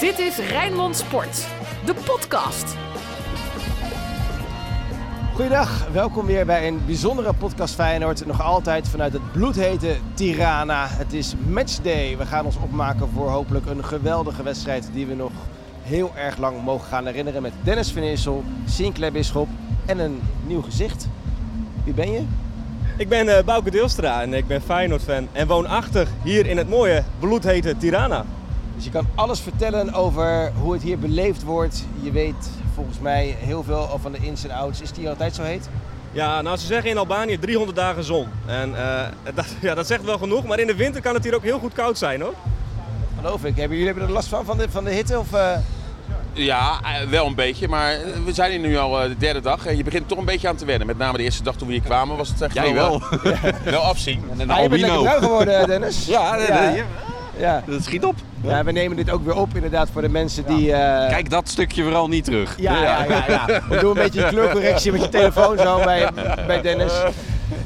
Dit 0.00 0.18
is 0.18 0.36
Rijnmond 0.36 0.96
Sport, 0.96 1.46
de 1.84 1.94
podcast. 1.94 2.76
Goedendag, 5.32 5.88
welkom 5.92 6.26
weer 6.26 6.46
bij 6.46 6.68
een 6.68 6.80
bijzondere 6.86 7.32
podcast 7.32 7.74
Feyenoord. 7.74 8.26
Nog 8.26 8.42
altijd 8.42 8.88
vanuit 8.88 9.12
het 9.12 9.32
bloedhete 9.32 9.96
Tirana. 10.14 10.86
Het 10.88 11.12
is 11.12 11.34
matchday. 11.48 12.16
We 12.16 12.26
gaan 12.26 12.44
ons 12.44 12.56
opmaken 12.56 13.08
voor 13.14 13.28
hopelijk 13.28 13.66
een 13.66 13.84
geweldige 13.84 14.42
wedstrijd 14.42 14.88
die 14.92 15.06
we 15.06 15.14
nog 15.14 15.32
heel 15.82 16.12
erg 16.16 16.36
lang 16.36 16.62
mogen 16.64 16.88
gaan 16.88 17.06
herinneren. 17.06 17.42
Met 17.42 17.52
Dennis 17.62 17.92
van 17.92 18.02
Eersel, 18.02 18.44
Sinclair 18.64 19.12
Bisschop 19.12 19.48
en 19.86 19.98
een 19.98 20.20
nieuw 20.46 20.62
gezicht. 20.62 21.08
Wie 21.84 21.94
ben 21.94 22.12
je? 22.12 22.22
Ik 22.96 23.08
ben 23.08 23.26
uh, 23.26 23.38
Bouke 23.44 23.70
Deelstra 23.70 24.22
en 24.22 24.34
ik 24.34 24.46
ben 24.46 24.62
Feyenoord-fan 24.62 25.28
en 25.32 25.46
woonachtig 25.46 26.08
hier 26.22 26.46
in 26.46 26.56
het 26.56 26.68
mooie 26.68 27.04
bloedhete 27.18 27.76
Tirana. 27.76 28.24
Dus 28.78 28.86
je 28.86 28.92
kan 28.92 29.08
alles 29.14 29.40
vertellen 29.40 29.94
over 29.94 30.52
hoe 30.60 30.72
het 30.72 30.82
hier 30.82 30.98
beleefd 30.98 31.42
wordt. 31.42 31.84
Je 32.00 32.12
weet 32.12 32.50
volgens 32.74 32.98
mij 32.98 33.36
heel 33.38 33.62
veel 33.62 33.98
van 34.02 34.12
de 34.12 34.18
ins 34.18 34.44
en 34.44 34.50
outs. 34.50 34.80
Is 34.80 34.88
het 34.88 34.96
hier 34.96 35.08
altijd 35.08 35.34
zo 35.34 35.42
heet? 35.42 35.68
Ja, 36.12 36.42
nou 36.42 36.56
ze 36.56 36.66
zeggen 36.66 36.90
in 36.90 36.98
Albanië 36.98 37.38
300 37.38 37.76
dagen 37.76 38.04
zon. 38.04 38.28
En 38.46 38.70
uh, 38.70 39.00
dat, 39.34 39.46
ja, 39.60 39.74
dat 39.74 39.86
zegt 39.86 40.04
wel 40.04 40.18
genoeg, 40.18 40.46
maar 40.46 40.58
in 40.58 40.66
de 40.66 40.74
winter 40.74 41.02
kan 41.02 41.14
het 41.14 41.24
hier 41.24 41.34
ook 41.34 41.42
heel 41.42 41.58
goed 41.58 41.72
koud 41.72 41.98
zijn 41.98 42.20
hoor. 42.20 42.34
Geloof 43.20 43.44
ik. 43.44 43.56
Hebben 43.56 43.78
jullie 43.78 44.02
er 44.02 44.10
last 44.10 44.28
van, 44.28 44.44
van 44.44 44.58
de, 44.58 44.70
van 44.70 44.84
de 44.84 44.90
hitte? 44.90 45.18
Of, 45.18 45.32
uh... 45.32 45.52
Ja, 46.32 46.80
wel 47.10 47.26
een 47.26 47.34
beetje. 47.34 47.68
Maar 47.68 47.98
we 48.24 48.32
zijn 48.32 48.50
hier 48.50 48.60
nu 48.60 48.76
al 48.76 48.90
de 48.90 49.16
derde 49.18 49.40
dag. 49.40 49.66
En 49.66 49.76
je 49.76 49.84
begint 49.84 50.08
toch 50.08 50.18
een 50.18 50.24
beetje 50.24 50.48
aan 50.48 50.56
te 50.56 50.64
wennen. 50.64 50.86
Met 50.86 50.98
name 50.98 51.16
de 51.16 51.22
eerste 51.22 51.42
dag 51.42 51.56
toen 51.56 51.66
we 51.66 51.72
hier 51.72 51.82
kwamen 51.82 52.16
was 52.16 52.28
het 52.28 52.40
echt 52.40 52.54
Jij 52.54 52.74
wel, 52.74 53.02
wel. 53.22 53.34
wel 53.64 53.80
afzien. 53.80 54.24
En 54.32 54.40
een 54.40 54.50
ah, 54.50 54.62
je 54.62 54.68
bent 54.68 54.80
lekker 54.80 55.00
bruin 55.00 55.22
geworden, 55.22 55.66
Dennis. 55.66 56.06
ja, 56.16 56.36
ja. 56.36 56.70
ja. 56.70 56.84
dat 57.66 57.84
schiet 57.84 58.04
op. 58.04 58.14
Ja, 58.40 58.64
we 58.64 58.72
nemen 58.72 58.96
dit 58.96 59.10
ook 59.10 59.24
weer 59.24 59.36
op 59.36 59.54
inderdaad 59.54 59.88
voor 59.92 60.02
de 60.02 60.08
mensen 60.08 60.46
die... 60.46 60.66
Uh... 60.66 60.74
Kijk 61.08 61.30
dat 61.30 61.48
stukje 61.48 61.82
vooral 61.82 62.08
niet 62.08 62.24
terug. 62.24 62.54
Ja, 62.58 62.82
ja, 62.82 63.04
ja. 63.04 63.24
ja, 63.28 63.62
We 63.68 63.78
doen 63.78 63.90
een 63.90 64.02
beetje 64.02 64.28
kleurcorrectie 64.28 64.92
met 64.92 65.00
je 65.00 65.08
telefoon 65.08 65.58
zo 65.58 65.84
bij, 65.84 66.08
bij 66.46 66.60
Dennis. 66.60 66.92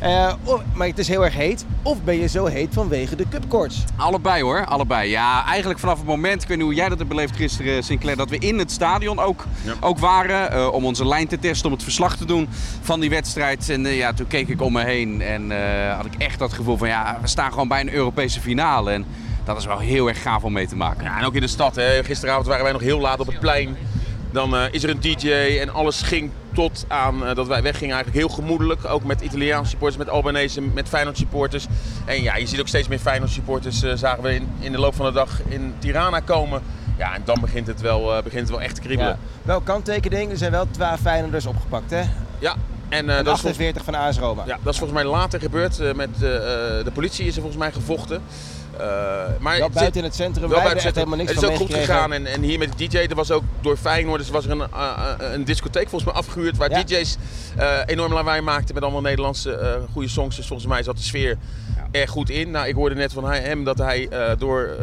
Uh, 0.03 0.33
maar 0.75 0.87
het 0.87 0.99
is 0.99 1.09
heel 1.09 1.25
erg 1.25 1.35
heet. 1.35 1.65
Of 1.83 2.03
ben 2.03 2.19
je 2.19 2.29
zo 2.29 2.47
heet 2.47 2.75
vanwege 2.75 3.17
de 3.17 3.29
cupkoorts? 3.29 3.85
Allebei 3.97 4.43
hoor, 4.43 4.67
allebei. 4.67 5.11
Ja, 5.11 5.47
eigenlijk 5.47 5.81
vanaf 5.81 5.99
het 5.99 6.07
moment, 6.07 6.43
ik 6.43 6.49
weet 6.49 6.57
niet 6.57 6.67
hoe 6.67 6.75
jij 6.75 6.89
dat 6.89 6.99
hebt 6.99 7.11
beleefd 7.11 7.37
gisteren 7.37 7.83
Sinclair, 7.83 8.17
dat 8.17 8.31
we 8.31 8.39
in 8.39 8.59
het 8.59 8.71
stadion 8.71 9.19
ook, 9.19 9.45
ook 9.81 9.99
waren. 9.99 10.57
Uh, 10.57 10.73
om 10.73 10.85
onze 10.85 11.07
lijn 11.07 11.27
te 11.27 11.39
testen, 11.39 11.67
om 11.67 11.73
het 11.73 11.83
verslag 11.83 12.17
te 12.17 12.25
doen 12.25 12.49
van 12.81 13.01
die 13.01 13.11
wedstrijd. 13.11 13.69
En 13.69 13.85
uh, 13.85 13.97
ja, 13.97 14.13
toen 14.13 14.27
keek 14.27 14.49
ik 14.49 14.63
om 14.63 14.73
me 14.73 14.85
heen 14.85 15.21
en 15.21 15.51
had 15.97 16.07
ik 16.07 16.15
echt 16.19 16.39
dat 16.39 16.53
gevoel 16.53 16.77
van 16.77 16.89
ja, 16.89 17.19
we 17.21 17.29
staan 17.29 17.51
gewoon 17.51 17.69
bij 17.69 17.81
een 17.81 17.93
Europese 17.93 18.41
finale. 18.41 18.91
En 18.91 19.07
dat 19.45 19.57
is 19.57 19.67
wel 19.67 19.79
heel 19.79 20.09
erg 20.09 20.23
gaaf 20.23 20.45
om 20.45 20.53
mee 20.53 20.67
te 20.67 20.77
maken. 20.77 21.05
Ja, 21.05 21.19
en 21.19 21.25
ook 21.25 21.35
in 21.35 21.41
de 21.41 21.47
stad. 21.47 21.77
Hè. 21.77 22.05
Gisteravond 22.05 22.47
waren 22.47 22.63
wij 22.63 22.73
nog 22.73 22.81
heel 22.81 23.01
laat 23.01 23.21
op 23.21 23.27
het 23.27 23.41
plein. 23.41 23.77
Dan 24.31 24.55
uh, 24.55 24.63
is 24.71 24.83
er 24.83 24.91
een 24.91 25.01
DJ 25.01 25.31
en 25.61 25.69
alles 25.73 26.03
ging 26.03 26.31
tot 26.53 26.85
aan 26.89 27.23
uh, 27.23 27.35
dat 27.35 27.47
wij 27.47 27.63
weggingen 27.63 27.95
eigenlijk 27.95 28.27
heel 28.27 28.35
gemoedelijk. 28.37 28.85
Ook 28.85 29.05
met 29.05 29.21
Italiaanse 29.21 29.71
supporters, 29.71 30.05
met 30.05 30.09
Albanese, 30.09 30.61
met 30.61 30.89
Feyenoord 30.89 31.17
supporters. 31.17 31.67
En 32.05 32.23
ja, 32.23 32.37
je 32.37 32.47
ziet 32.47 32.61
ook 32.61 32.69
steeds 32.69 32.89
meer 32.89 32.99
Feyenoord 32.99 33.31
supporters 33.31 33.83
uh, 33.83 33.93
zagen 33.95 34.23
we 34.23 34.35
in, 34.35 34.49
in, 34.61 34.73
de 34.73 34.79
loop 34.79 34.95
van 34.95 35.07
de 35.07 35.13
dag 35.13 35.41
in 35.49 35.75
Tirana 35.79 36.21
komen. 36.21 36.63
Ja, 36.99 37.15
en 37.15 37.23
dan 37.25 37.41
begint 37.41 37.67
het 37.67 37.81
wel, 37.81 38.23
begint 38.23 38.43
het 38.43 38.51
wel 38.51 38.61
echt 38.61 38.75
te 38.75 38.81
kriebelen. 38.81 39.13
Ja. 39.13 39.19
Wel 39.43 39.61
kanttekening, 39.61 40.31
er 40.31 40.37
zijn 40.37 40.51
wel 40.51 40.67
12 40.71 41.01
Feyenoorders 41.01 41.47
opgepakt 41.47 41.91
hè? 41.91 42.03
Ja, 42.39 42.57
en, 42.93 43.07
uh, 43.09 43.19
en 43.19 43.25
dat 43.25 43.35
48 43.35 43.85
van 43.85 43.95
AS 43.95 44.19
Roma. 44.19 44.43
Ja, 44.47 44.59
dat 44.63 44.73
is 44.73 44.79
volgens 44.79 45.03
mij 45.03 45.11
later 45.11 45.41
gebeurd. 45.41 45.81
Uh, 45.81 45.93
met, 45.93 46.09
uh, 46.15 46.21
de 46.21 46.91
politie 46.93 47.27
is 47.27 47.35
er 47.35 47.41
volgens 47.41 47.63
mij 47.63 47.73
gevochten. 47.73 48.23
Maar 49.39 49.59
wel 49.59 49.71
buiten 49.71 50.01
in 50.01 50.07
het 50.07 50.15
centrum, 50.15 50.49
wel 50.49 50.63
buiten 50.63 50.87
het 50.87 50.95
helemaal 50.95 51.17
niks 51.17 51.33
Het 51.33 51.43
is 51.43 51.49
ook 51.49 51.57
goed 51.57 51.75
gegaan. 51.75 52.13
En, 52.13 52.27
en 52.27 52.43
hier 52.43 52.59
met 52.59 52.79
de 52.79 52.87
DJ, 52.87 52.97
er 52.97 53.15
was 53.15 53.31
ook 53.31 53.43
door 53.61 53.77
Feyenoorders 53.77 54.31
was 54.31 54.45
er 54.45 54.51
een, 54.51 54.67
een 55.19 55.45
discotheek 55.45 55.89
volgens 55.89 56.13
mij 56.13 56.21
afgehuurd. 56.21 56.57
Waar 56.57 56.71
ja. 56.71 56.83
DJ's 56.83 57.17
enorm 57.87 58.13
lawaai 58.13 58.41
maakten 58.41 58.75
met 58.75 58.83
allemaal 58.83 59.01
Nederlandse 59.01 59.81
goede 59.93 60.09
songs. 60.09 60.37
Dus 60.37 60.47
volgens 60.47 60.69
mij 60.69 60.83
zat 60.83 60.97
de 60.97 61.03
sfeer 61.03 61.39
erg 61.93 62.11
goed 62.11 62.31
in. 62.31 62.51
Nou, 62.51 62.69
ik 62.69 62.75
hoorde 62.75 62.95
net 62.95 63.13
van 63.13 63.25
hem 63.33 63.65
dat 63.65 63.79
hij 63.79 64.09
uh, 64.13 64.31
door 64.39 64.69
uh, 64.69 64.77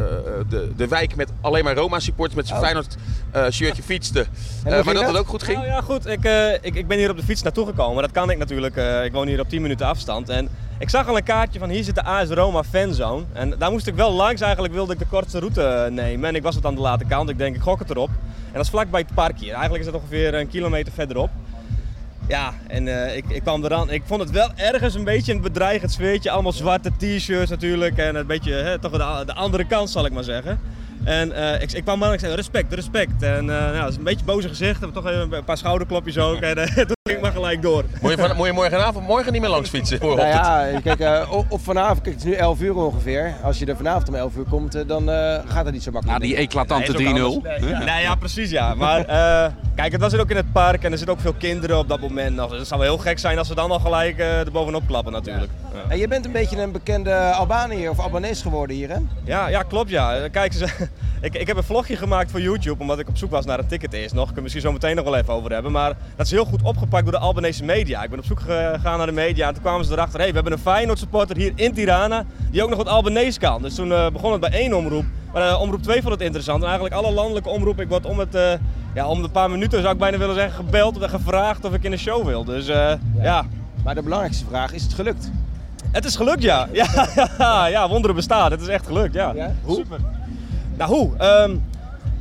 de, 0.48 0.72
de 0.76 0.88
wijk 0.88 1.16
met 1.16 1.32
alleen 1.40 1.64
maar 1.64 1.74
Roma-supporters 1.74 2.36
met 2.36 2.46
zijn 2.46 2.58
oh. 2.58 2.64
Feyenoord 2.64 2.96
uh, 3.36 3.50
shirtje 3.50 3.82
fietste. 3.82 4.26
maar 4.64 4.84
dat 4.84 5.06
het 5.06 5.16
ook 5.16 5.28
goed 5.28 5.42
ging? 5.42 5.56
Nou 5.56 5.70
ja, 5.70 5.80
goed. 5.80 6.06
Ik, 6.06 6.24
ik, 6.62 6.74
ik 6.74 6.86
ben 6.86 6.98
hier 6.98 7.10
op 7.10 7.16
de 7.16 7.22
fiets 7.22 7.42
naartoe 7.42 7.66
gekomen. 7.66 8.02
Dat 8.02 8.12
kan 8.12 8.30
ik 8.30 8.38
natuurlijk. 8.38 8.76
ik 9.04 9.12
woon 9.12 9.26
hier 9.26 9.40
op 9.40 9.48
10 9.48 9.62
minuten 9.62 9.86
afstand. 9.86 10.28
En 10.28 10.48
ik 10.80 10.90
zag 10.90 11.08
al 11.08 11.16
een 11.16 11.22
kaartje 11.22 11.58
van 11.58 11.68
hier 11.68 11.84
zit 11.84 11.94
de 11.94 12.04
AS 12.04 12.28
Roma 12.28 12.62
fanzone. 12.62 13.24
En 13.32 13.54
daar 13.58 13.70
moest 13.70 13.86
ik 13.86 13.94
wel 13.94 14.12
langs. 14.12 14.40
Eigenlijk 14.40 14.74
wilde 14.74 14.92
ik 14.92 14.98
de 14.98 15.06
kortste 15.06 15.38
route 15.38 15.88
nemen. 15.90 16.28
En 16.28 16.34
ik 16.34 16.42
was 16.42 16.54
het 16.54 16.66
aan 16.66 16.74
de 16.74 16.80
late 16.80 17.04
kant. 17.04 17.28
Ik 17.28 17.38
denk, 17.38 17.56
ik 17.56 17.62
gok 17.62 17.78
het 17.78 17.90
erop. 17.90 18.08
En 18.46 18.52
dat 18.52 18.64
is 18.64 18.70
vlakbij 18.70 19.00
het 19.00 19.14
park 19.14 19.38
hier. 19.38 19.52
Eigenlijk 19.52 19.80
is 19.80 19.86
het 19.86 19.94
ongeveer 19.94 20.34
een 20.34 20.48
kilometer 20.48 20.92
verderop. 20.92 21.30
Ja, 22.28 22.54
en 22.66 22.86
uh, 22.86 23.16
ik, 23.16 23.24
ik 23.28 23.42
kwam 23.42 23.64
eraan. 23.64 23.90
Ik 23.90 24.02
vond 24.06 24.20
het 24.20 24.30
wel 24.30 24.50
ergens 24.56 24.94
een 24.94 25.04
beetje 25.04 25.32
een 25.32 25.40
bedreigend 25.40 25.92
sfeertje. 25.92 26.30
Allemaal 26.30 26.52
zwarte 26.52 26.90
t-shirts 26.96 27.50
natuurlijk. 27.50 27.96
En 27.96 28.14
een 28.14 28.26
beetje 28.26 28.52
hè, 28.52 28.78
toch 28.78 28.92
de, 28.92 29.22
de 29.26 29.34
andere 29.34 29.64
kant 29.64 29.90
zal 29.90 30.06
ik 30.06 30.12
maar 30.12 30.24
zeggen. 30.24 30.60
En 31.04 31.28
uh, 31.28 31.62
ik, 31.62 31.72
ik 31.72 31.82
kwam 31.82 32.02
aan 32.02 32.08
en 32.08 32.14
ik 32.14 32.20
zei 32.20 32.34
respect, 32.34 32.72
respect. 32.72 33.22
En 33.22 33.44
uh, 33.44 33.50
nou, 33.50 33.80
dat 33.80 33.88
is 33.88 33.96
een 33.96 34.04
beetje 34.04 34.24
boze 34.24 34.48
gezicht. 34.48 34.80
Heb 34.80 34.92
toch 34.92 35.06
even 35.06 35.32
een 35.32 35.44
paar 35.44 35.58
schouderklopjes 35.58 36.18
ook. 36.18 36.40
En 36.40 36.54
toen 36.74 36.96
ging 37.10 37.22
maar 37.22 37.32
gelijk 37.32 37.62
door. 37.62 37.84
Moet 38.00 38.10
je, 38.10 38.18
van, 38.18 38.36
moet 38.36 38.46
je 38.46 38.52
morgenavond 38.52 39.06
morgen 39.06 39.32
niet 39.32 39.40
meer 39.40 39.50
langs 39.50 39.68
fietsen? 39.68 39.98
nou 40.00 40.20
ja, 40.20 40.80
kijk, 40.84 41.26
op 41.48 41.60
vanavond, 41.60 42.00
kijk, 42.00 42.14
het 42.14 42.24
is 42.24 42.30
nu 42.30 42.36
11 42.36 42.60
uur 42.60 42.74
ongeveer. 42.74 43.34
Als 43.42 43.58
je 43.58 43.66
er 43.66 43.76
vanavond 43.76 44.08
om 44.08 44.14
11 44.14 44.36
uur 44.36 44.44
komt, 44.50 44.88
dan 44.88 45.08
gaat 45.46 45.64
het 45.64 45.72
niet 45.72 45.82
zo 45.82 45.90
makkelijk. 45.90 46.18
Nou, 46.18 46.32
die 46.32 46.36
eclatante 46.36 46.92
3-0. 46.92 46.96
Nee, 46.96 47.12
ja. 47.70 47.84
nee, 47.84 48.02
ja, 48.02 48.14
precies 48.14 48.50
ja. 48.50 48.74
Maar 48.74 49.04
kijk, 49.74 49.92
het 49.92 50.00
was 50.00 50.12
er 50.12 50.20
ook 50.20 50.30
in 50.30 50.36
het 50.36 50.52
park 50.52 50.84
en 50.84 50.92
er 50.92 50.98
zitten 50.98 51.16
ook 51.16 51.22
veel 51.22 51.34
kinderen 51.38 51.78
op 51.78 51.88
dat 51.88 52.00
moment. 52.00 52.36
nog. 52.36 52.50
Dus 52.50 52.58
het 52.58 52.68
zou 52.68 52.80
wel 52.80 52.94
heel 52.94 53.02
gek 53.02 53.18
zijn 53.18 53.38
als 53.38 53.48
ze 53.48 53.54
dan 53.54 53.70
al 53.70 53.78
gelijk 53.80 54.18
er 54.18 54.50
bovenop 54.50 54.86
klappen 54.86 55.12
natuurlijk. 55.12 55.50
Ja. 55.72 55.90
En 55.90 55.98
je 55.98 56.08
bent 56.08 56.24
een 56.24 56.32
beetje 56.32 56.62
een 56.62 56.72
bekende 56.72 57.14
Albaniër 57.14 57.90
of 57.90 57.98
Albanees 57.98 58.42
geworden 58.42 58.76
hier 58.76 58.88
hè? 58.88 58.98
Ja, 59.24 59.48
ja 59.48 59.62
klopt 59.62 59.90
ja. 59.90 60.28
Kijk, 60.28 60.52
ze, 60.52 60.66
ik, 61.20 61.34
ik 61.34 61.46
heb 61.46 61.56
een 61.56 61.62
vlogje 61.62 61.96
gemaakt 61.96 62.30
voor 62.30 62.40
YouTube, 62.40 62.80
omdat 62.80 62.98
ik 62.98 63.08
op 63.08 63.16
zoek 63.16 63.30
was 63.30 63.44
naar 63.44 63.58
een 63.58 63.66
ticket 63.66 63.92
eerst 63.92 64.14
nog. 64.14 64.24
Kunnen 64.24 64.34
we 64.34 64.42
misschien 64.42 64.62
zo 64.62 64.72
meteen 64.72 64.96
nog 64.96 65.04
wel 65.04 65.16
even 65.16 65.32
over 65.32 65.52
hebben. 65.52 65.72
Maar 65.72 65.96
dat 66.16 66.26
is 66.26 66.32
heel 66.32 66.44
goed 66.44 66.62
opgepakt 66.62 66.99
door 67.02 67.12
de 67.12 67.18
Albanese 67.18 67.64
media. 67.64 68.02
Ik 68.02 68.10
ben 68.10 68.18
op 68.18 68.24
zoek 68.24 68.40
gegaan 68.40 68.98
naar 68.98 69.06
de 69.06 69.12
media 69.12 69.46
en 69.46 69.54
toen 69.54 69.62
kwamen 69.62 69.84
ze 69.84 69.92
erachter. 69.92 70.18
Hé, 70.18 70.24
hey, 70.24 70.28
we 70.28 70.34
hebben 70.34 70.52
een 70.52 70.58
Feyenoord 70.58 70.98
supporter 70.98 71.36
hier 71.36 71.52
in 71.54 71.72
Tirana 71.72 72.24
die 72.50 72.62
ook 72.62 72.68
nog 72.68 72.78
wat 72.78 72.88
Albanese 72.88 73.38
kan. 73.38 73.62
Dus 73.62 73.74
toen 73.74 73.88
uh, 73.88 74.10
begon 74.10 74.32
het 74.32 74.40
bij 74.40 74.50
één 74.50 74.76
omroep. 74.76 75.04
Maar 75.32 75.48
uh, 75.48 75.60
omroep 75.60 75.82
2 75.82 76.00
vond 76.00 76.12
het 76.12 76.22
interessant. 76.22 76.62
En 76.62 76.68
eigenlijk 76.68 76.94
alle 76.94 77.12
landelijke 77.12 77.48
omroepen, 77.48 77.84
ik 77.84 77.90
word 77.90 78.06
om 78.06 78.18
het... 78.18 78.34
Uh, 78.34 78.52
ja, 78.94 79.06
om 79.06 79.24
een 79.24 79.30
paar 79.30 79.50
minuten 79.50 79.80
zou 79.80 79.92
ik 79.92 79.98
bijna 80.00 80.18
willen 80.18 80.34
zeggen 80.34 80.64
gebeld 80.64 81.00
en 81.00 81.10
gevraagd 81.10 81.64
of 81.64 81.74
ik 81.74 81.84
in 81.84 81.90
de 81.90 81.96
show 81.96 82.26
wil. 82.26 82.44
Dus 82.44 82.66
ja. 82.66 82.98
ja. 83.20 83.46
Maar 83.84 83.94
de 83.94 84.02
belangrijkste 84.02 84.44
vraag, 84.48 84.72
is 84.72 84.82
het 84.82 84.94
gelukt? 84.94 85.30
Het 85.92 86.04
is 86.04 86.16
gelukt, 86.16 86.42
ja. 86.42 86.68
Ja, 86.72 87.08
ja, 87.38 87.66
ja 87.66 87.88
wonderen 87.88 88.16
bestaan. 88.16 88.50
Het 88.50 88.60
is 88.60 88.66
echt 88.66 88.86
gelukt, 88.86 89.14
ja. 89.14 89.32
ja? 89.34 89.54
Hoe? 89.62 89.76
Super. 89.76 89.98
Nou, 90.76 90.90
hoe? 90.90 91.10
Um, 91.44 91.62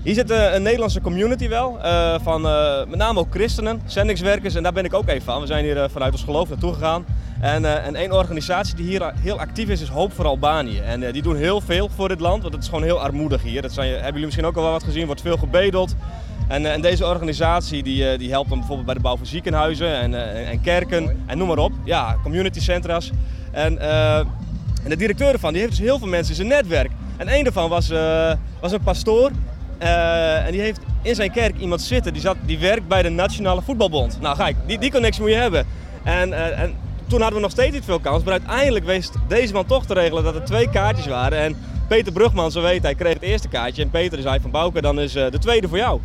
hier 0.03 0.13
zit 0.13 0.29
een, 0.29 0.55
een, 0.55 0.61
Nederlandse 0.61 1.01
community 1.01 1.47
wel, 1.47 1.77
uh, 1.83 2.15
van 2.21 2.45
uh, 2.45 2.77
met 2.87 2.99
name 2.99 3.19
ook 3.19 3.31
christenen, 3.31 3.81
zendingswerkers 3.85 4.55
en 4.55 4.63
daar 4.63 4.73
ben 4.73 4.85
ik 4.85 4.93
ook 4.93 5.07
even 5.07 5.21
van. 5.21 5.41
We 5.41 5.47
zijn 5.47 5.63
hier 5.63 5.89
vanuit 5.89 6.11
ons 6.11 6.23
geloof 6.23 6.49
naartoe 6.49 6.73
gegaan. 6.73 7.05
En, 7.41 7.83
en 7.83 7.95
één 7.95 8.11
organisatie 8.11 8.75
die 8.75 8.85
hier 8.85 9.13
heel 9.15 9.39
actief 9.39 9.69
is, 9.69 9.81
is 9.81 9.87
Hoop 9.87 10.13
voor 10.13 10.25
Albanië. 10.25 10.79
En 10.79 11.11
die 11.11 11.21
doen 11.21 11.35
heel 11.35 11.61
veel 11.61 11.89
voor 11.95 12.07
dit 12.07 12.19
land, 12.19 12.41
want 12.41 12.53
het 12.53 12.63
is 12.63 12.69
gewoon 12.69 12.83
heel 12.83 13.01
armoedig 13.01 13.43
hier. 13.43 13.61
Dat 13.61 13.71
zijn, 13.71 13.89
hebben 13.89 14.05
jullie 14.05 14.25
misschien 14.25 14.45
ook 14.45 14.55
al 14.55 14.63
wel 14.63 14.71
wat 14.71 14.83
gezien, 14.83 15.05
wordt 15.05 15.21
veel 15.21 15.37
gebedeld. 15.37 15.95
En, 16.47 16.65
en 16.65 16.81
deze 16.81 17.05
organisatie 17.05 17.83
die, 17.83 18.17
die 18.17 18.29
helpt 18.29 18.49
dan 18.49 18.57
bijvoorbeeld 18.57 18.87
bij 18.87 18.95
de 18.95 19.01
bouw 19.01 19.17
van 19.17 19.25
ziekenhuizen 19.25 19.95
en, 19.95 20.13
en 20.47 20.61
kerken 20.61 21.23
en 21.25 21.37
noem 21.37 21.47
maar 21.47 21.57
op. 21.57 21.71
Ja, 21.83 22.17
community 22.23 22.59
centra's. 22.59 23.11
En, 23.51 23.79
en 24.83 24.89
de 24.89 24.97
directeur 24.97 25.33
ervan 25.33 25.51
die 25.51 25.61
heeft 25.61 25.75
dus 25.77 25.85
heel 25.85 25.97
veel 25.97 26.07
mensen 26.07 26.29
in 26.29 26.35
zijn 26.35 26.47
netwerk. 26.47 26.91
En 27.17 27.33
een 27.33 27.43
daarvan 27.43 27.69
was, 27.69 27.89
was 28.59 28.71
een 28.71 28.83
pastoor. 28.83 29.31
Uh, 29.81 30.45
en 30.45 30.51
die 30.51 30.61
heeft 30.61 30.79
in 31.01 31.15
zijn 31.15 31.31
kerk 31.31 31.57
iemand 31.57 31.81
zitten 31.81 32.13
die, 32.13 32.21
zat, 32.21 32.35
die 32.41 32.59
werkt 32.59 32.87
bij 32.87 33.01
de 33.01 33.09
Nationale 33.09 33.61
Voetbalbond. 33.61 34.21
Nou, 34.21 34.37
kijk, 34.37 34.55
die, 34.65 34.79
die 34.79 34.91
connectie 34.91 35.21
moet 35.21 35.31
je 35.31 35.37
hebben. 35.37 35.65
En, 36.03 36.29
uh, 36.29 36.59
en 36.59 36.75
toen 37.07 37.19
hadden 37.19 37.35
we 37.35 37.41
nog 37.41 37.51
steeds 37.51 37.73
niet 37.73 37.85
veel 37.85 37.99
kans. 37.99 38.23
Maar 38.23 38.33
uiteindelijk 38.33 38.85
wist 38.85 39.13
deze 39.27 39.53
man 39.53 39.65
toch 39.65 39.85
te 39.85 39.93
regelen 39.93 40.23
dat 40.23 40.35
er 40.35 40.43
twee 40.43 40.69
kaartjes 40.69 41.07
waren. 41.07 41.39
En 41.39 41.57
Peter 41.87 42.11
Brugman, 42.11 42.51
zo 42.51 42.61
weet 42.61 42.83
hij, 42.83 42.95
kreeg 42.95 43.13
het 43.13 43.23
eerste 43.23 43.47
kaartje. 43.47 43.81
En 43.81 43.89
Peter 43.89 44.21
zei 44.21 44.39
van 44.39 44.51
Bouke, 44.51 44.81
dan 44.81 44.99
is 44.99 45.11
de 45.11 45.39
tweede 45.39 45.67
voor 45.67 45.77
jou. 45.77 45.99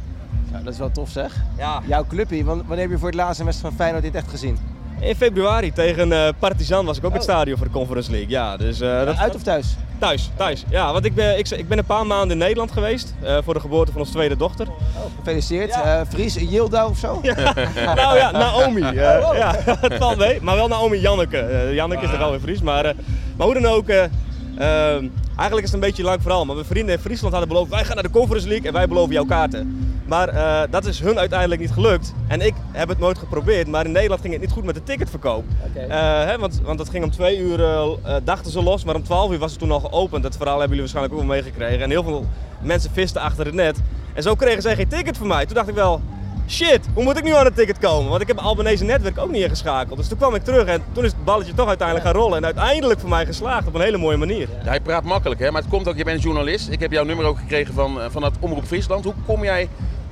Ja, 0.52 0.60
dat 0.62 0.72
is 0.72 0.78
wel 0.78 0.90
tof 0.90 1.10
zeg. 1.10 1.34
Ja. 1.58 1.82
Jouw 1.86 2.04
clubje, 2.06 2.44
wanneer 2.44 2.78
heb 2.78 2.90
je 2.90 2.98
voor 2.98 3.08
het 3.08 3.16
laatst 3.16 3.38
een 3.38 3.46
wedstrijd 3.46 3.74
van 3.74 3.84
Feyenoord 3.84 4.12
dit 4.12 4.22
echt 4.22 4.30
gezien? 4.30 4.58
In 5.00 5.14
februari 5.16 5.72
tegen 5.72 6.10
uh, 6.10 6.28
Partizan 6.38 6.84
was 6.84 6.96
ik 6.96 7.04
ook 7.04 7.10
in 7.10 7.16
het 7.18 7.28
oh. 7.28 7.34
stadion 7.34 7.56
voor 7.56 7.66
de 7.66 7.72
Conference 7.72 8.10
League. 8.10 8.28
Ja, 8.28 8.56
dus, 8.56 8.80
uh, 8.80 9.04
dat... 9.04 9.16
Uit 9.16 9.34
of 9.34 9.42
thuis? 9.42 9.76
Thuis, 9.98 10.30
thuis. 10.36 10.64
Ja, 10.68 10.92
want 10.92 11.04
ik 11.04 11.14
ben, 11.14 11.38
ik, 11.38 11.50
ik 11.50 11.68
ben 11.68 11.78
een 11.78 11.84
paar 11.84 12.06
maanden 12.06 12.30
in 12.30 12.38
Nederland 12.38 12.72
geweest 12.72 13.14
uh, 13.22 13.38
voor 13.44 13.54
de 13.54 13.60
geboorte 13.60 13.92
van 13.92 14.00
onze 14.00 14.12
tweede 14.12 14.36
dochter. 14.36 14.66
Oh, 14.68 15.04
gefeliciteerd. 15.18 15.74
Ja. 15.74 16.06
Fries, 16.06 16.34
Yilda 16.34 16.86
of 16.86 16.98
zo? 16.98 17.18
Ja. 17.22 17.34
nou 17.94 18.16
ja, 18.16 18.30
Naomi. 18.30 18.82
oh. 18.82 18.92
Ja, 19.34 19.54
het 19.80 19.94
valt 19.94 20.18
mee. 20.18 20.40
Maar 20.40 20.56
wel 20.56 20.68
Naomi 20.68 21.00
Janneke. 21.00 21.70
Janneke 21.72 22.04
is 22.04 22.12
er 22.12 22.18
wel 22.18 22.30
weer 22.30 22.40
Fries. 22.40 22.62
Maar, 22.62 22.94
maar 23.36 23.46
hoe 23.46 23.60
dan 23.60 23.66
ook, 23.66 23.88
ehm, 23.88 25.08
Eigenlijk 25.36 25.66
is 25.66 25.72
het 25.72 25.82
een 25.82 25.88
beetje 25.88 26.02
lang 26.02 26.22
verhaal, 26.22 26.44
maar 26.44 26.54
mijn 26.54 26.66
vrienden 26.66 26.94
in 26.94 27.00
Friesland 27.00 27.32
hadden 27.32 27.52
beloofd, 27.52 27.70
wij 27.70 27.84
gaan 27.84 27.94
naar 27.94 28.04
de 28.04 28.10
Conference 28.10 28.48
League 28.48 28.66
en 28.66 28.72
wij 28.72 28.88
beloven 28.88 29.12
jouw 29.12 29.24
kaarten. 29.24 29.93
Maar 30.06 30.34
uh, 30.34 30.60
dat 30.70 30.86
is 30.86 31.00
hun 31.00 31.18
uiteindelijk 31.18 31.60
niet 31.60 31.70
gelukt. 31.70 32.14
En 32.26 32.40
ik 32.40 32.54
heb 32.72 32.88
het 32.88 32.98
nooit 32.98 33.18
geprobeerd, 33.18 33.66
maar 33.66 33.84
in 33.84 33.92
Nederland 33.92 34.20
ging 34.20 34.32
het 34.32 34.42
niet 34.42 34.52
goed 34.52 34.64
met 34.64 34.74
de 34.74 34.82
ticketverkoop. 34.82 35.44
Okay. 35.70 35.86
Uh, 35.86 36.28
hè, 36.28 36.38
want, 36.38 36.60
want 36.64 36.78
het 36.78 36.88
ging 36.88 37.04
om 37.04 37.10
twee 37.10 37.38
uur, 37.38 37.60
uh, 37.60 37.86
dachten 38.24 38.52
ze 38.52 38.62
los, 38.62 38.84
maar 38.84 38.94
om 38.94 39.04
twaalf 39.04 39.32
uur 39.32 39.38
was 39.38 39.50
het 39.50 39.60
toen 39.60 39.70
al 39.70 39.80
geopend. 39.80 40.22
Dat 40.22 40.36
verhaal 40.36 40.58
hebben 40.58 40.76
jullie 40.76 40.92
waarschijnlijk 40.92 41.14
ook 41.14 41.28
wel 41.28 41.36
meegekregen. 41.36 41.82
En 41.82 41.90
heel 41.90 42.02
veel 42.02 42.26
mensen 42.60 42.90
visten 42.92 43.20
achter 43.20 43.44
het 43.44 43.54
net. 43.54 43.78
En 44.14 44.22
zo 44.22 44.34
kregen 44.34 44.62
zij 44.62 44.74
geen 44.74 44.88
ticket 44.88 45.16
voor 45.16 45.26
mij. 45.26 45.46
Toen 45.46 45.54
dacht 45.54 45.68
ik 45.68 45.74
wel, 45.74 46.00
shit, 46.48 46.80
hoe 46.94 47.04
moet 47.04 47.18
ik 47.18 47.24
nu 47.24 47.34
aan 47.34 47.44
het 47.44 47.56
ticket 47.56 47.78
komen? 47.78 48.10
Want 48.10 48.22
ik 48.22 48.28
heb 48.28 48.38
Albanese 48.38 48.84
netwerk 48.84 49.18
ook 49.18 49.30
niet 49.30 49.42
ingeschakeld. 49.42 49.98
Dus 49.98 50.08
toen 50.08 50.18
kwam 50.18 50.34
ik 50.34 50.44
terug 50.44 50.66
en 50.66 50.82
toen 50.92 51.04
is 51.04 51.10
het 51.10 51.24
balletje 51.24 51.54
toch 51.54 51.68
uiteindelijk 51.68 52.06
gaan 52.06 52.16
rollen. 52.16 52.36
En 52.36 52.44
uiteindelijk 52.44 53.00
voor 53.00 53.08
mij 53.08 53.26
geslaagd 53.26 53.66
op 53.66 53.74
een 53.74 53.80
hele 53.80 53.98
mooie 53.98 54.16
manier. 54.16 54.48
Ja, 54.62 54.68
hij 54.68 54.80
praat 54.80 55.04
makkelijk 55.04 55.40
hè, 55.40 55.50
maar 55.50 55.60
het 55.60 55.70
komt 55.70 55.88
ook, 55.88 55.96
je 55.96 56.04
bent 56.04 56.22
journalist. 56.22 56.68
Ik 56.68 56.80
heb 56.80 56.92
jouw 56.92 57.04
nummer 57.04 57.26
ook 57.26 57.38
gekregen 57.38 57.74
van, 57.74 57.98
van 58.10 58.22
het 58.22 58.34
Omroep 58.40 58.64
Friesland. 58.64 59.04
Hoe 59.04 59.14
kom 59.26 59.44
jij, 59.44 59.68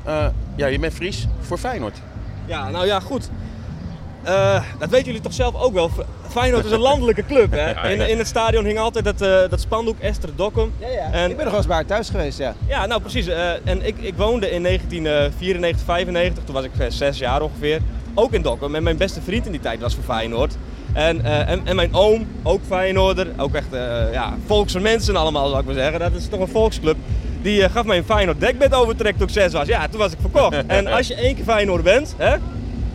uh, 0.07 0.27
ja 0.57 0.67
je 0.67 0.79
bent 0.79 0.95
Fries, 0.95 1.27
voor 1.41 1.59
Feyenoord? 1.59 1.99
Ja, 2.47 2.71
nou 2.71 2.87
ja, 2.87 3.01
goed. 3.01 3.31
Uh, 4.27 4.63
dat 4.79 4.91
weten 4.91 5.07
jullie 5.07 5.21
toch 5.21 5.33
zelf 5.33 5.55
ook 5.55 5.73
wel. 5.73 5.91
Feyenoord 6.29 6.65
is 6.65 6.71
een 6.71 6.81
landelijke 6.81 7.27
club. 7.27 7.53
Hè? 7.53 7.71
In, 7.93 8.09
in 8.09 8.19
het 8.19 8.27
stadion 8.27 8.65
hing 8.65 8.79
altijd 8.79 9.05
dat, 9.05 9.23
uh, 9.23 9.51
dat 9.51 9.61
spandoek 9.61 9.99
Esther 9.99 10.37
Dokkum. 10.37 10.73
Ja, 10.79 10.89
ja. 10.89 11.13
En, 11.13 11.31
ik 11.31 11.37
ben 11.37 11.45
nog 11.45 11.55
wel 11.55 11.63
eens 11.63 11.67
bij 11.67 11.85
thuis 11.85 12.11
geweest, 12.11 12.39
ja. 12.39 12.55
Ja, 12.67 12.87
nou 12.87 13.01
precies. 13.01 13.29
Uh, 13.29 13.51
en 13.65 13.87
ik, 13.87 13.99
ik 13.99 14.15
woonde 14.17 14.51
in 14.51 14.63
1994, 14.63 15.85
95, 15.85 16.45
toen 16.45 16.55
was 16.55 16.65
ik 16.65 16.71
zes 16.89 17.19
jaar 17.19 17.43
ongeveer, 17.43 17.81
ook 18.15 18.33
in 18.33 18.43
Dokkum. 18.43 18.75
En 18.75 18.83
mijn 18.83 18.97
beste 18.97 19.23
vriend 19.23 19.47
in 19.47 19.53
die 19.53 19.61
tijd 19.61 19.81
was 19.81 19.95
voor 19.95 20.05
Feyenoord. 20.05 20.57
En, 20.93 21.17
uh, 21.17 21.49
en, 21.49 21.61
en, 21.67 21.77
mijn 21.77 21.95
oom, 21.95 22.27
ook 22.43 22.61
Feyenoorder, 22.67 23.27
ook 23.37 23.55
echt 23.55 23.69
ja, 24.13 24.35
volkse 24.47 24.81
mensen 24.81 25.17
allemaal 25.17 25.49
zou 25.49 25.61
ik 25.61 25.67
maar 25.67 25.75
zeggen. 25.75 26.01
Dat 26.01 26.13
is 26.13 26.29
toch 26.29 26.41
een 26.41 26.49
volksclub. 26.49 26.97
Die 27.43 27.69
gaf 27.69 27.85
mij 27.85 27.97
een 27.97 28.05
Feyenoord 28.05 28.41
dekbed 28.41 28.75
overtrek 28.75 29.17
toen 29.17 29.27
ik 29.27 29.33
zes 29.33 29.53
was. 29.53 29.67
Ja, 29.67 29.89
toen 29.89 30.01
was 30.01 30.13
ik 30.13 30.19
verkocht. 30.21 30.67
en 30.67 30.87
als 30.87 31.07
je 31.07 31.15
één 31.15 31.35
keer 31.35 31.45
Feyenoord 31.45 31.83
bent, 31.83 32.15
hè, 32.17 32.37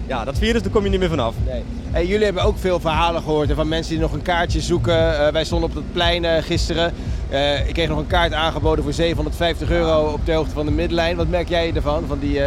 ja, 0.07 0.25
dat 0.25 0.37
virus, 0.37 0.61
daar 0.61 0.71
kom 0.71 0.83
je 0.83 0.89
niet 0.89 0.99
meer 0.99 1.09
vanaf. 1.09 1.33
Nee. 1.45 1.63
Hey, 1.91 2.05
jullie 2.05 2.25
hebben 2.25 2.43
ook 2.43 2.57
veel 2.57 2.79
verhalen 2.79 3.21
gehoord 3.21 3.51
van 3.53 3.67
mensen 3.67 3.91
die 3.91 4.01
nog 4.01 4.11
een 4.11 4.21
kaartje 4.21 4.61
zoeken. 4.61 5.11
Uh, 5.11 5.27
wij 5.27 5.43
stonden 5.43 5.69
op 5.69 5.75
het 5.75 5.91
plein 5.93 6.23
uh, 6.23 6.31
gisteren. 6.39 6.93
Uh, 7.31 7.67
ik 7.67 7.73
kreeg 7.73 7.87
nog 7.87 7.97
een 7.97 8.07
kaart 8.07 8.33
aangeboden 8.33 8.83
voor 8.83 8.93
750 8.93 9.69
euro 9.69 10.11
op 10.11 10.25
de 10.25 10.31
hoogte 10.31 10.53
van 10.53 10.65
de 10.65 10.71
middenlijn. 10.71 11.15
Wat 11.15 11.27
merk 11.27 11.49
jij 11.49 11.71
ervan, 11.75 12.03
van 12.07 12.19
die, 12.19 12.41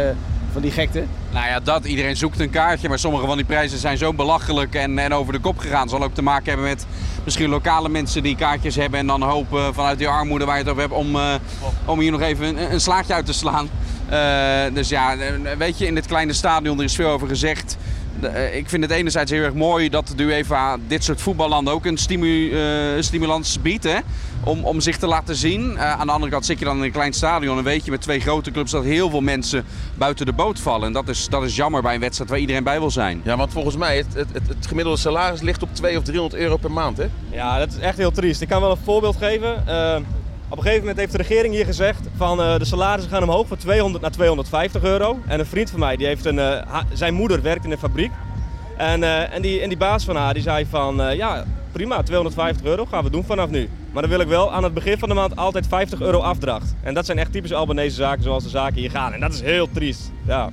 van 0.51 0.61
die 0.61 0.71
gekte? 0.71 1.03
Nou 1.31 1.47
ja, 1.47 1.59
dat. 1.59 1.85
Iedereen 1.85 2.15
zoekt 2.15 2.39
een 2.39 2.49
kaartje, 2.49 2.89
maar 2.89 2.99
sommige 2.99 3.25
van 3.25 3.37
die 3.37 3.45
prijzen 3.45 3.77
zijn 3.77 3.97
zo 3.97 4.13
belachelijk 4.13 4.75
en, 4.75 4.99
en 4.99 5.13
over 5.13 5.33
de 5.33 5.39
kop 5.39 5.57
gegaan. 5.57 5.89
zal 5.89 6.03
ook 6.03 6.13
te 6.13 6.21
maken 6.21 6.45
hebben 6.45 6.67
met 6.67 6.85
misschien 7.23 7.49
lokale 7.49 7.89
mensen 7.89 8.23
die 8.23 8.35
kaartjes 8.35 8.75
hebben 8.75 8.99
en 8.99 9.07
dan 9.07 9.21
hopen 9.21 9.73
vanuit 9.73 9.97
die 9.97 10.07
armoede 10.07 10.45
waar 10.45 10.57
je 10.57 10.61
het 10.61 10.71
over 10.71 10.81
hebt 10.81 10.93
om, 10.93 11.17
om 11.85 11.99
hier 11.99 12.11
nog 12.11 12.21
even 12.21 12.45
een, 12.45 12.73
een 12.73 12.81
slaatje 12.81 13.13
uit 13.13 13.25
te 13.25 13.33
slaan. 13.33 13.69
dus 14.73 14.89
ja, 14.89 15.15
weet 15.57 15.77
je, 15.77 15.85
in 15.85 15.95
dit 15.95 16.05
kleine 16.05 16.33
stadion, 16.33 16.77
er 16.77 16.83
is 16.83 16.95
veel 16.95 17.09
over 17.09 17.27
gezegd. 17.27 17.77
Eh, 18.23 18.55
ik 18.55 18.69
vind 18.69 18.83
het 18.83 18.91
enerzijds 18.91 19.31
heel 19.31 19.43
erg 19.43 19.53
mooi 19.53 19.89
dat 19.89 20.13
de 20.15 20.23
UEFA 20.23 20.77
dit 20.87 21.03
soort 21.03 21.21
voetballanden 21.21 21.73
ook 21.73 21.85
een 21.85 21.97
stimu, 21.97 22.49
uh, 22.49 23.01
stimulans 23.01 23.61
biedt. 23.61 23.83
Hè? 23.83 23.97
Om, 24.43 24.65
om 24.65 24.81
zich 24.81 24.97
te 24.97 25.07
laten 25.07 25.35
zien. 25.35 25.71
Uh, 25.71 25.99
aan 25.99 26.07
de 26.07 26.13
andere 26.13 26.31
kant 26.31 26.45
zit 26.45 26.59
je 26.59 26.65
dan 26.65 26.77
in 26.77 26.83
een 26.83 26.91
klein 26.91 27.13
stadion 27.13 27.57
en 27.57 27.63
weet 27.63 27.85
je 27.85 27.91
met 27.91 28.01
twee 28.01 28.19
grote 28.19 28.51
clubs 28.51 28.71
dat 28.71 28.83
heel 28.83 29.09
veel 29.09 29.21
mensen 29.21 29.65
buiten 29.97 30.25
de 30.25 30.33
boot 30.33 30.59
vallen. 30.59 30.87
En 30.87 30.93
dat 30.93 31.07
is, 31.07 31.27
dat 31.29 31.43
is 31.43 31.55
jammer 31.55 31.81
bij 31.81 31.93
een 31.93 31.99
wedstrijd 31.99 32.29
waar 32.29 32.39
iedereen 32.39 32.63
bij 32.63 32.79
wil 32.79 32.91
zijn. 32.91 33.21
Ja, 33.23 33.37
want 33.37 33.51
volgens 33.51 33.75
mij, 33.75 33.97
het, 33.97 34.13
het, 34.13 34.47
het 34.47 34.67
gemiddelde 34.67 34.99
salaris 34.99 35.41
ligt 35.41 35.63
op 35.63 35.69
200 35.73 36.07
of 36.07 36.13
300 36.13 36.41
euro 36.41 36.57
per 36.57 36.71
maand. 36.71 36.97
Hè? 36.97 37.07
Ja, 37.31 37.59
dat 37.59 37.71
is 37.71 37.77
echt 37.77 37.97
heel 37.97 38.11
triest. 38.11 38.41
Ik 38.41 38.47
kan 38.47 38.61
wel 38.61 38.71
een 38.71 38.77
voorbeeld 38.83 39.17
geven. 39.17 39.63
Op 40.51 40.57
een 40.57 40.63
gegeven 40.63 40.79
moment 40.79 40.99
heeft 40.99 41.11
de 41.11 41.17
regering 41.17 41.53
hier 41.53 41.65
gezegd 41.65 42.07
van 42.15 42.39
uh, 42.39 42.57
de 42.57 42.65
salarissen 42.65 43.11
gaan 43.11 43.23
omhoog 43.23 43.47
van 43.47 43.57
200 43.57 44.01
naar 44.01 44.11
250 44.11 44.83
euro. 44.83 45.19
En 45.27 45.39
een 45.39 45.45
vriend 45.45 45.69
van 45.69 45.79
mij, 45.79 45.95
die 45.95 46.07
heeft 46.07 46.25
een, 46.25 46.35
uh, 46.35 46.77
zijn 46.93 47.13
moeder 47.13 47.41
werkt 47.41 47.65
in 47.65 47.71
een 47.71 47.77
fabriek. 47.77 48.11
En, 48.77 49.01
uh, 49.01 49.33
en, 49.33 49.41
die, 49.41 49.61
en 49.61 49.69
die 49.69 49.77
baas 49.77 50.03
van 50.03 50.15
haar 50.15 50.33
die 50.33 50.43
zei 50.43 50.65
van 50.65 51.15
ja 51.15 51.45
prima, 51.71 52.03
250 52.03 52.65
euro 52.65 52.85
gaan 52.85 53.03
we 53.03 53.09
doen 53.09 53.23
vanaf 53.23 53.49
nu. 53.49 53.69
Maar 53.91 54.01
dan 54.01 54.11
wil 54.11 54.19
ik 54.19 54.27
wel 54.27 54.53
aan 54.53 54.63
het 54.63 54.73
begin 54.73 54.97
van 54.97 55.09
de 55.09 55.15
maand 55.15 55.35
altijd 55.35 55.67
50 55.67 56.01
euro 56.01 56.19
afdracht. 56.19 56.75
En 56.81 56.93
dat 56.93 57.05
zijn 57.05 57.17
echt 57.17 57.31
typische 57.31 57.55
Albanese 57.55 57.95
zaken 57.95 58.23
zoals 58.23 58.43
de 58.43 58.49
zaken 58.49 58.79
hier 58.79 58.91
gaan. 58.91 59.13
En 59.13 59.19
dat 59.19 59.33
is 59.33 59.41
heel 59.41 59.71
triest. 59.71 60.11
Ja. 60.25 60.49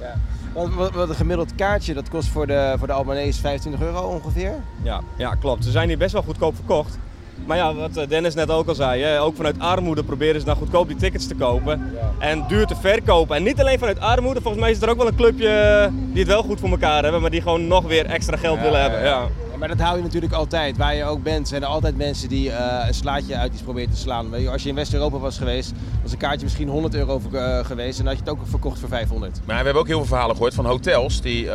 ja. 0.00 0.14
Wat, 0.52 0.92
wat 0.92 1.08
een 1.08 1.14
gemiddeld 1.14 1.54
kaartje, 1.54 1.94
dat 1.94 2.08
kost 2.08 2.28
voor 2.28 2.46
de, 2.46 2.74
voor 2.78 2.86
de 2.86 2.92
Albanese 2.92 3.40
25 3.40 3.82
euro 3.82 4.00
ongeveer? 4.00 4.54
Ja, 4.82 5.00
ja, 5.16 5.34
klopt. 5.34 5.64
Ze 5.64 5.70
zijn 5.70 5.88
hier 5.88 5.98
best 5.98 6.12
wel 6.12 6.22
goedkoop 6.22 6.54
verkocht. 6.54 6.98
Maar 7.48 7.56
ja, 7.56 7.74
wat 7.74 7.96
eh, 7.96 8.08
Dennis 8.08 8.34
net 8.34 8.50
ook 8.50 8.68
al 8.68 8.74
zei, 8.74 9.02
hè, 9.02 9.20
ook 9.20 9.36
vanuit 9.36 9.58
armoede 9.58 10.04
proberen 10.04 10.40
ze 10.40 10.46
dan 10.46 10.56
goedkoop 10.56 10.88
die 10.88 10.96
tickets 10.96 11.26
te 11.26 11.34
kopen. 11.34 11.92
En 12.18 12.44
duur 12.48 12.66
te 12.66 12.76
verkopen. 12.76 13.36
En 13.36 13.42
niet 13.42 13.60
alleen 13.60 13.78
vanuit 13.78 14.00
armoede, 14.00 14.40
volgens 14.40 14.62
mij 14.62 14.70
is 14.72 14.82
er 14.82 14.88
ook 14.88 14.96
wel 14.96 15.06
een 15.06 15.16
clubje 15.16 15.48
eh, 15.48 15.92
die 15.92 16.18
het 16.18 16.28
wel 16.28 16.42
goed 16.42 16.60
voor 16.60 16.68
elkaar 16.68 17.02
hebben, 17.02 17.20
maar 17.20 17.30
die 17.30 17.42
gewoon 17.42 17.66
nog 17.66 17.84
weer 17.86 18.06
extra 18.06 18.36
geld 18.36 18.60
willen 18.60 18.80
hebben. 18.80 19.00
Ja. 19.02 19.26
Maar 19.58 19.68
dat 19.68 19.80
hou 19.80 19.96
je 19.96 20.02
natuurlijk 20.02 20.32
altijd. 20.32 20.76
Waar 20.76 20.94
je 20.94 21.04
ook 21.04 21.22
bent, 21.22 21.48
zijn 21.48 21.62
er 21.62 21.68
altijd 21.68 21.96
mensen 21.96 22.28
die 22.28 22.48
uh, 22.48 22.84
een 22.86 22.94
slaatje 22.94 23.36
uit 23.36 23.52
iets 23.52 23.62
proberen 23.62 23.90
te 23.90 23.96
slaan. 23.96 24.48
Als 24.48 24.62
je 24.62 24.68
in 24.68 24.74
West-Europa 24.74 25.18
was 25.18 25.38
geweest, 25.38 25.72
was 26.02 26.12
een 26.12 26.18
kaartje 26.18 26.44
misschien 26.44 26.68
100 26.68 26.94
euro 26.94 27.20
uh, 27.32 27.64
geweest. 27.64 27.98
En 27.98 28.04
dan 28.04 28.14
had 28.14 28.24
je 28.24 28.30
het 28.30 28.40
ook 28.40 28.46
verkocht 28.48 28.78
voor 28.78 28.88
500. 28.88 29.40
Maar 29.44 29.58
we 29.58 29.64
hebben 29.64 29.82
ook 29.82 29.86
heel 29.86 29.98
veel 29.98 30.06
verhalen 30.06 30.36
gehoord 30.36 30.54
van 30.54 30.66
hotels. 30.66 31.20
Die, 31.20 31.44
uh, 31.44 31.52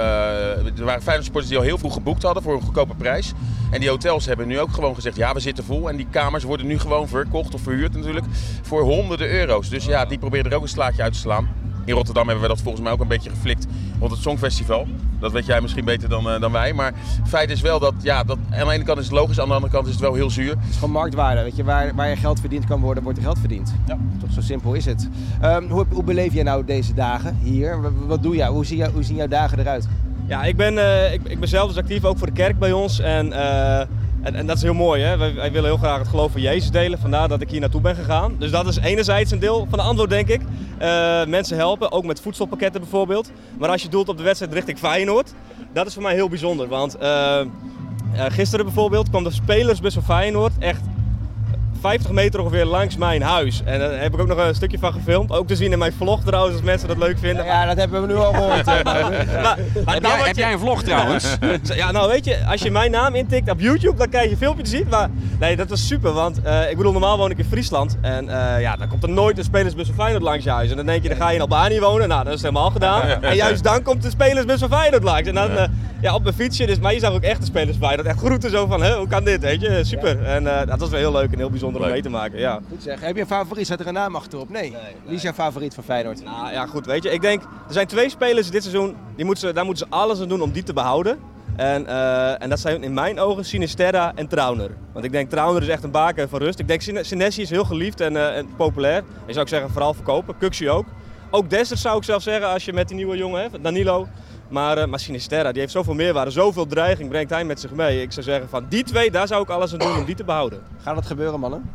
er 0.78 0.84
waren 0.84 1.02
Feyenoord 1.02 1.26
sporters 1.26 1.48
die 1.48 1.58
al 1.58 1.64
heel 1.64 1.78
vroeg 1.78 1.94
geboekt 1.94 2.24
hadden 2.24 2.44
voor 2.44 2.54
een 2.54 2.62
goedkope 2.62 2.96
prijs. 2.96 3.32
En 3.72 3.80
die 3.80 3.90
hotels 3.90 4.26
hebben 4.26 4.48
nu 4.48 4.60
ook 4.60 4.74
gewoon 4.74 4.96
gezegd, 4.96 5.16
ja 5.16 5.34
we 5.34 5.40
zitten 5.40 5.64
vol. 5.64 5.90
En 5.90 5.96
die 5.96 6.08
kamers 6.10 6.44
worden 6.44 6.68
nu 6.68 6.80
gewoon 6.80 7.08
verkocht 7.08 7.54
of 7.54 7.62
verhuurd 7.62 7.94
natuurlijk 7.94 8.26
voor 8.62 8.82
honderden 8.82 9.30
euro's. 9.30 9.70
Dus 9.70 9.86
ja, 9.86 10.06
die 10.06 10.18
proberen 10.18 10.52
er 10.52 10.58
ook 10.58 10.64
een 10.64 10.70
slaatje 10.70 11.04
uit 11.04 11.14
te 11.14 11.20
slaan. 11.20 11.63
In 11.86 11.94
Rotterdam 11.94 12.26
hebben 12.28 12.44
we 12.44 12.50
dat 12.50 12.62
volgens 12.62 12.84
mij 12.84 12.92
ook 12.92 13.02
een 13.02 13.08
beetje 13.08 13.30
geflikt 13.30 13.68
rond 14.00 14.12
het 14.12 14.22
Songfestival. 14.22 14.88
Dat 15.20 15.32
weet 15.32 15.46
jij 15.46 15.62
misschien 15.62 15.86
beter 15.86 16.10
dan, 16.10 16.28
uh, 16.28 16.40
dan 16.40 16.52
wij. 16.52 16.74
Maar 16.74 16.94
feit 17.28 17.50
is 17.50 17.62
wel 17.62 17.80
dat, 17.80 17.94
ja, 18.02 18.24
dat 18.24 18.38
aan 18.52 18.68
de 18.68 18.74
ene 18.74 18.84
kant 18.84 19.00
is 19.00 19.06
het 19.06 19.14
logisch, 19.14 19.40
aan 19.40 19.48
de 19.48 19.54
andere 19.54 19.74
kant 19.74 19.86
is 19.86 19.92
het 19.92 20.02
wel 20.02 20.14
heel 20.14 20.30
zuur. 20.30 20.50
Het 20.50 20.70
is 20.70 20.76
gewoon 20.76 20.92
marktwaarde. 20.92 21.44
Weet 21.44 21.56
je, 21.56 21.64
waar, 21.64 21.96
waar 21.96 22.10
je 22.10 22.16
geld 22.16 22.40
verdiend 22.40 22.66
kan 22.66 22.80
worden, 22.80 23.04
wordt 23.04 23.18
er 23.18 23.24
geld 23.24 23.40
verdiend. 23.40 23.74
Ja. 23.88 23.98
Toch 24.20 24.32
zo 24.32 24.42
simpel 24.42 24.74
is 24.74 24.86
het. 24.86 25.10
Um, 25.44 25.70
hoe, 25.70 25.86
hoe 25.90 26.04
beleef 26.04 26.34
jij 26.34 26.44
nou 26.44 26.66
deze 26.66 26.94
dagen 26.94 27.38
hier? 27.42 27.80
Wat 28.08 28.24
doe 28.24 28.36
jij? 28.36 28.48
Hoe, 28.48 28.66
zie 28.66 28.78
jij, 28.78 28.90
hoe 28.90 29.04
zien 29.04 29.16
jouw 29.16 29.28
dagen 29.28 29.60
eruit? 29.60 29.88
Ja, 30.28 30.44
ik 30.44 30.56
ben, 30.56 30.74
uh, 30.74 31.14
ik, 31.14 31.22
ik 31.24 31.40
ben 31.40 31.50
zelf 31.50 31.68
dus 31.68 31.78
actief 31.78 32.04
ook 32.04 32.18
voor 32.18 32.28
de 32.28 32.34
kerk 32.34 32.60
bij 32.60 32.72
ons. 32.72 33.00
En 33.00 33.28
uh, 33.28 33.82
en, 34.24 34.36
en, 34.36 34.46
dat 34.46 34.56
is 34.56 34.62
heel 34.62 34.74
mooi, 34.74 35.02
hè? 35.02 35.18
Wij, 35.18 35.34
wij, 35.34 35.52
willen 35.52 35.70
heel 35.70 35.78
graag 35.78 35.98
het 35.98 36.08
geloof 36.08 36.32
van 36.32 36.42
Jezus 36.42 36.72
delen. 36.72 37.00
Vandaar 37.00 37.28
dat 37.28 37.42
ik 37.42 37.50
hier 37.50 37.60
naartoe 37.60 37.82
ben 37.82 37.96
gegaan. 37.96 38.36
Dus 38.40 38.52
dat 38.52 38.68
is 38.68 38.78
enerzijds 38.78 39.32
een 39.32 39.40
deel 39.40 39.68
van 39.70 39.80
de 39.80 39.86
antwoord, 39.86 40.10
denk 40.10 40.28
ik. 40.28 40.42
Uh, 40.42 41.26
mensen 41.26 41.58
helpen, 41.58 41.92
ook 41.92 42.06
met 42.06 42.22
voedselpakketten 42.22 42.82
bijvoorbeeld. 42.82 43.32
Maar 43.58 43.70
als 43.70 43.82
je 43.82 43.90
doelt 43.90 44.10
op 44.10 44.18
de 44.18 44.24
wedstrijd 44.24 44.54
richting 44.54 44.78
Feyenoord, 44.78 45.34
dat 45.74 45.88
is 45.88 45.94
voor 45.94 46.04
mij 46.04 46.14
heel 46.14 46.30
bijzonder. 46.30 46.68
Want 46.68 46.96
uh, 47.02 47.02
uh, 47.02 48.26
gisteren 48.28 48.66
bijvoorbeeld 48.66 49.10
kwam 49.10 49.24
de 49.24 49.32
spelersbus 49.32 49.94
van 49.94 50.04
Feyenoord 50.04 50.54
echt 50.60 50.82
50 51.84 52.12
meter 52.12 52.40
ongeveer 52.40 52.66
langs 52.66 52.98
mijn 52.98 53.22
huis. 53.22 53.62
En 53.66 53.80
daar 53.80 54.02
heb 54.02 54.14
ik 54.14 54.20
ook 54.20 54.28
nog 54.28 54.38
een 54.38 54.56
stukje 54.56 54.80
van 54.80 54.94
gefilmd. 54.94 55.32
Ook 55.32 55.48
te 55.48 55.56
zien 55.56 55.72
in 55.72 55.80
mijn 55.80 55.94
vlog 55.94 56.24
trouwens, 56.24 56.56
als 56.56 56.64
mensen 56.64 56.88
dat 56.88 56.98
leuk 56.98 57.18
vinden. 57.18 57.46
Ja, 57.46 57.66
dat 57.66 57.78
hebben 57.78 58.02
we 58.02 58.08
nu 58.08 58.16
al 58.16 58.34
gehoord. 58.34 58.66
maar, 58.66 58.84
maar, 58.84 59.58
heb, 59.86 60.04
jij, 60.04 60.22
heb 60.24 60.36
jij, 60.36 60.54
een 60.54 60.60
vlog 60.60 60.84
trouwens? 60.84 61.38
ja, 61.76 61.92
nou 61.92 62.10
weet 62.10 62.26
je, 62.26 62.46
als 62.46 62.62
je 62.62 62.72
mijn 62.72 62.92
naam 62.92 63.16
intikt 63.16 63.50
op 63.50 63.60
YouTube, 63.60 63.98
dan 63.98 64.10
krijg 64.10 64.26
je 64.26 64.32
een 64.32 64.38
filmpje 64.38 64.64
te 64.64 64.70
zien. 64.70 64.88
Maar 64.90 65.10
nee, 65.40 65.56
dat 65.56 65.70
was 65.70 65.88
super, 65.88 66.12
want 66.12 66.40
uh, 66.46 66.70
ik 66.70 66.78
bedoel, 66.78 66.92
normaal 66.92 67.18
woon 67.18 67.32
ik 67.32 67.38
in 67.38 67.46
Friesland. 67.46 67.98
En 68.02 68.26
uh, 68.26 68.62
ja, 68.62 68.76
dan 68.76 68.88
komt 68.88 69.04
er 69.04 69.10
nooit 69.10 69.38
een 69.38 69.44
spelersbus 69.44 69.86
van 69.86 69.96
Feyenoord 69.96 70.24
langs 70.24 70.44
je 70.44 70.50
huis. 70.50 70.70
En 70.70 70.76
dan 70.76 70.86
denk 70.86 71.04
je, 71.04 71.10
dan 71.10 71.18
ga 71.18 71.30
je 71.30 71.36
in 71.36 71.42
Albanië 71.42 71.80
wonen. 71.80 72.08
Nou, 72.08 72.24
dat 72.24 72.34
is 72.34 72.42
helemaal 72.42 72.70
gedaan. 72.70 73.02
En 73.02 73.36
juist 73.36 73.64
dan 73.64 73.82
komt 73.82 74.02
de 74.02 74.10
spelersbus 74.10 74.60
van 74.60 74.70
Feyenoord 74.70 75.04
langs. 75.04 75.28
En 75.28 75.36
dan 75.36 75.52
uh, 75.52 75.64
ja, 76.02 76.16
op 76.16 76.24
mijn 76.24 76.36
fietsje, 76.36 76.66
dus, 76.66 76.80
maar 76.80 76.94
je 76.94 77.00
zag 77.00 77.14
ook 77.14 77.24
echt 77.24 77.40
de 77.40 77.46
spelers 77.46 77.78
van 77.78 77.86
Feyenoord. 77.86 78.08
Echt 78.08 78.18
groeten 78.18 78.50
zo 78.50 78.68
van, 78.68 78.86
hoe 78.86 79.08
kan 79.08 79.24
dit, 79.24 79.42
weet 79.42 79.62
je? 79.62 79.80
Super. 79.84 80.24
En 80.24 80.44
dat 80.44 80.80
was 80.80 80.90
wel 80.90 81.00
heel 81.00 81.12
leuk 81.12 81.32
en 81.32 81.38
heel 81.38 81.50
bijzonder 81.50 81.73
om 81.76 81.82
mee 81.82 82.02
te 82.02 82.10
maken. 82.10 82.40
Ja. 82.40 82.60
Goed 82.70 82.84
zeg. 82.84 83.00
Heb 83.00 83.16
je 83.16 83.22
een 83.22 83.28
favoriet? 83.28 83.68
Zet 83.68 83.80
er 83.80 83.88
een 83.88 83.94
naam 83.94 84.16
achterop? 84.16 84.50
Nee. 84.50 84.72
nee, 84.72 84.82
Wie 85.06 85.16
is 85.16 85.22
jouw 85.22 85.34
favoriet 85.34 85.74
van 85.74 85.84
Feyenoord? 85.84 86.24
Nou 86.24 86.52
ja, 86.52 86.66
goed. 86.66 86.86
Weet 86.86 87.04
je, 87.04 87.10
ik 87.10 87.22
denk, 87.22 87.42
er 87.42 87.74
zijn 87.74 87.88
twee 87.88 88.10
spelers 88.10 88.50
dit 88.50 88.62
seizoen, 88.62 88.96
die 89.16 89.26
moeten 89.26 89.48
ze, 89.48 89.54
daar 89.54 89.66
moeten 89.66 89.88
ze 89.88 89.96
alles 89.96 90.22
aan 90.22 90.28
doen 90.28 90.42
om 90.42 90.52
die 90.52 90.64
te 90.64 90.74
behouden. 90.74 91.20
En, 91.56 91.84
uh, 91.84 92.42
en 92.42 92.50
dat 92.50 92.60
zijn 92.60 92.84
in 92.84 92.94
mijn 92.94 93.20
ogen 93.20 93.46
Sinisterra 93.46 94.12
en 94.16 94.28
Trauner. 94.28 94.70
Want 94.94 95.06
ik 95.06 95.12
denk 95.12 95.30
Trauner 95.30 95.62
is 95.62 95.68
echt 95.68 95.84
een 95.84 95.92
baken 95.92 96.30
van 96.30 96.40
rust. 96.40 96.60
Ik 96.60 96.68
denk 96.68 96.82
Sinessi 96.82 97.42
is 97.42 97.50
heel 97.50 97.66
geliefd 97.66 98.02
en, 98.02 98.14
uh, 98.14 98.38
en 98.38 98.48
populair. 98.56 99.04
Je 99.26 99.34
zou 99.34 99.44
ik 99.44 99.52
zeggen 99.52 99.70
vooral 99.70 99.94
verkopen. 99.94 100.38
Kuxi 100.38 100.70
ook. 100.70 100.86
Ook 101.30 101.50
Dessers 101.50 101.82
zou 101.82 101.98
ik 101.98 102.04
zelf 102.04 102.22
zeggen 102.22 102.48
als 102.48 102.66
je 102.66 102.74
met 102.74 102.88
die 102.88 102.98
nieuwe 102.98 103.18
jongen 103.18 103.42
hebt, 103.42 103.64
Danilo. 103.64 104.08
Maar, 104.54 104.78
uh, 104.78 104.86
maar 104.86 105.00
Sinisterra, 105.00 105.52
die 105.52 105.62
heeft 105.62 105.74
zoveel 105.74 105.94
meerwaarde, 105.94 106.32
zoveel 106.32 106.66
dreiging 106.66 107.10
brengt 107.10 107.30
hij 107.30 107.46
met 107.46 107.60
zich 107.60 107.72
mee. 107.72 108.02
Ik 108.02 108.12
zou 108.12 108.26
zeggen 108.26 108.50
van 108.50 108.66
die 108.70 108.84
twee, 108.84 109.12
daar 109.12 109.28
zou 109.28 109.44
ik 109.44 109.50
alles 109.50 109.74
aan 109.74 109.80
doen 109.80 109.98
om 109.98 110.06
die 110.06 110.16
te 110.16 110.24
behouden. 110.24 110.62
Gaat 110.84 110.96
het 110.96 111.06
gebeuren 111.06 111.40
mannen? 111.40 111.72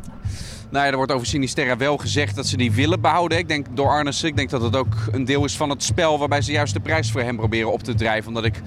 Nou 0.71 0.85
ja, 0.85 0.91
er 0.91 0.97
wordt 0.97 1.13
over 1.13 1.27
Sinisterra 1.27 1.77
wel 1.77 1.97
gezegd 1.97 2.37
dat 2.37 2.47
ze 2.47 2.57
die 2.57 2.73
willen 2.73 3.01
behouden. 3.01 3.39
Ik 3.39 3.49
denk 3.49 3.67
door 3.75 3.89
Arnessen. 3.89 4.29
Ik 4.29 4.37
denk 4.37 4.51
dat 4.51 4.63
het 4.63 4.77
ook 4.77 4.95
een 5.11 5.25
deel 5.25 5.45
is 5.45 5.57
van 5.57 5.71
het 5.71 5.83
spel 5.83 6.19
waarbij 6.19 6.43
ze 6.43 6.53
juist 6.53 6.75
de 6.75 6.81
prijs 6.81 7.11
voor 7.11 7.21
hem 7.21 7.37
proberen 7.37 7.73
op 7.73 7.83
te 7.83 7.95
drijven. 7.95 8.29
Omdat 8.29 8.45
ik, 8.45 8.61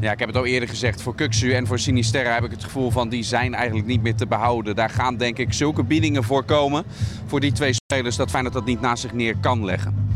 ja, 0.00 0.12
ik 0.12 0.18
heb 0.18 0.28
het 0.28 0.36
al 0.36 0.46
eerder 0.46 0.68
gezegd, 0.68 1.02
voor 1.02 1.14
Kuksu 1.14 1.52
en 1.52 1.66
voor 1.66 1.78
Sinisterra 1.78 2.34
heb 2.34 2.44
ik 2.44 2.50
het 2.50 2.64
gevoel 2.64 2.90
van 2.90 3.08
die 3.08 3.22
zijn 3.22 3.54
eigenlijk 3.54 3.86
niet 3.86 4.02
meer 4.02 4.14
te 4.14 4.26
behouden. 4.26 4.76
Daar 4.76 4.90
gaan 4.90 5.16
denk 5.16 5.38
ik 5.38 5.52
zulke 5.52 5.82
biedingen 5.82 6.24
voor 6.24 6.44
komen 6.44 6.84
voor 7.26 7.40
die 7.40 7.52
twee 7.52 7.72
spelers 7.72 8.16
dat 8.16 8.30
Feyenoord 8.30 8.54
dat 8.54 8.64
niet 8.64 8.80
naast 8.80 9.02
zich 9.02 9.12
neer 9.12 9.36
kan 9.40 9.64
leggen. 9.64 10.08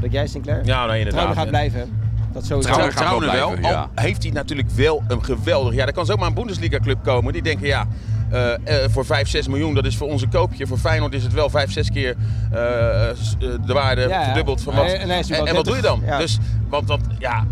Denk 0.00 0.12
jij 0.12 0.26
Sinclair? 0.26 0.64
Ja, 0.64 0.86
nou 0.86 0.98
inderdaad. 0.98 1.12
Trouwen 1.12 1.36
gaat 1.36 1.48
blijven. 1.48 2.01
Dat 2.32 2.46
sowieso. 2.46 2.70
Trouwen 2.70 2.94
Trouwen 2.94 3.26
wel. 3.26 3.50
blijven, 3.50 3.62
ja. 3.70 3.80
Al 3.80 3.88
heeft 3.94 4.22
hij 4.22 4.32
natuurlijk 4.32 4.70
wel 4.70 5.02
een 5.08 5.24
geweldig... 5.24 5.74
Ja, 5.74 5.86
er 5.86 5.92
kan 5.92 6.06
zomaar 6.06 6.28
een 6.28 6.34
Bundesliga-club 6.34 7.04
komen 7.04 7.32
die 7.32 7.42
denken... 7.42 7.66
ja, 7.66 7.86
eh, 8.32 8.54
eh, 8.84 8.90
voor 8.90 9.04
5, 9.04 9.28
6 9.28 9.48
miljoen, 9.48 9.74
dat 9.74 9.84
is 9.86 9.96
voor 9.96 10.08
onze 10.08 10.28
koopje. 10.28 10.66
Voor 10.66 10.78
Feyenoord 10.78 11.14
is 11.14 11.22
het 11.22 11.32
wel 11.32 11.50
5, 11.50 11.72
6 11.72 11.90
keer 11.90 12.10
eh, 12.50 12.58
de 13.38 13.72
waarde 13.72 14.00
Ja, 14.00 14.08
ja. 14.08 14.24
verdubbeld 14.24 14.62
van 14.62 14.74
wat. 14.74 14.92
En- 14.92 15.54
wat 15.54 15.64
doe 15.64 15.76
je 15.76 15.82
dan? 15.82 15.98
30, 16.00 16.14
ja. 16.14 16.18
Dus, 16.18 16.38
want 16.68 16.88
dat, 16.88 17.00
ja, 17.18 17.44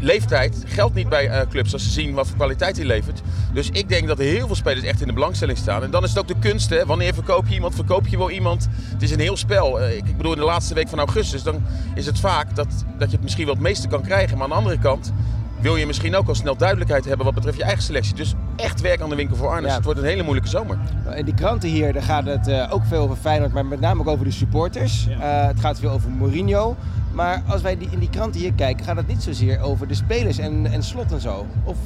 leeftijd 0.00 0.62
geldt 0.66 0.94
niet 0.94 1.08
bij 1.08 1.28
eh, 1.28 1.48
clubs 1.48 1.72
als 1.72 1.82
ze 1.82 1.90
zien 1.90 2.14
wat 2.14 2.26
voor 2.26 2.36
kwaliteit 2.36 2.76
hij 2.76 2.86
levert. 2.86 3.22
Dus 3.52 3.70
ik 3.70 3.88
denk 3.88 4.06
dat 4.08 4.18
er 4.18 4.24
heel 4.24 4.46
veel 4.46 4.56
spelers 4.56 4.86
echt 4.86 5.00
in 5.00 5.06
de 5.06 5.12
belangstelling 5.12 5.58
staan. 5.58 5.82
En 5.82 5.90
dan 5.90 6.02
is 6.02 6.08
het 6.08 6.18
ook 6.18 6.28
de 6.28 6.38
kunst, 6.38 6.70
hè. 6.70 6.86
Wanneer 6.86 7.14
verkoop 7.14 7.48
je 7.48 7.54
iemand? 7.54 7.74
Verkoop 7.74 8.06
je 8.06 8.18
wel 8.18 8.30
iemand? 8.30 8.68
Het 8.72 9.02
is 9.02 9.10
een 9.10 9.20
heel 9.20 9.36
spel. 9.36 9.80
Eh, 9.80 9.96
ik, 9.96 10.08
ik 10.08 10.16
bedoel, 10.16 10.32
in 10.32 10.38
de 10.38 10.44
laatste 10.44 10.74
week 10.74 10.88
van 10.88 10.98
augustus, 10.98 11.42
dan 11.42 11.62
is 11.94 12.06
het 12.06 12.20
vaak 12.20 12.56
dat, 12.56 12.84
dat 12.98 13.08
je 13.08 13.14
het 13.14 13.22
misschien 13.22 13.44
wel 13.44 13.54
het 13.54 13.62
meeste 13.62 13.88
kan 13.88 14.02
krijgen. 14.02 14.36
Maar 14.36 14.44
aan 14.44 14.50
de 14.50 14.56
andere 14.56 14.78
kant 14.78 15.12
wil 15.60 15.76
je 15.76 15.86
misschien 15.86 16.16
ook 16.16 16.28
al 16.28 16.34
snel 16.34 16.56
duidelijkheid 16.56 17.04
hebben 17.04 17.24
wat 17.24 17.34
betreft 17.34 17.56
je 17.56 17.62
eigen 17.62 17.82
selectie. 17.82 18.14
Dus 18.14 18.34
echt 18.56 18.80
werk 18.80 19.00
aan 19.00 19.08
de 19.08 19.16
winkel 19.16 19.36
voor 19.36 19.48
Arnes. 19.48 19.70
Ja. 19.70 19.76
Het 19.76 19.84
wordt 19.84 20.00
een 20.00 20.06
hele 20.06 20.22
moeilijke 20.22 20.50
zomer. 20.50 20.78
In 21.14 21.24
die 21.24 21.34
kranten 21.34 21.68
hier 21.68 21.92
daar 21.92 22.02
gaat 22.02 22.26
het 22.26 22.46
eh, 22.46 22.66
ook 22.70 22.84
veel 22.84 23.02
over 23.02 23.16
Feyenoord, 23.16 23.52
maar 23.52 23.66
met 23.66 23.80
name 23.80 24.00
ook 24.00 24.08
over 24.08 24.24
de 24.24 24.30
supporters. 24.30 25.06
Het 25.18 25.60
gaat 25.60 25.78
veel 25.78 25.90
over 25.90 26.10
Mourinho. 26.10 26.76
Maar 27.12 27.42
als 27.48 27.62
wij 27.62 27.78
die, 27.78 27.88
in 27.90 27.98
die 27.98 28.10
kranten 28.10 28.40
hier 28.40 28.52
kijken, 28.52 28.84
gaat 28.84 28.96
het 28.96 29.06
niet 29.06 29.22
zozeer 29.22 29.60
over 29.60 29.88
de 29.88 29.94
spelers 29.94 30.38
en, 30.38 30.66
en 30.72 30.82
slot 30.82 31.12
en 31.12 31.20
zo. 31.20 31.46
Of 31.64 31.76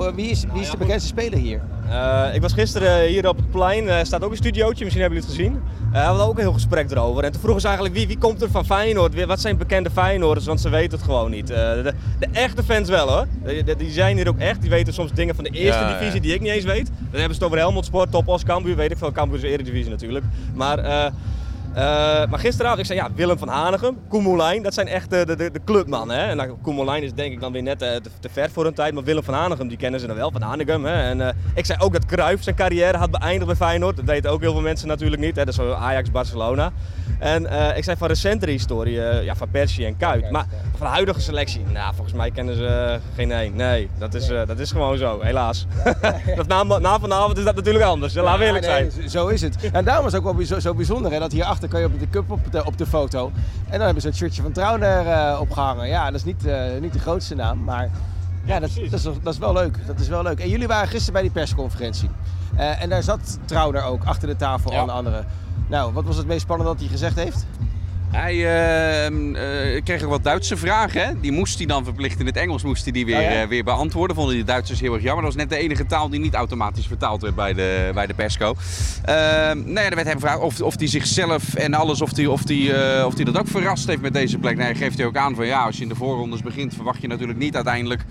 eh, 0.00 0.14
wie 0.14 0.26
is, 0.30 0.44
wie 0.52 0.62
is 0.62 0.70
de 0.70 0.76
bekendste 0.76 1.08
speler 1.08 1.38
hier? 1.38 1.60
Eh, 1.88 2.24
ik 2.34 2.40
was 2.42 2.52
gisteren 2.52 3.06
hier 3.08 3.28
op 3.28 3.36
het 3.36 3.50
plein, 3.50 3.88
er 3.88 4.06
staat 4.06 4.24
ook 4.24 4.30
een 4.30 4.36
studiootje, 4.36 4.84
misschien 4.84 5.04
hebben 5.04 5.22
jullie 5.22 5.34
het 5.36 5.48
gezien. 5.50 5.62
Eh, 5.92 6.00
we 6.00 6.06
hadden 6.06 6.26
ook 6.26 6.34
een 6.34 6.40
heel 6.42 6.52
gesprek 6.52 6.90
erover. 6.90 7.24
En 7.24 7.30
toen 7.32 7.40
vroegen 7.40 7.60
ze 7.60 7.66
eigenlijk 7.66 7.96
wie, 7.96 8.06
wie 8.06 8.18
komt 8.18 8.42
er 8.42 8.50
van 8.50 8.64
Feyenoord, 8.64 9.24
wat 9.24 9.40
zijn 9.40 9.56
bekende 9.56 9.90
Feyenoorders, 9.90 10.46
want 10.46 10.60
ze 10.60 10.68
weten 10.68 10.98
het 10.98 11.02
gewoon 11.06 11.30
niet. 11.30 11.50
Eh, 11.50 11.56
de, 11.56 11.92
de 12.18 12.26
echte 12.32 12.62
fans 12.62 12.88
wel 12.88 13.08
hoor, 13.08 13.26
De- 13.44 13.62
de- 13.64 13.76
die 13.76 13.90
zijn 13.90 14.16
hier 14.16 14.28
ook 14.28 14.38
echt, 14.38 14.60
die 14.60 14.70
weten 14.70 14.92
soms 14.92 15.12
dingen 15.12 15.34
van 15.34 15.44
de 15.44 15.50
eerste 15.50 15.80
Ja, 15.82 15.88
ja. 15.90 15.98
divisie 15.98 16.20
die 16.20 16.34
ik 16.34 16.40
niet 16.40 16.50
eens 16.50 16.64
weet. 16.64 16.86
Dan 16.86 17.20
hebben 17.20 17.28
ze 17.28 17.34
het 17.34 17.42
over 17.42 17.58
Helmond 17.58 17.84
Sport, 17.84 18.10
Top 18.10 18.28
Os, 18.28 18.44
Cambuur, 18.44 18.76
weet 18.76 18.90
ik 18.90 18.98
veel, 18.98 19.12
Cambuur 19.12 19.36
is 19.36 19.42
de 19.42 19.48
eredivisie 19.50 19.90
natuurlijk. 19.90 20.24
Maar... 20.54 21.10
eh, 21.74 22.30
maar 22.30 22.38
gisteravond, 22.38 22.80
ik 22.80 22.86
zei 22.86 22.98
ja, 22.98 23.08
Willem 23.14 23.38
van 23.38 23.48
Hanegem, 23.48 23.98
Koemelijn, 24.08 24.62
dat 24.62 24.74
zijn 24.74 24.88
echt 24.88 25.10
de, 25.10 25.24
de, 25.26 25.36
de 25.36 25.60
clubmannen. 25.64 26.16
Hè? 26.16 26.26
En 26.26 26.36
nou, 26.36 26.54
Koemelijn 26.62 27.02
is 27.02 27.12
denk 27.12 27.32
ik 27.32 27.40
dan 27.40 27.52
weer 27.52 27.62
net 27.62 27.82
eh, 27.82 27.94
te, 27.94 28.10
te 28.20 28.28
ver 28.28 28.50
voor 28.50 28.66
een 28.66 28.74
tijd, 28.74 28.94
maar 28.94 29.04
Willem 29.04 29.22
van 29.22 29.34
Hanegem, 29.34 29.68
die 29.68 29.76
kennen 29.76 30.00
ze 30.00 30.06
dan 30.06 30.16
wel, 30.16 30.30
van 30.30 30.42
Hanegem. 30.42 30.84
Hè? 30.84 31.02
En 31.02 31.20
eh, 31.20 31.34
ik 31.54 31.66
zei 31.66 31.78
ook 31.82 31.92
dat 31.92 32.06
Cruijff 32.06 32.42
zijn 32.42 32.56
carrière 32.56 32.98
had 32.98 33.10
beëindigd 33.10 33.46
bij 33.46 33.56
Feyenoord. 33.56 33.96
Dat 33.96 34.04
weten 34.04 34.30
ook 34.30 34.40
heel 34.40 34.52
veel 34.52 34.60
mensen 34.60 34.88
natuurlijk 34.88 35.22
niet, 35.22 35.36
hè? 35.36 35.44
dat 35.44 35.54
is 35.54 35.60
Ajax, 35.60 36.10
Barcelona. 36.10 36.72
En 37.18 37.42
ik 37.76 37.84
zei 37.84 37.96
van 37.96 38.08
recentere 38.08 38.50
historie, 38.52 39.00
ja, 39.00 39.36
van 39.36 39.50
Persie 39.50 39.86
en 39.86 39.96
Kuyt. 39.96 40.30
Maar 40.30 40.46
van 40.76 40.86
de 40.86 40.92
huidige 40.92 41.20
selectie, 41.20 41.64
nou, 41.72 41.94
volgens 41.94 42.16
mij 42.16 42.30
kennen 42.30 42.56
ze 42.56 42.98
geen 43.14 43.32
één. 43.32 43.56
Nee, 43.56 43.88
dat 43.98 44.14
is, 44.14 44.26
dat 44.26 44.58
is 44.58 44.70
gewoon 44.70 44.98
zo, 44.98 45.20
helaas. 45.20 45.66
dat 46.36 46.46
na, 46.46 46.62
na 46.62 46.98
vanavond 46.98 47.38
is 47.38 47.44
dat 47.44 47.54
natuurlijk 47.54 47.84
anders, 47.84 48.14
we 48.14 48.36
eerlijk 48.40 48.64
zijn. 48.64 48.92
Zo 49.06 49.26
is 49.26 49.40
het. 49.40 49.70
En 49.72 49.84
daarom 49.84 50.06
is 50.06 50.12
het 50.12 50.24
ook 50.24 50.36
wel 50.36 50.60
zo 50.60 50.74
bijzonder 50.74 51.12
hè, 51.12 51.18
dat 51.18 51.32
hierachter 51.62 51.68
kan 51.68 51.80
je 51.80 51.86
op 51.86 52.12
de 52.12 52.18
cup 52.18 52.30
op 52.30 52.52
de, 52.52 52.64
op 52.64 52.78
de 52.78 52.86
foto. 52.86 53.32
En 53.64 53.72
dan 53.72 53.80
hebben 53.80 54.02
ze 54.02 54.08
het 54.08 54.16
shirtje 54.16 54.42
van 54.42 54.52
Trauner 54.52 55.06
eh, 55.06 55.40
opgehangen. 55.40 55.88
Ja, 55.88 56.04
dat 56.04 56.14
is 56.14 56.24
niet, 56.24 56.46
eh, 56.46 56.80
niet 56.80 56.92
de 56.92 56.98
grootste 56.98 57.34
naam, 57.34 57.64
maar 57.64 57.90
ja, 58.44 58.60
dat, 58.60 58.70
is, 58.90 59.02
dat 59.22 59.32
is 59.34 59.38
wel 59.38 59.52
leuk. 59.52 59.86
Dat 59.86 60.00
is 60.00 60.08
wel 60.08 60.22
leuk. 60.22 60.40
En 60.40 60.48
jullie 60.48 60.66
waren 60.66 60.88
gisteren 60.88 61.12
bij 61.12 61.22
die 61.22 61.30
persconferentie. 61.30 62.10
Eh, 62.56 62.82
en 62.82 62.88
daar 62.88 63.02
zat 63.02 63.38
Trauner 63.44 63.82
ook 63.82 64.04
achter 64.04 64.28
de 64.28 64.36
tafel 64.36 64.72
Ja. 64.72 64.80
aan 64.80 64.86
de 64.86 64.92
andere. 64.92 65.24
Nou, 65.68 65.92
wat 65.92 66.04
was 66.04 66.16
het 66.16 66.26
meest 66.26 66.40
spannende 66.40 66.72
dat 66.72 66.80
hij 66.80 66.90
gezegd 66.90 67.16
heeft? 67.16 67.46
Hij 68.12 68.34
ehm, 69.04 69.34
eh, 69.34 69.82
kreeg 69.84 70.02
ook 70.02 70.10
wat 70.10 70.24
Duitse 70.24 70.56
vragen. 70.56 71.06
Hè? 71.06 71.20
Die 71.20 71.32
moest 71.32 71.58
hij 71.58 71.66
dan 71.66 71.84
verplicht 71.84 72.20
in 72.20 72.26
het 72.26 72.36
Engels 72.36 72.62
moest 72.62 72.82
hij 72.82 72.92
die 72.92 73.04
weer, 73.04 73.16
Oh 73.16 73.22
ja? 73.22 73.42
eh, 73.42 73.48
weer 73.48 73.64
beantwoorden. 73.64 74.16
Vonden 74.16 74.34
die 74.34 74.44
Duitsers 74.44 74.80
heel 74.80 74.94
erg 74.94 75.02
jammer. 75.02 75.24
Dat 75.24 75.34
was 75.34 75.42
net 75.42 75.50
de 75.50 75.64
enige 75.64 75.86
taal 75.86 76.08
die 76.08 76.20
niet 76.20 76.34
automatisch 76.34 76.86
vertaald 76.86 77.22
werd 77.22 77.34
bij 77.34 77.54
de, 77.54 77.90
bij 77.94 78.06
de 78.06 78.14
persco. 78.14 78.54
Nou 79.04 79.72
ja, 79.74 79.88
er 79.88 79.94
werd 79.94 80.06
hem 80.06 80.20
gevraagd 80.20 80.40
of, 80.40 80.60
of 80.60 80.78
hij 80.78 80.86
zichzelf 80.86 81.54
en 81.54 81.74
alles, 81.74 82.00
of 82.00 82.16
hij 82.16 82.26
of 82.26 82.42
die, 82.42 82.74
eh, 82.74 83.06
of 83.06 83.14
die 83.14 83.24
dat 83.24 83.38
ook 83.38 83.48
verrast 83.48 83.86
heeft 83.86 84.00
met 84.00 84.12
deze 84.12 84.38
plek. 84.38 84.56
Nee, 84.56 84.74
geeft 84.74 84.96
hij 84.96 85.06
ook 85.06 85.16
aan 85.16 85.34
van 85.34 85.46
ja, 85.46 85.64
als 85.64 85.76
je 85.76 85.82
in 85.82 85.88
de 85.88 85.94
voorrondes 85.94 86.42
begint, 86.42 86.74
verwacht 86.74 87.00
je 87.00 87.08
natuurlijk 87.08 87.38
niet 87.38 87.54
uiteindelijk 87.54 88.04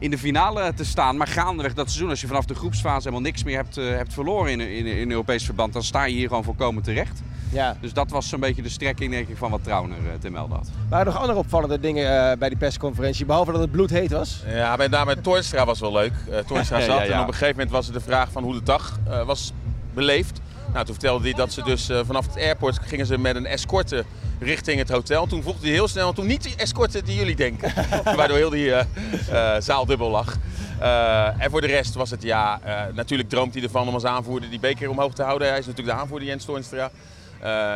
in 0.00 0.10
de 0.10 0.18
finale 0.18 0.72
te 0.74 0.84
staan. 0.84 1.16
Maar 1.16 1.26
gaandeweg 1.26 1.74
dat 1.74 1.86
seizoen, 1.86 2.10
als 2.10 2.20
je 2.20 2.26
vanaf 2.26 2.44
de 2.44 2.54
groepsfase 2.54 3.00
helemaal 3.00 3.20
niks 3.20 3.44
meer 3.44 3.56
hebt, 3.56 3.76
eh, 3.76 3.88
hebt 3.88 4.12
verloren 4.12 4.52
in, 4.52 4.60
in, 4.60 4.86
in 4.86 5.10
Europees 5.10 5.44
verband, 5.44 5.72
dan 5.72 5.82
sta 5.82 6.04
je 6.04 6.14
hier 6.14 6.28
gewoon 6.28 6.44
volkomen 6.44 6.82
terecht. 6.82 7.22
Ja. 7.52 7.76
Dus 7.80 7.92
dat 7.92 8.10
was 8.10 8.28
zo'n 8.28 8.40
beetje 8.40 8.62
de 8.62 8.68
strekking 8.68 9.10
denk 9.10 9.28
ik, 9.28 9.36
van 9.36 9.50
wat 9.50 9.64
Trauner 9.64 9.96
eh, 9.96 10.20
te 10.20 10.30
melden 10.30 10.56
had. 10.56 10.70
Waren 10.88 11.06
er 11.06 11.12
nog 11.12 11.20
andere 11.20 11.38
opvallende 11.38 11.80
dingen 11.80 12.30
eh, 12.30 12.38
bij 12.38 12.48
die 12.48 12.58
persconferentie, 12.58 13.26
behalve 13.26 13.52
dat 13.52 13.60
het 13.60 13.70
bloedheet 13.70 14.10
was? 14.10 14.42
Ja, 14.46 14.76
met 14.76 14.90
name 14.90 15.20
Toornstra 15.20 15.64
was 15.64 15.80
wel 15.80 15.92
leuk. 15.92 16.12
Eh 16.30 16.38
Toornstra 16.38 16.78
Ja, 16.78 16.84
zat 16.90 16.98
ja, 16.98 17.04
ja. 17.04 17.12
en 17.12 17.20
op 17.20 17.26
een 17.26 17.32
gegeven 17.32 17.54
moment 17.54 17.70
was 17.70 17.86
er 17.86 17.92
de 17.92 18.00
vraag 18.00 18.30
van 18.32 18.42
hoe 18.42 18.54
de 18.54 18.62
dag 18.62 18.98
eh, 19.08 19.22
was 19.22 19.52
beleefd. 19.94 20.40
Nou, 20.72 20.84
toen 20.84 20.94
vertelde 20.94 21.24
hij 21.24 21.32
dat 21.32 21.52
ze 21.52 21.62
dus 21.62 21.88
eh, 21.88 22.00
vanaf 22.06 22.26
het 22.26 22.36
airport 22.36 22.78
gingen 22.78 23.06
ze 23.06 23.18
met 23.18 23.36
een 23.36 23.46
escorte 23.46 24.04
richting 24.40 24.78
het 24.78 24.88
hotel. 24.88 25.26
Toen 25.26 25.42
voegde 25.42 25.66
hij 25.66 25.70
heel 25.74 25.88
snel, 25.88 26.12
toen 26.12 26.26
niet 26.26 26.42
die 26.42 26.56
escorte 26.56 27.02
die 27.02 27.16
jullie 27.16 27.36
denken. 27.36 27.72
Waardoor 28.16 28.36
heel 28.36 28.50
die 28.50 28.72
eh, 28.72 28.84
eh, 29.56 29.62
zaal 29.62 29.86
dubbel 29.86 30.10
lag. 30.10 30.36
Eh, 30.80 31.42
en 31.42 31.50
voor 31.50 31.60
de 31.60 31.66
rest 31.66 31.94
was 31.94 32.10
het 32.10 32.22
ja, 32.22 32.60
natuurlijk 32.94 33.28
droomt 33.28 33.54
hij 33.54 33.62
ervan 33.62 33.88
om 33.88 33.94
als 33.94 34.04
aanvoerder 34.04 34.50
die 34.50 34.60
beker 34.60 34.90
omhoog 34.90 35.14
te 35.14 35.22
houden. 35.22 35.48
Hij 35.48 35.58
is 35.58 35.66
natuurlijk 35.66 35.96
de 35.96 36.02
aanvoerder 36.02 36.28
Jens 36.28 36.44
Toornstra. 36.44 36.90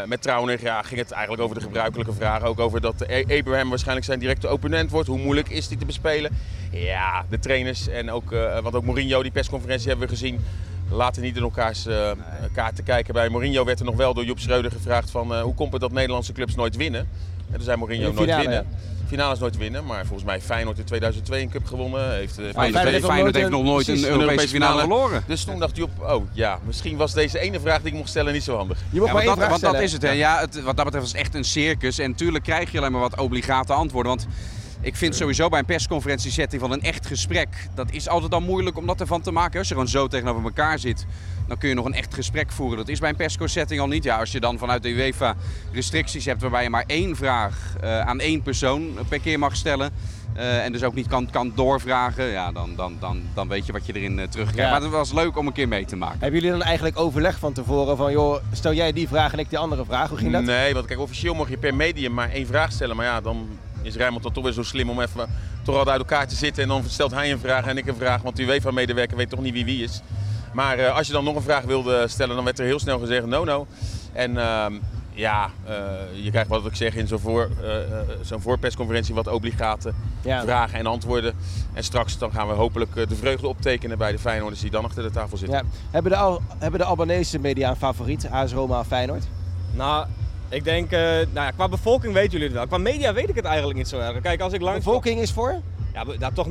Met 0.06 0.23
Trauner 0.23 0.62
ja, 0.62 0.83
ging 0.83 1.00
het 1.00 1.11
eigenlijk 1.11 1.42
over 1.42 1.56
de 1.56 1.62
gebruikelijke 1.64 2.12
vragen. 2.12 2.49
Ook 2.49 2.61
over 2.61 2.80
dat 2.80 3.11
A- 3.11 3.37
Abraham 3.38 3.68
waarschijnlijk 3.68 4.06
zijn 4.06 4.18
directe 4.18 4.52
opponent 4.52 4.90
wordt. 4.90 5.09
Hoe 5.09 5.18
moeilijk 5.18 5.49
is 5.49 5.68
die 5.68 5.78
te 5.78 5.87
bespelen? 5.87 6.30
Ja, 6.71 7.25
de 7.30 7.38
trainers 7.38 7.88
en 7.88 8.11
ook, 8.11 8.30
want 8.62 8.75
ook 8.75 8.85
Mourinho, 8.85 9.23
die 9.23 9.33
persconferentie 9.33 9.88
hebben 9.88 10.06
we 10.09 10.12
gezien. 10.14 10.44
Laten 10.91 11.23
niet 11.23 11.37
in 11.37 11.43
elkaars 11.43 11.87
eh 11.87 12.11
kaarten 12.53 12.85
kijken. 12.85 13.14
Bij 13.14 13.29
Mourinho 13.29 13.64
werd 13.64 13.79
er 13.79 13.85
nog 13.85 13.97
wel 13.97 14.14
door 14.14 14.25
Joep 14.25 14.38
Schreuder 14.38 14.71
gevraagd 14.71 15.11
van 15.11 15.35
eh, 15.35 15.43
hoe 15.43 15.55
komt 15.55 15.73
het 15.73 15.81
dat 15.81 15.93
Nederlandse 15.93 16.33
clubs 16.33 16.55
nooit 16.55 16.76
winnen? 16.76 17.00
En 17.50 17.55
toen 17.55 17.62
zei 17.64 17.76
Mourinho 17.76 18.03
nooit 18.12 18.19
finale, 18.19 18.43
winnen. 18.43 18.67
Finales 19.07 19.38
nooit 19.38 19.57
winnen, 19.57 19.85
maar 19.85 20.00
volgens 20.07 20.25
mij 20.25 20.41
Feyenoord 20.41 20.79
in 20.79 20.85
2002 20.85 21.43
een 21.43 21.49
cup 21.50 21.67
gewonnen. 21.67 22.11
Heeft, 22.12 22.38
eh, 22.38 22.45
Feyenoord, 22.45 22.55
Feyenoord 22.55 22.85
heeft 22.91 23.00
nog 23.03 23.11
Feyenoord 23.11 23.35
nooit 23.35 23.37
heeft 23.37 23.50
nog 23.50 23.61
een- 23.61 23.67
nooit 23.67 23.88
een 23.88 23.95
Europese, 23.95 24.21
Europese 24.21 24.49
finale 24.49 24.81
finale. 24.81 24.95
verloren. 24.95 25.23
Dus 25.26 25.45
toen 25.45 25.59
dacht 25.59 25.76
Joep, 25.76 25.91
oh 26.00 26.25
ja, 26.33 26.59
misschien 26.67 26.97
was 26.97 27.12
deze 27.12 27.38
ene 27.38 27.61
vraag 27.61 27.79
die 27.83 27.91
ik 27.93 27.97
mocht 27.99 28.09
stellen 28.09 28.33
niet 28.33 28.43
zo 28.45 28.57
handig. 28.57 28.79
Je 28.91 28.99
mag 28.99 29.07
Ja, 29.09 29.12
maar 29.14 29.23
één 29.23 29.31
want, 29.31 29.41
dat, 29.50 29.61
want 29.61 29.73
dat 29.75 29.83
is 29.83 29.93
het. 29.93 30.03
Hè. 30.03 30.11
Ja, 30.11 30.38
het, 30.41 30.62
wat 30.62 30.76
dat 30.76 30.85
betreft 30.85 31.07
is 31.07 31.12
het 31.12 31.21
echt 31.21 31.35
een 31.35 31.45
circus. 31.45 31.99
En 31.99 32.11
natuurlijk 32.11 32.45
krijg 32.45 32.73
je 32.73 32.79
alleen 32.79 32.93
maar 32.93 33.00
wat 33.00 33.21
obligate 33.21 33.73
antwoorden. 33.73 34.12
Want 34.17 34.26
ik 34.85 34.97
vind 34.97 35.17
sowieso 35.17 35.49
bij 35.49 35.59
een 35.59 35.64
persconferentiesetting 35.64 36.61
van 36.61 36.73
een 36.73 36.83
echt 36.83 37.07
gesprek... 37.07 37.49
dat 37.75 37.91
is 37.91 38.09
altijd 38.09 38.33
al 38.35 38.41
moeilijk 38.41 38.76
om 38.76 38.87
dat 38.87 39.00
ervan 39.00 39.21
te 39.21 39.31
maken. 39.31 39.59
Als 39.59 39.69
je 39.69 39.75
gewoon 39.75 39.88
zo 39.88 40.07
tegenover 40.07 40.45
elkaar 40.45 40.79
zit... 40.79 41.07
dan 41.49 41.59
kun 41.59 41.69
je 41.69 41.75
nog 41.75 41.85
een 41.85 41.95
echt 41.95 42.14
gesprek 42.14 42.53
voeren. 42.53 42.76
Dat 42.79 42.88
is 42.88 42.99
bij 42.99 43.09
een 43.09 43.17
persco-setting 43.17 43.81
al 43.81 43.87
niet. 43.87 44.05
Ja, 44.05 44.19
als 44.19 44.33
je 44.33 44.41
dan 44.41 44.59
vanuit 44.59 44.83
de 44.83 44.88
UEFA 44.88 45.35
restricties 45.73 46.25
hebt... 46.25 46.41
waarbij 46.41 46.62
je 46.62 46.71
maar 46.71 46.85
één 46.87 47.17
vraag 47.17 47.76
eh, 47.81 48.00
aan 48.00 48.21
één 48.21 48.43
persoon 48.43 48.99
per 49.09 49.21
keer 49.21 49.38
mag 49.38 49.57
stellen... 49.57 49.91
eh, 50.35 50.64
en 50.64 50.73
dus 50.73 50.83
ook 50.83 50.95
niet 50.95 51.07
kan, 51.07 51.31
kan 51.31 51.53
doorvragen, 51.55 52.25
ja, 52.25 52.53
dan, 52.53 52.76
dan, 52.76 52.97
dan, 53.00 53.23
dan 53.35 53.49
weet 53.49 53.67
je 53.67 53.73
wat 53.73 53.87
je 53.87 53.93
erin 53.93 54.19
eh, 54.19 54.26
terugkrijgt. 54.26 54.71
Ja. 54.71 54.71
Maar 54.71 54.83
het 54.83 54.91
was 54.91 55.12
leuk 55.12 55.37
om 55.37 55.47
een 55.47 55.53
keer 55.53 55.69
mee 55.69 55.85
te 55.85 55.97
maken. 55.97 56.19
Hebben 56.21 56.41
jullie 56.41 56.59
dan 56.59 56.67
eigenlijk 56.67 56.99
overleg 56.99 57.38
van 57.38 57.53
tevoren 57.53 57.97
van, 57.97 58.12
joh, 58.12 58.43
stel 58.53 58.73
jij 58.73 58.93
die 58.93 59.09
vraag 59.09 59.33
en 59.33 59.38
ik 59.38 59.49
die 59.49 59.59
andere 59.59 59.85
vraag? 59.85 60.09
Hoe 60.09 60.19
ging 60.19 60.33
dat? 60.33 60.43
Nee, 60.43 60.75
want 60.75 60.87
kijk, 60.87 61.00
officieel 61.00 61.35
mag 61.35 61.49
je 61.49 61.57
per 61.57 61.75
medium 61.75 62.14
maar 62.14 62.31
één 62.31 62.47
vraag 62.47 62.73
stellen. 62.73 62.97
Maar 62.97 63.07
ja, 63.07 63.21
dan 63.21 63.49
is 63.85 63.97
Rijnmond 63.97 64.23
dan 64.23 64.33
toch 64.33 64.45
weer 64.45 64.53
zo 64.53 64.62
slim 64.62 64.91
om 64.91 65.00
even 65.00 65.29
toch 65.62 65.76
al 65.76 65.87
uit 65.88 65.99
elkaar 65.99 66.29
te 66.29 66.35
zitten. 66.35 66.62
En 66.62 66.69
dan 66.69 66.85
stelt 66.87 67.11
hij 67.11 67.33
een 67.33 67.38
vraag 67.38 67.67
en 67.67 67.76
ik 67.76 67.87
een 67.87 67.97
vraag. 67.97 68.23
Want 68.23 68.37
de 68.37 68.43
UEFA-medewerker 68.43 69.17
weet 69.17 69.31
toch 69.31 69.41
niet 69.41 69.53
wie 69.53 69.64
wie 69.64 69.83
is. 69.83 70.00
Maar 70.53 70.79
eh, 70.79 70.97
als 70.97 71.07
je 71.07 71.12
dan 71.12 71.25
nog 71.25 71.37
een 71.37 71.43
vraag 71.43 71.64
wilde 71.64 72.09
stellen, 72.09 72.35
dan 72.35 72.45
werd 72.45 72.59
er 72.59 72.64
heel 72.64 72.79
snel 72.79 72.99
gezegd 72.99 73.26
no, 73.26 73.45
no. 73.45 73.67
En 74.12 74.37
ehm, 74.38 74.73
ja, 75.12 75.50
eh, 75.64 75.75
je 76.23 76.31
krijgt 76.31 76.49
wat 76.49 76.67
ik 76.67 76.76
zeg 76.76 76.95
in 76.95 77.07
zo'n 77.07 77.19
voor, 77.19 77.50
eh, 77.62 77.71
zo'n 78.23 78.41
voorpersconferentie 78.41 79.14
wat 79.14 79.26
obligate 79.29 79.93
Ja. 80.23 80.43
vragen 80.43 80.79
en 80.79 80.87
antwoorden. 80.87 81.35
En 81.73 81.85
straks 81.85 82.19
dan 82.19 82.33
gaan 82.33 82.49
we 82.49 82.55
hopelijk 82.55 82.95
de 83.09 83.17
vreugde 83.17 83.49
optekenen 83.49 83.99
bij 83.99 84.12
de 84.12 84.19
Feyenoorders 84.19 84.61
die 84.61 84.71
dan 84.71 84.85
achter 84.85 85.03
de 85.03 85.11
tafel 85.11 85.37
zitten. 85.37 85.57
Ja. 85.59 85.64
Hebben, 85.91 86.12
de, 86.12 86.19
Al- 86.19 86.43
hebben 86.59 86.81
de 86.81 86.87
Albanese 86.87 87.38
media 87.38 87.71
een 87.71 87.76
favoriet? 87.76 88.29
AS 88.31 88.53
Roma 88.53 88.79
of 88.81 88.87
Feyenoord? 88.87 89.25
Nou, 89.73 90.07
ik 90.49 90.65
denk, 90.65 90.91
eh, 90.91 91.01
nou 91.01 91.27
ja, 91.33 91.51
qua 91.51 91.69
bevolking 91.69 92.13
weten 92.13 92.31
jullie 92.31 92.47
het 92.47 92.57
wel. 92.57 92.67
Qua 92.67 92.79
media 92.79 93.13
weet 93.13 93.29
ik 93.29 93.35
het 93.35 93.45
eigenlijk 93.45 93.79
niet 93.79 93.89
zo 93.89 93.99
erg. 93.99 94.21
Kijk, 94.21 94.41
als 94.41 94.53
ik 94.53 94.61
langs... 94.61 94.85
bevolking 94.85 95.21
is 95.21 95.33
voor? 95.33 95.61
Ja, 96.19 96.31
toch 96.31 96.49
90% 96.49 96.51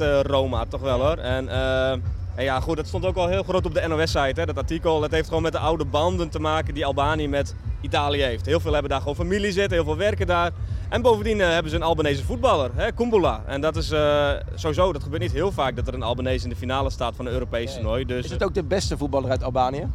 eh, 0.00 0.20
Roma, 0.20 0.64
toch 0.68 0.80
wel 0.80 1.00
hoor. 1.00 1.16
En 1.16 1.48
eh, 1.48 1.90
En 2.34 2.44
ja, 2.44 2.60
goed, 2.60 2.76
dat 2.76 2.86
stond 2.86 3.06
ook 3.06 3.16
al 3.16 3.28
heel 3.28 3.42
groot 3.42 3.66
op 3.66 3.74
de 3.74 3.88
NOS-site, 3.88 4.46
dat 4.46 4.56
artikel. 4.56 5.02
Het 5.02 5.10
heeft 5.10 5.28
gewoon 5.28 5.42
met 5.42 5.52
de 5.52 5.58
oude 5.58 5.84
banden 5.84 6.28
te 6.28 6.40
maken 6.40 6.74
die 6.74 6.86
Albanië 6.86 7.28
met 7.28 7.54
Italië 7.80 8.22
heeft. 8.22 8.46
Heel 8.46 8.60
veel 8.60 8.72
hebben 8.72 8.90
daar 8.90 9.00
gewoon 9.00 9.14
familie 9.14 9.52
zitten, 9.52 9.72
heel 9.72 9.84
veel 9.84 9.96
werken 9.96 10.26
daar. 10.26 10.50
En 10.88 11.02
bovendien 11.02 11.38
uh, 11.38 11.48
hebben 11.48 11.70
ze 11.70 11.76
een 11.76 11.82
Albanese 11.82 12.24
voetballer, 12.24 12.70
hè, 12.74 12.92
Kumbula. 12.92 13.42
En 13.46 13.60
dat 13.60 13.76
is 13.76 13.90
uh, 13.92 14.30
sowieso, 14.54 14.92
dat 14.92 15.02
gebeurt 15.02 15.22
niet 15.22 15.32
heel 15.32 15.52
vaak 15.52 15.76
dat 15.76 15.88
er 15.88 15.94
een 15.94 16.02
Albanese 16.02 16.44
in 16.44 16.50
de 16.50 16.56
finale 16.56 16.90
staat 16.90 17.16
van 17.16 17.26
een 17.26 17.32
Europees 17.32 17.64
nee. 17.64 17.74
toernooi. 17.74 18.04
Dus, 18.04 18.24
is 18.24 18.30
het 18.30 18.44
ook 18.44 18.54
de 18.54 18.64
beste 18.64 18.96
voetballer 18.96 19.30
uit 19.30 19.42
Albanië? 19.42 19.86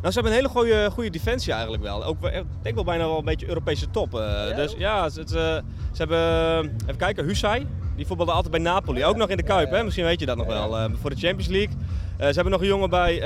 Nou, 0.00 0.12
ze 0.12 0.20
hebben 0.20 0.32
een 0.32 0.38
hele 0.38 0.48
goede, 0.48 0.90
goede 0.92 1.10
defensie 1.10 1.52
eigenlijk 1.52 1.82
wel. 1.82 2.04
Ook, 2.04 2.24
ik 2.24 2.44
denk 2.62 2.74
wel 2.74 2.84
bijna 2.84 3.04
wel 3.04 3.18
een 3.18 3.24
beetje 3.24 3.48
Europese 3.48 3.90
top. 3.90 4.14
Uh, 4.14 4.20
ja, 4.20 4.54
dus 4.54 4.74
ja, 4.78 5.04
het, 5.04 5.30
ze 5.30 5.62
hebben, 5.92 6.18
even 6.82 6.96
kijken, 6.96 7.24
Husay. 7.24 7.66
Die 7.96 8.06
voetbalde 8.06 8.32
altijd 8.32 8.52
bij 8.52 8.62
Napoli. 8.62 9.04
Ook 9.04 9.16
nog 9.16 9.28
in 9.28 9.36
de 9.36 9.42
Kuip, 9.42 9.70
hè? 9.70 9.82
misschien 9.84 10.04
weet 10.04 10.20
je 10.20 10.26
dat 10.26 10.36
nog 10.36 10.46
wel. 10.46 10.78
Uh, 10.78 10.84
voor 11.00 11.10
de 11.10 11.16
Champions 11.16 11.46
League. 11.46 11.76
Uh, 11.76 12.26
ze 12.26 12.32
hebben 12.32 12.52
nog 12.52 12.60
een 12.60 12.66
jongen 12.66 12.90
bij, 12.90 13.18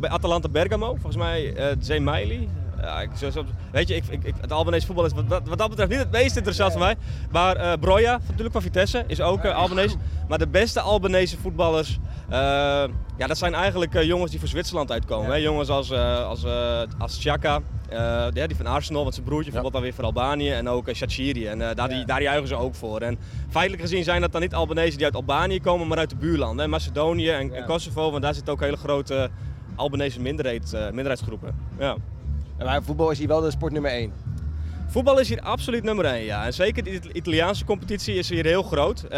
bij 0.00 0.10
Atalanta 0.10 0.48
Bergamo. 0.48 0.86
Volgens 0.86 1.16
mij 1.16 1.56
uh, 1.56 1.76
Zemaili. 1.78 2.48
Ja, 2.84 3.00
ik, 3.00 3.10
zo, 3.16 3.44
weet 3.70 3.88
je, 3.88 3.94
ik, 3.94 4.04
ik, 4.10 4.34
het 4.40 4.52
Albanese 4.52 4.86
voetbal 4.86 5.04
is 5.04 5.12
wat, 5.12 5.42
wat, 5.44 5.58
dat 5.58 5.68
betreft 5.68 5.90
niet 5.90 5.98
het 5.98 6.10
meest 6.10 6.36
interessant 6.36 6.72
voor 6.72 6.80
mij. 6.80 6.96
Maar 7.30 7.56
uh, 7.56 7.72
Broja, 7.80 8.18
natuurlijk 8.26 8.52
van 8.52 8.62
Vitesse, 8.62 9.04
is 9.06 9.20
ook 9.20 9.44
uh, 9.44 9.54
Albanese. 9.54 9.96
Maar 10.28 10.38
de 10.38 10.46
beste 10.46 10.80
Albanese 10.80 11.36
voetballers, 11.38 11.98
uh, 12.30 12.36
ja, 13.16 13.26
dat 13.26 13.38
zijn 13.38 13.54
eigenlijk 13.54 14.02
jongens 14.02 14.30
die 14.30 14.40
voor 14.40 14.48
Zwitserland 14.48 14.92
uitkomen. 14.92 15.30
Hè? 15.30 15.36
Jongens 15.36 15.68
als, 15.68 15.92
als, 15.92 16.44
als 16.98 17.18
Chaka, 17.20 17.60
ja, 17.90 18.30
die 18.30 18.56
van 18.56 18.66
Arsenal, 18.66 19.02
want 19.02 19.14
zijn 19.14 19.26
broertje 19.26 19.50
voetbalt 19.50 19.72
dan 19.72 19.82
weer 19.82 19.94
voor 19.94 20.04
Albanië. 20.04 20.50
En 20.50 20.68
ook 20.68 20.94
Shachiri. 20.94 21.46
En 21.46 21.58
daar, 21.58 21.88
die, 21.88 22.04
daar 22.04 22.22
juichen 22.22 22.48
ze 22.48 22.56
ook 22.56 22.74
voor. 22.74 23.00
En 23.00 23.18
feitelijk 23.48 23.82
gezien 23.82 24.04
zijn 24.04 24.20
dat 24.20 24.32
dan 24.32 24.40
niet 24.40 24.54
Albanese 24.54 24.96
die 24.96 25.04
uit 25.04 25.14
Albanië 25.14 25.60
komen, 25.60 25.88
maar 25.88 25.98
uit 25.98 26.10
de 26.10 26.16
buurlanden. 26.16 26.64
Hè? 26.64 26.70
Macedonië 26.70 27.30
en, 27.30 27.54
en, 27.54 27.64
Kosovo, 27.64 28.10
want 28.10 28.22
daar 28.22 28.34
zitten 28.34 28.52
ook 28.52 28.60
hele 28.60 28.76
grote 28.76 29.30
Albanese 29.74 30.20
minderheid, 30.20 30.72
minderheidsgroepen. 30.72 31.54
Ja. 31.78 31.96
Maar 32.58 32.82
voetbal 32.82 33.10
is 33.10 33.18
hier 33.18 33.28
wel 33.28 33.40
de 33.40 33.50
sport 33.50 33.72
nummer 33.72 33.90
1. 33.90 34.12
Voetbal 34.86 35.18
is 35.18 35.28
hier 35.28 35.40
absoluut 35.40 35.82
nummer 35.82 36.04
1, 36.04 36.24
ja. 36.24 36.44
En 36.44 36.52
zeker 36.52 36.84
de 36.84 37.00
Italiaanse 37.12 37.64
competitie 37.64 38.14
is 38.14 38.28
hier 38.28 38.44
heel 38.44 38.62
groot. 38.62 39.04
Uh, 39.04 39.10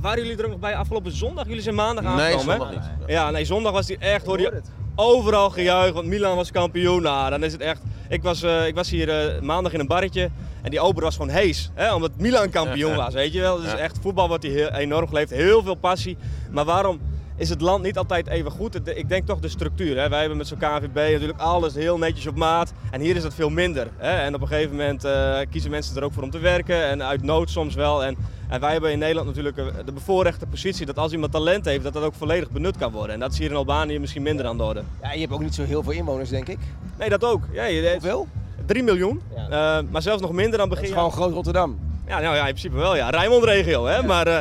waren 0.00 0.22
jullie 0.22 0.36
er 0.36 0.44
ook 0.44 0.50
nog 0.50 0.60
bij 0.60 0.76
afgelopen 0.76 1.12
zondag? 1.12 1.46
Jullie 1.46 1.62
zijn 1.62 1.74
maandag 1.74 2.04
aangekomen, 2.04 2.46
Nee, 2.46 2.56
zondag 2.56 2.70
niet. 2.70 2.90
Ja, 3.06 3.30
nee, 3.30 3.44
zondag 3.44 3.72
was 3.72 3.86
die 3.86 3.98
echt, 3.98 4.26
hoor 4.26 4.40
je 4.40 4.62
overal 4.94 5.50
gejuich, 5.50 5.92
want 5.92 6.06
Milan 6.06 6.36
was 6.36 6.50
kampioen. 6.50 7.02
Nou, 7.02 7.30
dan 7.30 7.44
is 7.44 7.52
het 7.52 7.60
echt... 7.60 7.82
Ik 8.08 8.22
was, 8.22 8.42
uh, 8.42 8.66
ik 8.66 8.74
was 8.74 8.90
hier 8.90 9.34
uh, 9.34 9.40
maandag 9.40 9.72
in 9.72 9.80
een 9.80 9.86
barretje 9.86 10.30
en 10.62 10.70
die 10.70 10.80
ober 10.80 11.02
was 11.02 11.16
gewoon 11.16 11.30
hees. 11.30 11.70
Hè, 11.74 11.94
omdat 11.94 12.10
Milan 12.16 12.50
kampioen 12.50 12.96
was, 12.96 13.14
weet 13.14 13.32
je 13.32 13.40
wel. 13.40 13.60
Dus 13.60 13.74
echt, 13.74 13.98
voetbal 14.00 14.28
wordt 14.28 14.42
hier 14.42 14.54
heel, 14.54 14.68
enorm 14.68 15.08
geleefd. 15.08 15.30
Heel 15.30 15.62
veel 15.62 15.74
passie. 15.74 16.16
Maar 16.50 16.64
waarom 16.64 17.00
is 17.40 17.48
het 17.48 17.60
land 17.60 17.82
niet 17.82 17.98
altijd 17.98 18.26
even 18.26 18.50
goed. 18.50 18.88
Ik 18.96 19.08
denk 19.08 19.26
toch 19.26 19.38
de 19.38 19.48
structuur. 19.48 20.00
Hè. 20.00 20.08
Wij 20.08 20.20
hebben 20.20 20.38
met 20.38 20.46
zo'n 20.46 20.58
KVB 20.58 21.12
natuurlijk 21.12 21.40
alles 21.40 21.74
heel 21.74 21.98
netjes 21.98 22.26
op 22.26 22.36
maat. 22.36 22.72
En 22.90 23.00
hier 23.00 23.16
is 23.16 23.22
het 23.22 23.34
veel 23.34 23.50
minder. 23.50 23.88
Hè. 23.96 24.10
En 24.10 24.34
op 24.34 24.40
een 24.40 24.48
gegeven 24.48 24.70
moment 24.70 25.04
uh, 25.04 25.38
kiezen 25.50 25.70
mensen 25.70 25.96
er 25.96 26.02
ook 26.02 26.12
voor 26.12 26.22
om 26.22 26.30
te 26.30 26.38
werken. 26.38 26.84
En 26.84 27.02
uit 27.02 27.22
nood 27.22 27.50
soms 27.50 27.74
wel. 27.74 28.04
En, 28.04 28.16
en 28.48 28.60
wij 28.60 28.72
hebben 28.72 28.92
in 28.92 28.98
Nederland 28.98 29.26
natuurlijk 29.26 29.56
de 29.84 29.92
bevoorrechte 29.92 30.46
positie 30.46 30.86
dat 30.86 30.98
als 30.98 31.12
iemand 31.12 31.32
talent 31.32 31.64
heeft, 31.64 31.82
dat 31.82 31.92
dat 31.92 32.02
ook 32.02 32.14
volledig 32.14 32.50
benut 32.50 32.76
kan 32.76 32.92
worden. 32.92 33.14
En 33.14 33.20
dat 33.20 33.32
is 33.32 33.38
hier 33.38 33.50
in 33.50 33.56
Albanië 33.56 33.98
misschien 33.98 34.22
minder 34.22 34.46
aan 34.46 34.56
de 34.56 34.62
orde. 34.62 34.82
Ja, 35.02 35.12
je 35.12 35.20
hebt 35.20 35.32
ook 35.32 35.42
niet 35.42 35.54
zo 35.54 35.62
heel 35.62 35.82
veel 35.82 35.92
inwoners, 35.92 36.28
denk 36.28 36.48
ik. 36.48 36.58
Nee, 36.98 37.08
dat 37.08 37.24
ook. 37.24 37.42
Ja, 37.52 37.64
je, 37.64 37.90
Hoeveel? 37.92 38.28
3 38.66 38.82
miljoen. 38.82 39.20
Ja. 39.34 39.78
Uh, 39.78 39.84
maar 39.90 40.02
zelfs 40.02 40.22
nog 40.22 40.32
minder 40.32 40.58
dan 40.58 40.68
begin. 40.68 40.84
Dat 40.84 40.92
is 40.92 40.98
gewoon 40.98 41.12
groot 41.12 41.32
Rotterdam. 41.32 41.78
Ja, 42.06 42.20
nou 42.20 42.34
ja, 42.34 42.40
in 42.40 42.54
principe 42.54 42.76
wel. 42.76 42.96
Ja, 42.96 43.10
Rijnmond-regio. 43.10 43.86
Hè. 43.86 43.96
Ja. 43.96 44.02
Maar, 44.02 44.28
uh, 44.28 44.38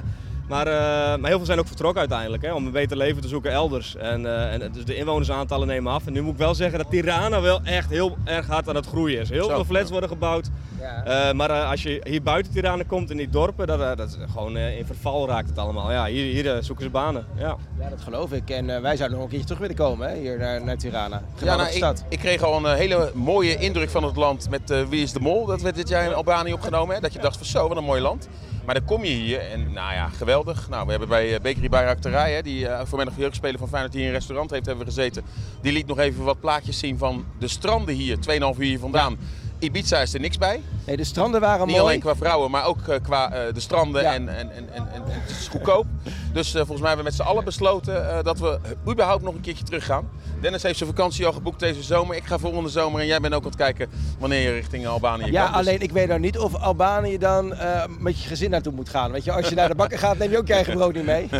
maar, 0.49 0.67
uh, 0.67 0.73
maar, 1.21 1.29
heel 1.29 1.37
veel 1.37 1.45
zijn 1.45 1.59
ook 1.59 1.67
vertrokken 1.67 1.99
uiteindelijk 1.99 2.43
hè, 2.43 2.53
om 2.53 2.65
een 2.65 2.71
beter 2.71 2.97
leven 2.97 3.21
te 3.21 3.27
zoeken 3.27 3.51
elders. 3.51 3.95
En, 3.95 4.21
uh, 4.21 4.53
en 4.53 4.71
dus 4.71 4.85
de 4.85 4.95
inwonersaantallen 4.95 5.67
nemen 5.67 5.91
af. 5.91 6.07
En 6.07 6.13
nu 6.13 6.21
moet 6.21 6.33
ik 6.33 6.39
wel 6.39 6.55
zeggen 6.55 6.77
dat 6.79 6.89
Tirana 6.89 7.41
wel 7.41 7.61
echt 7.63 7.89
heel 7.89 8.17
erg 8.23 8.47
hard 8.47 8.69
aan 8.69 8.75
het 8.75 8.85
groeien 8.85 9.19
is. 9.19 9.29
Heel 9.29 9.43
Zo, 9.43 9.55
veel 9.55 9.65
flats 9.65 9.91
worden 9.91 10.09
gebouwd. 10.09 10.49
Ja. 10.79 11.27
Uh, 11.29 11.33
maar 11.33 11.51
als 11.51 11.83
je 11.83 12.01
hier 12.03 12.21
buiten 12.21 12.51
Tirana 12.53 12.83
komt 12.87 13.11
in 13.11 13.17
die 13.17 13.29
dorpen, 13.29 13.67
dat, 13.67 13.97
dat 13.97 14.09
is 14.09 14.17
gewoon 14.31 14.57
in 14.57 14.85
verval 14.85 15.27
raakt 15.27 15.49
het 15.49 15.57
allemaal. 15.57 15.91
Ja, 15.91 16.05
hier, 16.05 16.43
hier 16.43 16.63
zoeken 16.63 16.83
ze 16.83 16.91
banen. 16.91 17.25
Ja. 17.35 17.55
ja, 17.79 17.89
dat 17.89 18.01
geloof 18.01 18.31
ik. 18.31 18.49
En 18.49 18.81
wij 18.81 18.95
zouden 18.95 19.17
nog 19.17 19.27
een 19.27 19.31
keertje 19.31 19.55
terug 19.55 19.61
willen 19.61 19.75
komen 19.75 20.09
hè, 20.09 20.15
hier 20.15 20.37
naar, 20.37 20.63
naar 20.63 20.77
Tirana. 20.77 21.21
Ja, 21.43 21.55
nou, 21.55 21.69
ik, 21.69 21.93
ik, 22.09 22.19
kreeg 22.19 22.41
al 22.41 22.65
een 22.65 22.75
hele 22.75 23.11
mooie 23.13 23.57
indruk 23.57 23.89
van 23.89 24.03
het 24.03 24.15
land 24.15 24.49
met 24.49 24.89
Wie 24.89 25.03
is 25.03 25.13
de 25.13 25.19
Mol. 25.19 25.45
Dat 25.45 25.61
werd 25.61 25.75
dit 25.75 25.89
jaar 25.89 26.05
in 26.05 26.13
Albanië 26.13 26.53
opgenomen. 26.53 26.95
Hè, 26.95 27.01
dat 27.01 27.13
je 27.13 27.19
dacht 27.19 27.37
van 27.37 27.45
zo, 27.45 27.67
wat 27.67 27.77
een 27.77 27.83
mooi 27.83 28.01
land. 28.01 28.27
Maar 28.69 28.77
dan 28.77 28.87
kom 28.87 29.03
je 29.03 29.11
hier 29.11 29.39
en 29.39 29.73
nou 29.73 29.93
ja, 29.93 30.07
geweldig. 30.07 30.69
Nou, 30.69 30.85
we 30.85 30.91
hebben 30.91 31.09
bij 31.09 31.41
Bakery 31.41 31.69
Bayrakterij, 31.69 32.33
hè, 32.33 32.41
die 32.41 32.59
uh, 32.61 32.81
voormalig 32.83 33.17
jeugdspeler 33.17 33.59
van 33.59 33.67
Feyenoord 33.67 33.93
die 33.93 34.01
in 34.01 34.07
een 34.07 34.13
restaurant 34.13 34.51
heeft, 34.51 34.65
hebben 34.65 34.85
we 34.85 34.91
gezeten. 34.91 35.23
Die 35.61 35.71
liet 35.71 35.87
nog 35.87 35.99
even 35.99 36.23
wat 36.23 36.39
plaatjes 36.39 36.79
zien 36.79 36.97
van 36.97 37.25
de 37.39 37.47
stranden 37.47 37.95
hier, 37.95 38.17
2,5 38.17 38.21
uur 38.31 38.53
hier 38.57 38.79
vandaan. 38.79 39.11
Ja. 39.11 39.38
Ibiza 39.59 40.01
is 40.01 40.13
er 40.13 40.19
niks 40.19 40.37
bij. 40.37 40.61
Nee, 40.85 40.97
de 40.97 41.03
stranden 41.03 41.41
waren 41.41 41.65
Niet 41.65 41.75
mooi. 41.75 41.87
alleen 41.87 41.99
qua 41.99 42.15
vrouwen, 42.15 42.51
maar 42.51 42.65
ook 42.65 42.87
uh, 42.89 42.95
qua 43.01 43.47
uh, 43.47 43.53
de 43.53 43.59
stranden 43.59 44.01
ja. 44.01 44.13
en, 44.13 44.37
en, 44.37 44.51
en, 44.51 44.67
en, 44.73 45.03
het 45.05 45.29
is 45.29 45.47
goedkoop. 45.47 45.85
Dus 46.33 46.47
uh, 46.47 46.53
volgens 46.53 46.79
mij 46.79 46.87
hebben 46.87 47.05
we 47.05 47.11
met 47.11 47.13
z'n 47.13 47.21
allen 47.21 47.43
besloten 47.43 48.23
dat 48.23 48.39
we 48.39 48.59
überhaupt 48.89 49.23
nog 49.23 49.33
een 49.33 49.41
keertje 49.41 49.63
terug 49.63 49.85
gaan. 49.85 50.09
Dennis 50.41 50.63
heeft 50.63 50.77
zijn 50.77 50.89
vakantie 50.89 51.25
al 51.25 51.33
geboekt 51.33 51.59
deze 51.59 51.83
zomer. 51.83 52.15
Ik 52.15 52.25
ga 52.25 52.37
volgende 52.37 52.69
zomer 52.69 53.01
en 53.01 53.07
jij 53.07 53.19
bent 53.19 53.33
ook 53.33 53.43
aan 53.43 53.47
het 53.47 53.57
kijken 53.57 53.89
wanneer 54.19 54.41
je 54.41 54.51
richting 54.51 54.87
Albanië 54.87 55.31
ja, 55.31 55.43
kan. 55.43 55.51
Ja, 55.51 55.57
alleen 55.57 55.81
ik 55.81 55.91
weet 55.91 56.07
nou 56.07 56.19
niet 56.19 56.37
of 56.37 56.55
Albanië 56.55 57.17
dan 57.17 57.53
met 57.99 58.21
je 58.21 58.27
gezin 58.27 58.49
naartoe 58.49 58.73
moet 58.73 58.89
gaan. 58.89 59.11
Weet 59.11 59.23
je, 59.23 59.31
als 59.31 59.49
je 59.49 59.55
naar 59.55 59.67
de 59.67 59.75
bakker 59.75 59.99
gaat, 59.99 60.17
neem 60.17 60.31
je 60.31 60.37
ook 60.37 60.47
je 60.47 60.53
eigen 60.53 60.73
brood 60.73 60.93
niet 60.93 61.05
mee. 61.05 61.27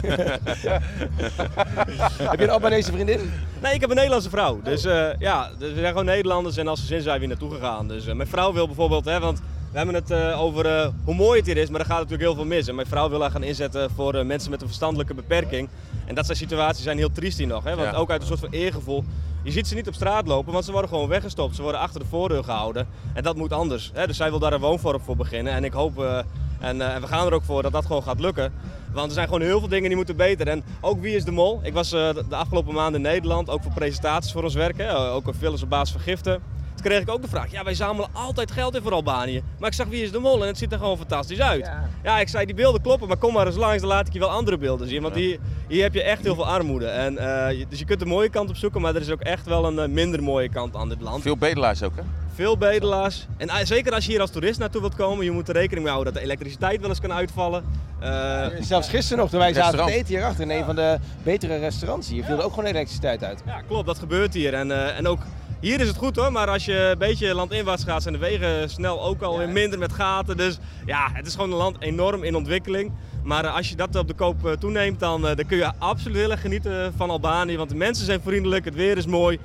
heb 2.32 2.40
je 2.40 2.44
een 2.44 2.50
Albanese 2.50 2.92
vriendin? 2.92 3.32
Nee, 3.62 3.74
ik 3.74 3.82
heb 3.82 3.90
een 3.90 3.96
Nederlandse 3.96 4.30
vrouw. 4.30 4.60
Dus 4.64 4.84
ja, 5.20 5.50
we 5.60 5.74
zijn 5.76 5.88
gewoon 5.88 6.06
Nederlanders 6.06 6.58
en 6.58 6.68
als 6.68 6.80
gezin 6.80 7.02
zijn 7.02 7.14
we 7.14 7.20
hier 7.20 7.30
naartoe 7.30 7.52
gegaan. 7.52 7.88
Dus 7.88 8.06
mijn 8.06 8.28
vrouw 8.28 8.54
wil 8.54 8.66
bijvoorbeeld, 8.66 9.06
hè, 9.06 9.20
want 9.20 9.42
we 9.72 9.78
hebben 9.78 9.96
het 9.96 10.12
uh, 10.12 10.42
over 10.42 10.66
uh, 10.66 10.88
hoe 11.04 11.16
mooi 11.16 11.38
het 11.38 11.48
hier 11.48 11.58
is, 11.58 11.70
maar 11.70 11.80
er 11.80 11.86
gaat 11.86 11.98
natuurlijk 11.98 12.24
heel 12.24 12.36
veel 12.36 12.46
mis. 12.46 12.68
En 12.68 12.76
mijn 12.76 12.88
vrouw 12.88 13.10
wil 13.10 13.22
haar 13.22 13.32
gaan 13.32 13.44
inzetten 13.44 13.90
voor 13.92 14.16
uh, 14.16 14.24
mensen 14.24 14.52
met 14.52 14.62
een 14.62 14.68
verstandelijke 14.68 15.14
beperking. 15.14 15.70
En 16.06 16.16
dat 16.16 16.26
zijn 16.26 16.38
situaties 16.38 16.84
zijn 16.84 16.98
heel 16.98 17.12
triest 17.12 17.38
hier 17.38 17.48
nog. 17.48 17.64
Hè? 17.64 17.76
Want 17.76 17.92
ja. 17.92 17.98
ook 17.98 18.10
uit 18.10 18.22
een 18.22 18.28
soort 18.28 18.40
van 18.40 18.50
eergevoel. 18.52 19.04
Je 19.44 19.52
ziet 19.52 19.68
ze 19.68 19.76
niet 19.76 19.88
op 19.88 19.94
straat 19.94 20.28
lopen, 20.28 20.54
want 20.54 20.66
ze 20.66 20.72
worden 20.72 20.90
gewoon 20.90 21.08
weggestopt. 21.08 21.56
Ze 21.56 21.62
worden 21.62 21.82
achter 21.82 22.00
de 22.00 22.06
voordeur 22.06 22.44
gehouden. 22.44 22.88
En 23.14 23.24
dat 23.24 23.36
moet 23.36 23.54
anders. 23.54 23.92
Hè? 23.94 24.08
Dus 24.08 24.18
zij 24.18 24.30
wil 24.30 24.40
daar 24.40 24.54
een 24.54 24.60
woonvorm 24.60 25.02
voor 25.02 25.16
beginnen. 25.16 25.54
En 25.54 25.64
ik 25.64 25.74
hoop, 25.74 26.04
en, 26.60 26.82
en, 26.82 27.02
we 27.02 27.08
gaan 27.08 27.26
er 27.26 27.34
ook 27.34 27.44
voor 27.44 27.62
dat 27.62 27.72
dat 27.72 27.86
gewoon 27.86 28.04
gaat 28.04 28.20
lukken. 28.20 28.54
Want 28.92 29.08
er 29.08 29.14
zijn 29.14 29.28
gewoon 29.28 29.42
heel 29.42 29.60
veel 29.60 29.68
dingen 29.70 29.88
die 29.88 29.96
moeten 29.96 30.16
beter. 30.16 30.48
En 30.48 30.64
ook 30.82 31.02
Wie 31.02 31.16
is 31.16 31.24
de 31.24 31.32
Mol? 31.32 31.60
Ik 31.64 31.74
was 31.74 31.90
de 31.90 32.26
afgelopen 32.30 32.74
maanden 32.74 33.06
in 33.06 33.12
Nederland, 33.12 33.50
ook 33.50 33.64
voor 33.64 33.72
presentaties 33.72 34.32
voor 34.32 34.44
ons 34.44 34.54
werk. 34.54 34.78
Hè? 34.78 35.12
Ook 35.12 35.28
een 35.28 35.34
veel 35.34 35.54
op 35.54 35.70
basis 35.70 35.92
van 35.92 36.02
giften. 36.02 36.42
Toen 36.82 36.92
kreeg 36.92 37.02
ik 37.02 37.10
ook 37.10 37.22
de 37.22 37.28
vraag, 37.28 37.52
ja 37.52 37.64
wij 37.64 37.74
zamelen 37.74 38.10
altijd 38.12 38.52
geld 38.52 38.76
in 38.76 38.82
voor 38.82 38.94
Albanië. 38.94 39.44
Maar 39.60 39.70
ik 39.70 39.76
zag 39.76 39.88
Wie 39.88 40.04
is 40.04 40.12
de 40.12 40.20
Mol 40.20 40.42
en 40.42 40.48
het 40.48 40.58
ziet 40.58 40.72
er 40.72 40.78
gewoon 40.78 40.98
fantastisch 40.98 41.40
uit. 41.40 41.66
Ja, 41.66 41.90
ja 42.04 42.20
ik 42.20 42.28
zei 42.28 42.46
die 42.46 42.56
beelden 42.56 42.82
kloppen, 42.82 43.08
maar 43.08 43.18
kom 43.18 43.34
maar 43.34 43.46
eens 43.46 43.56
langs, 43.56 43.80
dan 43.80 43.90
laat 43.90 44.08
ik 44.08 44.14
je 44.14 44.20
wel 44.20 44.30
andere 44.30 44.58
beelden 44.58 44.88
zien. 44.88 45.02
Want 45.02 45.16
hier, 45.16 45.40
hier 45.68 45.84
heb 45.84 45.94
je 45.94 46.04
echt 46.04 46.24
heel 46.24 46.36
veel 46.36 46.48
armoede. 46.48 46.88
En, 46.88 47.14
uh, 47.14 47.66
dus 47.70 47.80
je 47.80 47.86
kunt 47.86 48.00
de 48.00 48.06
mooie 48.06 48.30
kant 48.30 48.50
op 48.50 48.56
zoeken, 48.56 48.82
maar 48.82 48.96
er 48.96 49.02
is 49.02 49.10
ook 49.10 49.22
echt 49.22 49.46
wel 49.46 49.66
een 49.66 49.90
uh, 49.90 49.96
minder 49.96 50.24
mooie 50.24 50.50
kant 50.50 50.76
aan 50.76 50.90
dit 50.90 51.02
land. 51.02 51.22
Veel 51.22 51.38
bedelaars 51.38 51.84
ook 51.84 51.96
hè? 51.96 52.02
Veel 52.34 52.58
bedelaars. 52.58 53.28
En 53.38 53.48
uh, 53.48 53.56
zeker 53.64 53.94
als 53.94 54.06
je 54.06 54.12
hier 54.12 54.22
als 54.22 54.32
toerist 54.32 54.60
naartoe 54.60 54.82
wilt 54.82 54.96
komen, 54.96 55.26
je 55.26 55.32
moet 55.32 55.48
er 55.48 55.54
rekening 55.54 55.84
mee 55.84 55.94
houden 55.94 56.14
dat 56.14 56.22
de 56.22 56.28
elektriciteit 56.28 56.80
wel 56.80 56.90
eens 56.90 57.02
kan 57.02 57.14
uitvallen. 57.14 57.64
Uh, 58.04 58.46
Zelfs 58.60 58.90
gisteren 58.90 59.18
nog, 59.18 59.30
toen 59.30 59.40
wij 59.40 59.54
zaten 59.54 59.86
te 59.86 59.92
eten 59.92 60.08
hierachter 60.08 60.44
in 60.44 60.50
een 60.50 60.66
van 60.66 60.76
de 60.76 60.98
betere 61.24 61.58
restaurants 61.58 62.10
hier, 62.10 62.24
viel 62.24 62.38
er 62.38 62.44
ook 62.44 62.54
gewoon 62.54 62.70
elektriciteit 62.70 63.24
uit. 63.24 63.42
Ja, 63.46 63.62
klopt, 63.68 63.86
dat 63.86 64.00
gebeurt 64.00 64.34
hier. 64.34 64.54
En, 64.54 64.68
uh, 64.68 64.98
en 64.98 65.08
ook 65.08 65.20
hier 65.60 65.80
is 65.80 65.88
het 65.88 65.98
goed 65.98 66.16
hoor, 66.16 66.32
maar 66.32 66.48
als 66.48 66.66
je 66.66 66.90
een 66.92 66.98
beetje 66.98 67.34
landinwaarts 67.34 67.84
gaat, 67.84 68.02
zijn 68.02 68.14
de 68.14 68.20
wegen 68.20 68.70
snel 68.70 69.04
ook 69.04 69.22
alweer 69.22 69.48
ja. 69.48 69.54
minder 69.54 69.80
met 69.80 69.94
gaten. 69.94 70.38
Dus 70.38 70.58
ja, 70.86 71.10
het 71.14 71.28
is 71.28 71.34
gewoon 71.34 71.52
een 71.52 71.58
land 71.58 71.82
enorm 71.82 72.24
in 72.24 72.36
ontwikkeling. 72.36 72.92
Maar 73.24 73.46
uh, 73.46 73.56
als 73.56 73.70
je 73.70 73.76
dat 73.76 73.96
op 73.96 74.08
de 74.08 74.14
koop 74.14 74.46
uh, 74.46 74.52
toeneemt, 74.52 75.00
dan, 75.00 75.22
uh, 75.26 75.36
dan 75.36 75.46
kun 75.46 75.58
je 75.58 75.72
absoluut 75.78 76.18
heel 76.18 76.32
erg 76.32 76.42
genieten 76.42 76.94
van 76.96 77.10
Albanië. 77.10 77.58
Want 77.58 77.70
de 77.70 77.76
mensen 77.76 78.06
zijn 78.06 78.22
vriendelijk, 78.22 78.66
het 78.66 78.76
weer 78.76 78.98
is 78.98 79.06
mooi. 79.06 79.40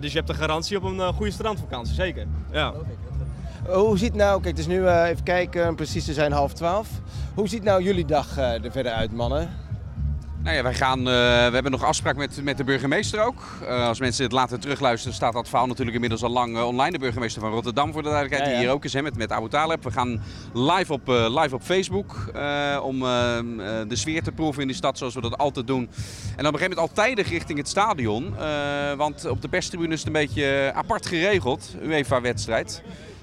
dus 0.00 0.12
je 0.12 0.18
hebt 0.18 0.28
een 0.28 0.34
garantie 0.34 0.76
op 0.76 0.82
een 0.82 1.12
goede 1.12 1.32
strandvakantie, 1.32 1.94
zeker. 1.94 2.26
Ja. 2.52 2.72
Hoe 3.68 3.98
ziet 3.98 4.14
nou, 4.14 4.40
kijk, 4.40 4.56
het 4.56 4.66
is 4.66 4.74
nu 4.74 4.88
even 4.88 5.22
kijken, 5.22 5.74
precies 5.74 6.04
te 6.04 6.12
zijn 6.12 6.32
half 6.32 6.52
twaalf. 6.52 6.88
Hoe 7.34 7.48
ziet 7.48 7.62
nou 7.62 7.82
jullie 7.82 8.04
dag 8.04 8.38
er 8.38 8.70
verder 8.70 8.92
uit, 8.92 9.12
mannen? 9.12 9.69
Nou 10.42 10.56
ja, 10.56 10.62
wij 10.62 10.74
gaan, 10.74 10.98
uh, 10.98 11.04
we 11.04 11.50
hebben 11.52 11.70
nog 11.70 11.84
afspraak 11.84 12.16
met, 12.16 12.42
met 12.42 12.56
de 12.56 12.64
burgemeester 12.64 13.24
ook. 13.24 13.42
Uh, 13.62 13.86
als 13.86 14.00
mensen 14.00 14.24
het 14.24 14.32
later 14.32 14.58
terugluisteren, 14.58 15.14
staat 15.14 15.32
dat 15.32 15.48
verhaal 15.48 15.66
natuurlijk 15.66 15.94
inmiddels 15.94 16.22
al 16.22 16.30
lang 16.30 16.56
uh, 16.56 16.66
online. 16.66 16.90
De 16.90 16.98
burgemeester 16.98 17.40
van 17.40 17.50
Rotterdam, 17.50 17.92
voor 17.92 18.02
de 18.02 18.08
duidelijkheid, 18.08 18.44
ja, 18.44 18.50
ja. 18.50 18.58
die 18.58 18.66
hier 18.66 18.76
ook 18.76 18.84
is 18.84 18.92
hè, 18.92 19.02
met, 19.02 19.16
met 19.16 19.32
Abu 19.32 19.48
Taleb. 19.48 19.84
We 19.84 19.90
gaan 19.90 20.22
live 20.52 20.92
op, 20.92 21.08
live 21.08 21.54
op 21.54 21.62
Facebook 21.62 22.32
om 22.82 23.00
de 23.00 23.96
sfeer 23.96 24.22
te 24.22 24.32
proeven 24.32 24.62
in 24.62 24.68
die 24.68 24.76
stad, 24.76 24.98
zoals 24.98 25.14
we 25.14 25.20
dat 25.20 25.38
altijd 25.38 25.66
doen. 25.66 25.82
En 26.36 26.46
op 26.46 26.52
een 26.52 26.58
gegeven 26.58 26.68
moment 26.68 26.78
al 26.78 27.04
tijdig 27.04 27.28
richting 27.28 27.58
het 27.58 27.68
stadion. 27.68 28.34
want 28.96 29.28
op 29.28 29.42
de 29.42 29.48
perstribune 29.48 29.92
is 29.92 29.98
het 29.98 30.06
een 30.06 30.12
beetje 30.12 30.72
apart 30.74 31.06
geregeld, 31.06 31.74
UEFA-wedstrijd. 31.82 32.82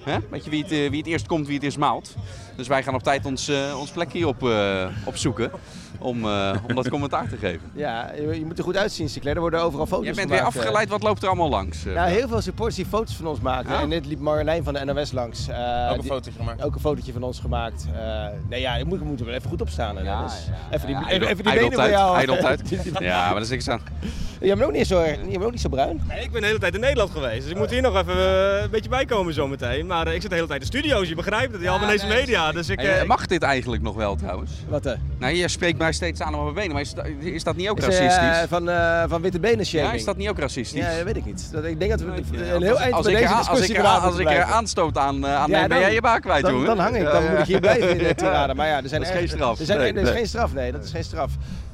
Hè? 0.10 0.18
Weet 0.30 0.44
je 0.44 0.50
wie 0.50 0.64
het, 0.64 0.72
eh, 0.72 0.90
wie 0.90 0.98
het 0.98 1.08
eerst 1.08 1.26
komt, 1.26 1.46
wie 1.46 1.56
het 1.56 1.64
eerst 1.64 1.78
maalt. 1.78 2.16
Dus 2.56 2.68
wij 2.68 2.84
gaan 2.84 2.96
op 2.96 3.04
tijd 3.04 3.26
ons, 3.26 3.48
eh, 3.48 3.80
ons 3.80 3.92
plekje 3.92 4.28
op, 4.28 4.48
eh, 4.48 4.88
opzoeken 5.06 5.52
om, 6.00 6.26
eh, 6.26 6.56
om 6.68 6.76
dat 6.76 6.90
commentaar 6.90 7.30
te 7.30 7.38
geven. 7.38 7.62
Ja, 7.74 8.12
je, 8.16 8.40
je 8.40 8.46
moet 8.46 8.58
er 8.58 8.64
goed 8.64 8.78
uitzien, 8.78 9.10
Sinclair. 9.10 9.36
Er 9.36 9.42
worden 9.42 9.62
overal 9.62 9.86
foto's 9.86 10.06
Jij 10.06 10.14
bent 10.14 10.30
weer 10.30 10.38
gemaakt, 10.38 10.56
eh. 10.56 10.62
afgeleid, 10.62 10.90
wat 10.90 11.04
loopt 11.04 11.22
er 11.22 11.28
allemaal 11.28 11.50
langs? 11.50 11.84
Nou, 11.84 12.10
heel 12.10 12.28
veel 12.28 12.42
supporters 12.42 12.76
die 12.76 12.86
foto's 12.86 13.16
van 13.16 13.28
ons 13.28 13.40
maken. 13.40 13.72
Ja? 13.74 13.82
En 13.82 13.90
net 13.90 14.06
liep 14.06 14.20
Marjolein 14.20 14.64
van 14.64 14.74
de 14.74 14.86
NOS 14.86 15.12
langs. 15.12 15.48
eh, 15.48 15.90
Ook 15.92 15.98
een 15.98 16.04
fotootje 16.04 16.32
gemaakt. 16.38 16.64
Ook 16.64 16.74
een 16.76 16.82
fotootje 16.82 17.14
van 17.14 17.24
ons 17.24 17.40
gemaakt. 17.40 17.86
Eh, 17.96 18.26
nee, 18.50 18.62
ja, 18.62 18.78
we 18.78 18.86
moeten 19.04 19.28
er 19.28 19.34
even 19.34 19.50
goed 19.50 19.62
op 19.62 19.70
staan. 19.70 19.96
hè. 19.98 20.04
Ja, 20.04 20.24
Dus 20.24 20.34
ja. 20.48 20.76
Even 20.76 20.88
die, 20.88 20.96
Ja, 20.96 21.10
even, 21.10 21.36
die 21.44 21.54
benen 21.54 21.74
voor 21.74 21.90
jou. 21.90 22.26
Ja, 23.00 23.26
maar 23.26 23.34
dat 23.34 23.44
is 23.44 23.50
niks 23.50 23.70
aan. 23.70 23.82
Je 24.42 24.48
bent 24.56 24.64
ook 24.64 24.72
niet 24.72 24.88
zo, 24.88 25.02
je 25.04 25.18
bent 25.32 25.44
ook 25.44 25.52
niet 25.52 25.62
zo 25.62 25.70
bruin. 25.70 26.02
Nee, 26.08 26.24
ik 26.24 26.32
ben 26.32 26.42
de 26.42 26.48
hele 26.48 26.60
tijd 26.60 26.74
in 26.74 26.80
Nederland 26.80 27.12
geweest, 27.12 27.42
dus 27.42 27.52
ik 27.52 27.58
moet 27.58 27.70
hier 27.70 27.82
nog 27.82 27.96
even 27.98 28.18
een 28.64 28.70
beetje 28.70 28.90
bijkomen 28.90 29.34
zometeen. 29.34 29.86
Maar 29.86 30.08
ik 30.14 30.22
zit 30.22 30.30
de 30.30 30.36
hele 30.36 30.48
tijd 30.48 30.62
in 30.62 30.68
studio's, 30.68 31.08
je 31.10 31.16
begrijpt 31.16 31.52
het, 31.52 31.62
die 31.62 31.70
Albanese 31.70 32.08
media. 32.08 32.52
Dus 32.52 32.70
ik, 32.70 32.80
Hey, 32.80 33.00
eh, 33.00 33.08
mag 33.08 33.26
dit 33.26 33.42
eigenlijk 33.42 33.82
nog 33.84 33.96
wel 33.96 34.16
trouwens? 34.16 34.52
Wat 34.68 34.86
eh? 34.86 34.94
Nou, 35.18 35.34
je 35.34 35.48
spreekt 35.48 35.78
mij 35.88 35.96
steeds 35.96 36.22
aan 36.22 36.36
op 36.36 36.42
mijn 36.42 36.54
benen, 36.56 36.72
maar 36.72 36.82
is, 36.82 36.94
dat- 36.94 37.06
is 37.20 37.44
dat 37.44 37.56
niet 37.56 37.70
ook 37.70 37.78
Is, 37.78 37.84
eh, 37.84 37.90
racistisch? 38.08 38.50
van, 38.50 38.70
eh, 38.70 39.04
van 39.08 39.22
witte 39.22 39.40
benen 39.40 39.66
shaming. 39.66 39.90
Ja, 39.92 39.98
is 39.98 40.06
dat 40.06 40.18
niet 40.18 40.30
ook 40.30 40.40
racistisch? 40.40 40.82
Ja, 40.82 40.96
dat 40.96 41.04
weet 41.04 41.16
ik 41.18 41.26
niet. 41.26 41.50
Dat, 41.52 41.64
ik 41.64 41.80
denk 41.80 41.92
dat 41.92 42.00
we 42.02 42.06
Ja, 42.06 42.14
een 42.54 42.62
heel 42.62 42.72
als- 42.72 42.80
eind 42.82 42.94
als 42.94 43.06
van 43.06 43.14
ik 43.16 43.18
deze 43.20 43.32
er- 43.34 43.38
discussie 43.38 43.50
Als 43.50 43.70
ik, 43.70 43.76
vanavond 43.76 44.12
als 44.12 44.20
ik 44.22 44.30
er 44.30 44.44
aanstoot 44.44 44.98
aan, 44.98 45.26
eh, 45.26 45.36
aan 45.36 45.50
Ja, 45.50 45.60
neem, 45.60 45.68
ben 45.70 45.80
jij 45.80 45.94
je 45.94 46.02
baan 46.02 46.20
kwijt, 46.22 46.42
dan, 46.44 46.52
jongen. 46.52 46.68
dan 46.68 46.80
hang 46.80 46.96
ik, 46.96 47.04
dan 47.04 47.24
moet 47.30 47.40
ik 47.40 47.46
hier 47.46 47.60
blijven 47.60 47.90
in 47.90 47.98
de 47.98 48.16
tirade. 48.22 48.54
Maar 48.54 48.68
ja, 48.68 48.82
er 48.84 48.90
zijn 48.90 49.02
Dat 49.02 49.10
is 49.12 49.18
geen 49.18 49.28
straf. 49.30 49.60
Er, 49.60 49.66
zijn, 49.66 49.80
Nee, 49.80 49.92
er 49.92 49.98
is 49.98 50.04
nee. 50.04 50.14
geen 50.14 50.28
straf, 50.28 50.54
nee, 50.54 50.72
dat 50.72 50.84
is 50.84 50.92
geen 50.92 51.04
straf. 51.04 51.32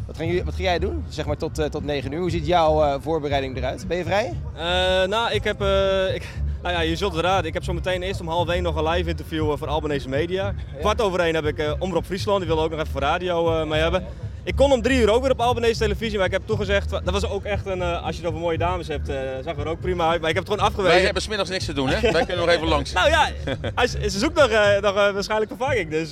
Wat, 0.08 0.18
gaan 0.18 0.28
jullie, 0.28 0.44
wat 0.44 0.54
ga 0.56 0.62
jij 0.64 0.80
doen? 0.80 1.04
Zeg 1.10 1.26
maar 1.26 1.38
tot, 1.38 1.60
eh, 1.60 1.66
tot 1.66 1.84
9 1.86 2.12
uur. 2.12 2.20
Hoe 2.20 2.30
ziet 2.32 2.48
jouw 2.48 2.84
eh, 2.84 2.96
voorbereiding 3.02 3.58
eruit? 3.58 3.88
Ben 3.88 3.98
je 3.98 4.04
vrij? 4.04 4.34
Eh, 4.56 4.64
nou, 5.10 5.32
ik 5.32 5.44
heb. 5.44 5.62
eh, 5.62 6.16
ik, 6.16 6.28
nou 6.64 6.76
ja, 6.76 6.82
je 6.82 6.96
zult 6.96 7.14
het 7.14 7.26
raden. 7.26 7.46
Ik 7.46 7.54
heb 7.54 7.64
zo 7.64 7.74
meteen 7.74 8.04
eerst 8.04 8.22
om 8.22 8.28
half 8.28 8.50
één 8.50 8.64
nog 8.64 8.76
een 8.76 8.88
live 8.90 9.10
interview 9.10 9.52
eh, 9.52 9.58
voor 9.58 9.68
Albanese 9.68 10.10
Media. 10.10 10.54
Kwart 10.80 11.02
over 11.02 11.20
één 11.20 11.36
heb 11.36 11.46
ik 11.46 11.58
eh 11.58 11.74
Omroep 11.80 12.06
Friesland. 12.06 12.40
Die 12.40 12.48
wilde 12.48 12.64
ook 12.64 12.70
nog 12.70 12.80
even 12.80 12.92
voor 12.92 13.02
radio 13.02 13.60
eh, 13.60 13.66
mee 13.68 13.82
hebben. 13.82 14.06
Ik 14.46 14.56
kon 14.56 14.72
om 14.72 14.82
drie 14.82 15.00
uur 15.00 15.10
ook 15.12 15.22
weer 15.22 15.32
op 15.32 15.40
Albanese 15.42 15.80
televisie, 15.80 16.18
maar 16.18 16.26
ik 16.26 16.32
heb 16.32 16.42
toegezegd. 16.46 16.90
Dat 16.90 17.10
was 17.10 17.26
ook 17.26 17.44
echt 17.44 17.66
een. 17.66 17.82
als 17.82 18.16
je 18.16 18.22
het 18.22 18.30
over 18.30 18.40
mooie 18.40 18.58
dames 18.58 18.88
hebt, 18.88 19.10
eh, 19.10 19.16
zag 19.44 19.58
er 19.58 19.68
ook 19.68 19.80
prima 19.80 20.10
uit. 20.10 20.22
Maar 20.22 20.30
ik 20.30 20.36
heb 20.36 20.44
het 20.44 20.54
gewoon 20.54 20.70
afgewezen. 20.70 20.96
Wij 20.96 21.06
hebben 21.06 21.22
smiddags 21.22 21.50
niks 21.50 21.66
te 21.66 21.74
doen, 21.74 21.88
hè? 21.90 22.12
Wij 22.12 22.26
kunnen 22.26 22.46
nog 22.46 22.56
even 22.56 22.68
langs. 22.68 22.92
Nou 23.04 23.10
ja, 23.10 23.30
hij, 23.76 23.88
ze 23.88 24.20
zoekt 24.20 24.36
nog, 24.36 24.48
eh, 24.48 24.82
nog 24.82 24.94
waarschijnlijk 24.94 25.52
vervanging. 25.58 25.90
Dus 25.90 26.10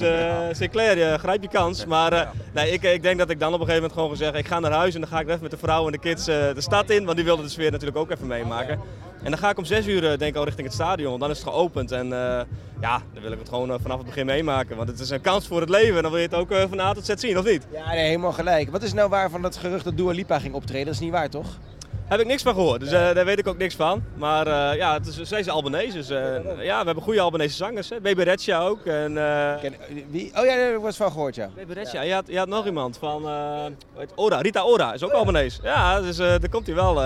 Sinclair, 0.52 0.98
je 0.98 1.18
grijp 1.20 1.42
je 1.42 1.48
kans. 1.48 1.86
Maar 1.86 2.32
nee, 2.54 2.72
ik, 2.72 2.84
ik 2.84 3.04
denk 3.04 3.18
dat 3.18 3.30
ik 3.30 3.40
dan 3.40 3.54
op 3.54 3.60
een 3.60 3.66
gegeven 3.66 3.82
moment 3.82 3.94
gewoon 3.94 4.18
gezegd 4.18 4.36
ik 4.36 4.48
ga 4.48 4.60
naar 4.60 4.72
huis 4.72 4.94
en 4.94 5.02
dan 5.02 5.10
ga 5.10 5.20
ik 5.20 5.28
even 5.28 5.42
met 5.42 5.52
de 5.52 5.58
vrouw 5.58 5.86
en 5.86 5.92
de 5.92 5.98
kids 5.98 6.26
de 6.26 6.54
stad 6.58 6.90
in. 6.90 7.04
Want 7.06 7.16
die 7.16 7.26
wilden 7.26 7.46
de 7.46 7.52
sfeer 7.52 7.72
natuurlijk 7.72 7.98
ook 7.98 8.12
even 8.12 8.28
meemaken. 8.28 8.80
En 9.24 9.30
dan 9.32 9.40
ga 9.40 9.50
ik 9.50 9.58
om 9.58 9.66
6 9.66 9.88
uur 9.88 10.04
eh, 10.04 10.18
denk 10.18 10.32
ik 10.32 10.36
al 10.36 10.44
richting 10.44 10.68
het 10.68 10.76
stadion. 10.76 11.10
Want 11.10 11.22
dan 11.22 11.30
is 11.30 11.38
het 11.38 11.48
geopend. 11.48 11.92
En 11.92 12.14
eh, 12.14 12.42
ja, 12.82 13.02
dan 13.14 13.22
wil 13.22 13.32
ik 13.32 13.40
het 13.40 13.50
gewoon 13.50 13.72
eh, 13.72 13.76
vanaf 13.82 13.98
het 13.98 14.06
begin 14.06 14.26
meemaken. 14.26 14.76
Want 14.78 14.90
het 14.90 15.00
is 15.00 15.10
een 15.10 15.22
kans 15.22 15.48
voor 15.48 15.60
het 15.60 15.70
leven. 15.70 15.96
En 15.96 16.02
dan 16.02 16.12
wil 16.12 16.22
je 16.22 16.28
het 16.28 16.36
ook 16.36 16.54
van 16.70 16.80
A 16.80 16.94
tot 16.94 17.06
Z 17.06 17.14
zien, 17.16 17.38
of 17.38 17.46
niet? 17.46 17.68
Ja, 17.72 17.88
nee, 17.88 18.06
helemaal 18.06 18.32
gelijk. 18.32 18.72
Wat 18.72 18.84
is 18.84 18.94
nou 18.94 19.10
waar 19.10 19.30
van 19.30 19.42
dat 19.42 19.58
gerucht 19.58 19.84
dat 19.84 19.98
Dua 19.98 20.12
Lipa 20.12 20.40
ging 20.40 20.54
optreden? 20.54 20.86
Dat 20.86 20.94
is 20.94 21.00
niet 21.00 21.12
waar, 21.12 21.30
toch? 21.30 21.48
Heb 22.12 22.20
ik 22.20 22.26
niks 22.26 22.44
van 22.44 22.54
gehoord, 22.54 22.80
dus 22.80 22.90
daar 22.90 23.26
weet 23.26 23.40
ik 23.40 23.48
ook 23.48 23.58
niks 23.58 23.76
van. 23.76 24.04
Maar 24.16 24.48
eh, 24.48 24.78
ja, 24.78 24.94
het 24.94 25.08
is, 25.08 25.22
zij 25.22 25.40
is 25.40 25.50
Albanese. 25.50 25.98
Dus, 25.98 26.08
ja, 26.60 26.80
we 26.80 26.86
hebben 26.86 27.04
goede 27.04 27.22
Albanese 27.22 27.56
zangers. 27.56 27.90
Hè. 27.90 27.98
Reccia 28.24 28.60
ook. 28.60 28.86
En, 28.86 29.14
Ken, 29.62 29.76
wie? 30.10 30.32
Oh 30.36 30.46
ja, 30.46 30.56
daar 30.56 30.66
heb 30.66 30.76
ik 30.76 30.82
was 30.82 30.98
van 30.98 31.12
gehoord, 31.12 31.36
ja. 31.36 31.50
Baby 31.56 31.74
Reccia, 31.74 32.02
je 32.02 32.14
had, 32.14 32.24
je 32.28 32.38
had 32.38 32.48
nog 32.48 32.66
iemand 32.66 32.98
van 32.98 33.26
Ora, 34.16 34.38
Rita 34.38 34.62
Ora, 34.64 34.94
is 34.94 35.04
ook 35.04 35.12
Albanese. 35.12 35.60
Ja, 35.64 36.02
dus 36.02 36.18
daar 36.18 36.50
komt 36.50 36.66
hij 36.66 36.76
wel. 36.76 37.02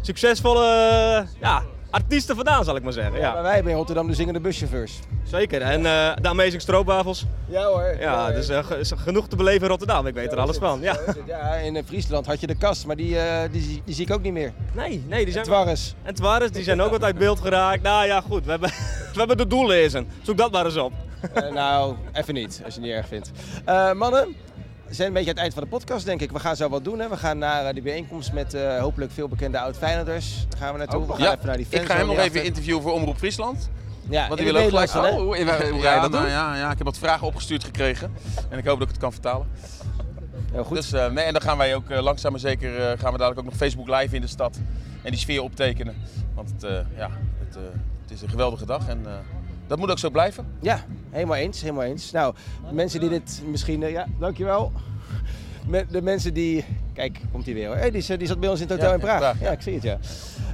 Succesvolle 0.00 0.64
eh, 0.64 1.40
ja, 1.40 1.62
artiesten 1.90 2.34
vandaan, 2.36 2.64
zal 2.64 2.76
ik 2.76 2.82
maar 2.82 2.92
zeggen. 2.92 3.12
Maar 3.12 3.20
Ja, 3.20 3.42
wij 3.42 3.54
hebben 3.54 3.70
in 3.72 3.78
Rotterdam 3.78 4.06
de 4.06 4.14
zingende 4.14 4.40
buschauffeurs. 4.40 4.98
zeker. 5.24 5.62
En 5.62 5.86
eh, 5.86 6.12
de 6.22 6.28
Amazing 6.28 6.60
Stroopwafels. 6.62 7.24
Ja 7.48 7.64
hoor. 7.64 7.96
Ja, 8.00 8.30
dus 8.30 8.48
eh, 8.48 8.64
genoeg 8.80 9.28
te 9.28 9.36
beleven 9.36 9.62
in 9.62 9.68
Rotterdam. 9.68 10.06
Ik 10.06 10.14
weet 10.14 10.32
er 10.32 10.38
alles 10.38 10.56
van. 10.56 10.80
Ja. 10.80 10.96
Ja, 11.26 11.54
in 11.54 11.82
Friesland 11.86 12.26
had 12.26 12.40
je 12.40 12.46
de 12.46 12.54
kast, 12.54 12.86
maar 12.86 12.96
die, 12.96 13.16
die, 13.50 13.62
zie- 13.62 13.82
die 13.84 13.94
zie 13.94 14.04
ik 14.06 14.12
ook 14.12 14.22
niet 14.22 14.32
meer. 14.32 14.52
Nee, 14.74 15.04
nee, 15.08 15.24
die 15.24 15.32
zijn... 15.32 15.44
Twarres. 15.44 15.94
En 16.02 16.14
Twares, 16.14 16.50
die 16.50 16.62
zijn 16.62 16.80
ook 16.82 16.90
wat 16.90 17.04
uit 17.04 17.18
beeld 17.18 17.40
geraakt. 17.40 17.82
Nou 17.82 18.06
ja, 18.06 18.20
goed. 18.20 18.44
We 18.44 18.50
hebben, 18.50 18.68
we 19.12 19.18
hebben 19.18 19.36
de 19.36 19.46
doellezen. 19.46 20.08
Zoek 20.22 20.36
dat 20.36 20.52
maar 20.52 20.64
eens 20.64 20.76
op. 20.76 20.92
Nou, 21.52 21.94
even 22.12 22.34
niet, 22.34 22.60
als 22.64 22.74
je 22.74 22.80
het 22.80 22.88
niet 22.88 22.96
erg 22.98 23.06
vindt. 23.08 23.30
Mannen, 23.96 24.36
we 24.90 24.96
zijn 24.96 25.08
een 25.08 25.14
beetje 25.14 25.30
aan 25.30 25.34
het 25.34 25.42
eind 25.44 25.54
van 25.54 25.62
de 25.62 25.68
podcast, 25.68 26.04
denk 26.04 26.20
ik. 26.20 26.32
We 26.32 26.38
gaan 26.38 26.56
zo 26.56 26.68
wat 26.68 26.84
doen. 26.84 26.98
Hè. 26.98 27.08
We 27.08 27.16
gaan 27.16 27.38
naar 27.38 27.64
eh, 27.66 27.72
die 27.72 27.82
bijeenkomst 27.82 28.32
met 28.32 28.54
eh, 28.54 28.78
hopelijk 28.80 29.12
veel 29.12 29.28
bekende 29.28 29.58
oud-Feyenoorders. 29.58 30.46
Daar 30.48 30.58
gaan 30.60 30.72
we 30.72 30.78
naartoe. 30.78 31.06
we 31.06 31.12
gaan 31.12 31.22
Ja, 31.22 31.32
even 31.34 31.46
naar 31.46 31.56
die 31.56 31.66
ik 31.70 31.82
ga 31.82 31.96
hem 31.96 32.06
nog 32.06 32.18
even 32.18 32.44
interviewen 32.44 32.82
voor 32.82 32.92
Omroep 32.92 33.16
Friesland. 33.16 33.70
Ja, 34.08 34.28
want 34.28 34.40
die 34.40 34.46
het 34.52 34.56
wil 34.56 34.80
ook 34.80 34.88
gelijk-? 34.90 35.14
Oh, 35.14 35.28
wij- 35.30 35.70
hoe 35.70 35.80
ga 35.80 35.94
je 35.94 36.00
dat 36.00 36.10
nou? 36.10 36.28
Ja, 36.28 36.56
ja, 36.56 36.70
ik 36.70 36.76
heb 36.78 36.86
wat 36.86 36.98
vragen 36.98 37.26
opgestuurd 37.26 37.64
gekregen. 37.64 38.12
En 38.48 38.58
ik 38.58 38.64
hoop 38.64 38.78
dat 38.78 38.86
ik 38.88 38.92
het 38.94 39.02
kan 39.02 39.12
vertalen. 39.12 39.46
Heel 40.52 40.64
goed. 40.64 40.76
Dus, 40.76 40.92
eh, 40.92 41.10
nee, 41.10 41.24
en 41.24 41.32
dan 41.32 41.42
gaan 41.42 41.56
wij 41.58 41.74
ook 41.74 41.90
langzaam 41.90 42.30
maar 42.30 42.40
zeker 42.40 42.70
gaan 42.98 43.12
we 43.12 43.18
dadelijk 43.18 43.38
ook 43.38 43.44
nog 43.44 43.56
Facebook 43.56 43.88
live 43.88 44.14
in 44.14 44.20
de 44.20 44.26
stad. 44.26 44.58
En 45.02 45.10
die 45.10 45.20
sfeer 45.20 45.42
optekenen. 45.42 45.94
Want 46.34 46.50
het, 46.50 46.84
ja, 46.96 47.10
het, 47.38 47.54
het 48.02 48.10
is 48.10 48.22
een 48.22 48.28
geweldige 48.28 48.66
dag. 48.66 48.88
En 48.88 49.06
dat 49.70 49.78
moet 49.78 49.90
ook 49.90 49.98
zo 49.98 50.10
blijven. 50.10 50.46
Ja, 50.60 50.84
helemaal 51.10 51.36
eens, 51.36 51.60
helemaal 51.60 51.82
eens. 51.82 52.10
Nou, 52.10 52.34
mensen 52.72 53.00
die 53.00 53.08
dit 53.08 53.42
misschien... 53.46 53.82
eh, 53.82 53.90
ja, 53.90 54.06
dankjewel. 54.18 54.72
De 55.90 56.02
mensen 56.02 56.34
die... 56.34 56.64
Kijk, 56.92 57.20
komt 57.32 57.44
hij 57.44 57.54
weer 57.54 57.66
hoor. 57.66 57.76
Hey, 57.76 57.90
die, 57.90 58.02
zat 58.02 58.40
bij 58.40 58.48
ons 58.48 58.60
in 58.60 58.68
het 58.68 58.70
hotel 58.70 58.88
Ja, 58.88 58.94
in 58.94 59.00
Praag. 59.00 59.18
Praag, 59.18 59.40
ja. 59.40 59.46
ja. 59.46 59.52
ik 59.52 59.62
zie 59.62 59.74
het 59.74 59.82
ja. 59.82 59.98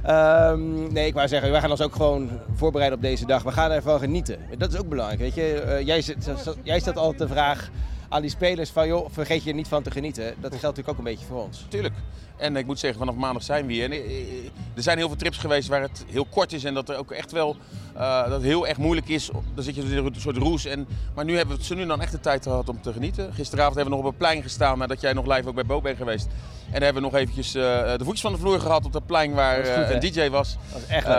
Ehm, 0.03 0.93
nee, 0.93 1.07
ik 1.07 1.13
wou 1.13 1.27
zeggen, 1.27 1.51
wij 1.51 1.59
gaan 1.61 1.71
ons 1.71 1.81
ook 1.81 1.95
gewoon 1.95 2.29
voorbereiden 2.55 2.97
op 2.97 3.03
deze 3.03 3.25
dag. 3.25 3.43
We 3.43 3.51
gaan 3.51 3.71
ervan 3.71 3.99
genieten. 3.99 4.39
Dat 4.57 4.73
is 4.73 4.79
ook 4.79 4.89
belangrijk, 4.89 5.19
weet 5.19 5.35
je. 5.35 5.61
Eh, 5.61 5.85
jij, 5.85 6.01
zit, 6.01 6.29
jij 6.63 6.79
stelt 6.79 6.97
altijd 6.97 7.19
de 7.19 7.27
vraag 7.27 7.69
aan 8.09 8.21
die 8.21 8.29
spelers 8.29 8.69
van... 8.69 8.87
joh, 8.87 9.07
vergeet 9.11 9.43
je 9.43 9.49
er 9.49 9.55
niet 9.55 9.67
van 9.67 9.83
te 9.83 9.91
genieten. 9.91 10.23
Dat 10.23 10.51
geldt 10.51 10.61
natuurlijk 10.61 10.89
ook 10.89 10.97
een 10.97 11.03
beetje 11.03 11.25
voor 11.25 11.43
ons. 11.43 11.65
Tuurlijk. 11.69 11.93
En 12.37 12.55
ik 12.55 12.65
moet 12.65 12.79
zeggen, 12.79 12.99
vanaf 12.99 13.15
maandag 13.15 13.43
zijn 13.43 13.65
we 13.65 13.73
hier. 13.73 13.83
En, 13.83 13.91
eh, 13.91 13.97
eh, 13.97 14.45
er 14.75 14.83
zijn 14.83 14.97
heel 14.97 15.07
veel 15.07 15.17
trips 15.17 15.37
geweest 15.37 15.67
waar 15.67 15.81
het 15.81 16.05
heel 16.09 16.25
kort 16.25 16.53
is 16.53 16.63
en 16.63 16.73
dat 16.73 16.89
er 16.89 16.97
ook 16.97 17.11
echt 17.11 17.31
wel 17.31 17.55
eh, 17.95 18.23
dat 18.23 18.31
het 18.31 18.41
heel 18.41 18.67
erg 18.67 18.77
moeilijk 18.77 19.07
is. 19.07 19.29
Dan 19.53 19.63
zit 19.63 19.75
je 19.75 19.81
in 19.81 20.05
een 20.05 20.15
soort 20.17 20.37
roes. 20.37 20.65
En, 20.65 20.87
maar 21.15 21.25
nu 21.25 21.37
hebben 21.37 21.57
we 21.57 21.63
ze 21.63 21.75
nu 21.75 21.85
dan 21.85 22.01
echt 22.01 22.11
de 22.11 22.19
tijd 22.19 22.43
gehad 22.43 22.69
om 22.69 22.81
te 22.81 22.93
genieten. 22.93 23.33
Gisteravond 23.33 23.75
hebben 23.75 23.93
we 23.93 23.99
nog 23.99 24.07
op 24.07 24.19
het 24.19 24.27
plein 24.27 24.41
gestaan 24.41 24.77
nadat 24.77 25.01
jij 25.01 25.13
nog 25.13 25.25
live 25.25 25.47
ook 25.47 25.55
bij 25.55 25.65
Bo 25.65 25.81
bent 25.81 25.97
geweest. 25.97 26.27
En 26.65 26.73
daar 26.73 26.81
hebben 26.81 27.03
we 27.03 27.09
nog 27.09 27.19
eventjes 27.19 27.51
de 27.51 27.99
voetjes 28.03 28.21
van 28.21 28.31
de 28.31 28.37
vloer 28.37 28.59
gehad 28.59 28.85
op 28.85 28.93
dat 28.93 29.05
plein 29.05 29.33
waar 29.33 29.63
Dat 29.63 29.85
goed, 29.85 30.03
een 30.03 30.11
DJ 30.11 30.29
was. 30.29 30.57
Dat 30.71 30.81
is 30.81 30.87
echt 30.87 31.07
leuk. 31.07 31.15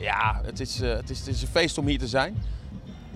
Ja, 0.00 0.40
het 0.44 0.60
is, 0.60 0.78
het, 0.78 1.10
is, 1.10 1.18
het 1.18 1.28
is 1.28 1.42
een 1.42 1.48
feest 1.48 1.78
om 1.78 1.86
hier 1.86 1.98
te 1.98 2.08
zijn. 2.08 2.36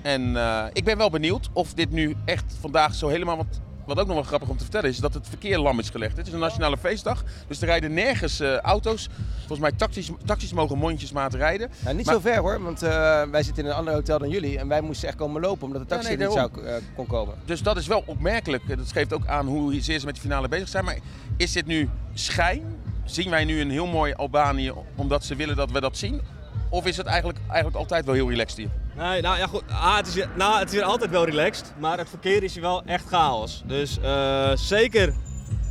En 0.02 0.36
eh, 0.36 0.64
ik 0.72 0.84
ben 0.84 0.96
wel 0.98 1.10
benieuwd 1.10 1.48
of 1.52 1.74
dit 1.74 1.90
nu 1.90 2.16
echt 2.24 2.44
vandaag 2.60 2.94
zo 2.94 3.08
helemaal... 3.08 3.36
Wat, 3.36 3.60
wat 3.86 3.98
ook 3.98 4.06
nog 4.06 4.14
wel 4.14 4.24
grappig 4.24 4.48
om 4.48 4.56
te 4.56 4.62
vertellen 4.62 4.88
is 4.90 4.98
dat 4.98 5.14
het 5.14 5.28
verkeer 5.28 5.58
lam 5.58 5.78
is 5.78 5.90
gelegd. 5.90 6.16
Het 6.16 6.26
is 6.26 6.32
een 6.32 6.38
nationale 6.38 6.76
feestdag, 6.78 7.24
dus 7.48 7.60
er 7.60 7.66
rijden 7.66 7.94
nergens 7.94 8.40
eh, 8.40 8.56
auto's. 8.56 9.08
Volgens 9.38 9.58
mij 9.58 9.72
taxis, 9.72 10.10
taxis 10.24 10.52
mogen 10.52 10.78
mondjesmaat 10.78 11.34
rijden. 11.34 11.70
Nou, 11.80 11.96
niet 11.96 12.06
Maar- 12.06 12.14
zo 12.14 12.20
ver 12.20 12.38
hoor, 12.38 12.62
want 12.62 12.82
eh, 12.82 12.90
wij 13.30 13.42
zitten 13.42 13.64
in 13.64 13.70
een 13.70 13.76
ander 13.76 13.94
hotel 13.94 14.18
dan 14.18 14.28
jullie. 14.28 14.58
En 14.58 14.68
wij 14.68 14.80
moesten 14.80 15.08
echt 15.08 15.16
komen 15.16 15.40
lopen 15.40 15.66
omdat 15.66 15.82
de 15.88 15.94
Ja, 15.94 16.00
taxi 16.00 16.16
nee, 16.16 16.26
niet 16.26 16.36
zou, 16.36 16.50
kon 16.96 17.06
komen. 17.06 17.34
Dus 17.44 17.62
dat 17.62 17.76
is 17.76 17.86
wel 17.86 18.02
opmerkelijk. 18.06 18.76
Dat 18.76 18.92
geeft 18.92 19.12
ook 19.12 19.26
aan 19.26 19.46
hoe 19.46 19.80
zeer 19.80 19.98
ze 19.98 20.06
met 20.06 20.14
de 20.14 20.20
finale 20.20 20.48
bezig 20.48 20.68
zijn. 20.68 20.84
Maar 20.84 20.98
is 21.36 21.52
dit 21.52 21.66
nu 21.66 21.88
schijn? 22.14 22.62
Zien 23.04 23.30
wij 23.30 23.44
nu 23.44 23.60
een 23.60 23.70
heel 23.70 23.86
mooi 23.86 24.12
Albanië 24.12 24.72
omdat 24.96 25.24
ze 25.24 25.34
willen 25.36 25.56
dat 25.56 25.70
we 25.70 25.80
dat 25.80 25.96
zien? 25.96 26.20
Of 26.68 26.86
is 26.86 26.96
het 26.96 27.06
eigenlijk, 27.06 27.38
eigenlijk 27.46 27.76
altijd 27.76 28.04
wel 28.04 28.14
heel 28.14 28.28
relaxed 28.30 28.58
hier? 28.58 28.68
Nou 29.00 29.22
ja 29.22 29.46
goed. 29.46 29.62
Ah, 29.68 29.96
het, 29.96 30.06
is 30.06 30.24
nou, 30.36 30.58
het 30.58 30.68
is 30.68 30.74
hier 30.74 30.82
altijd 30.82 31.10
wel 31.10 31.24
relaxed, 31.24 31.72
maar 31.78 31.98
het 31.98 32.08
verkeer 32.08 32.42
is 32.42 32.52
hier 32.52 32.62
wel 32.62 32.82
echt 32.84 33.06
chaos. 33.06 33.62
Dus 33.66 33.98
eh, 34.02 34.50
zeker 34.54 35.14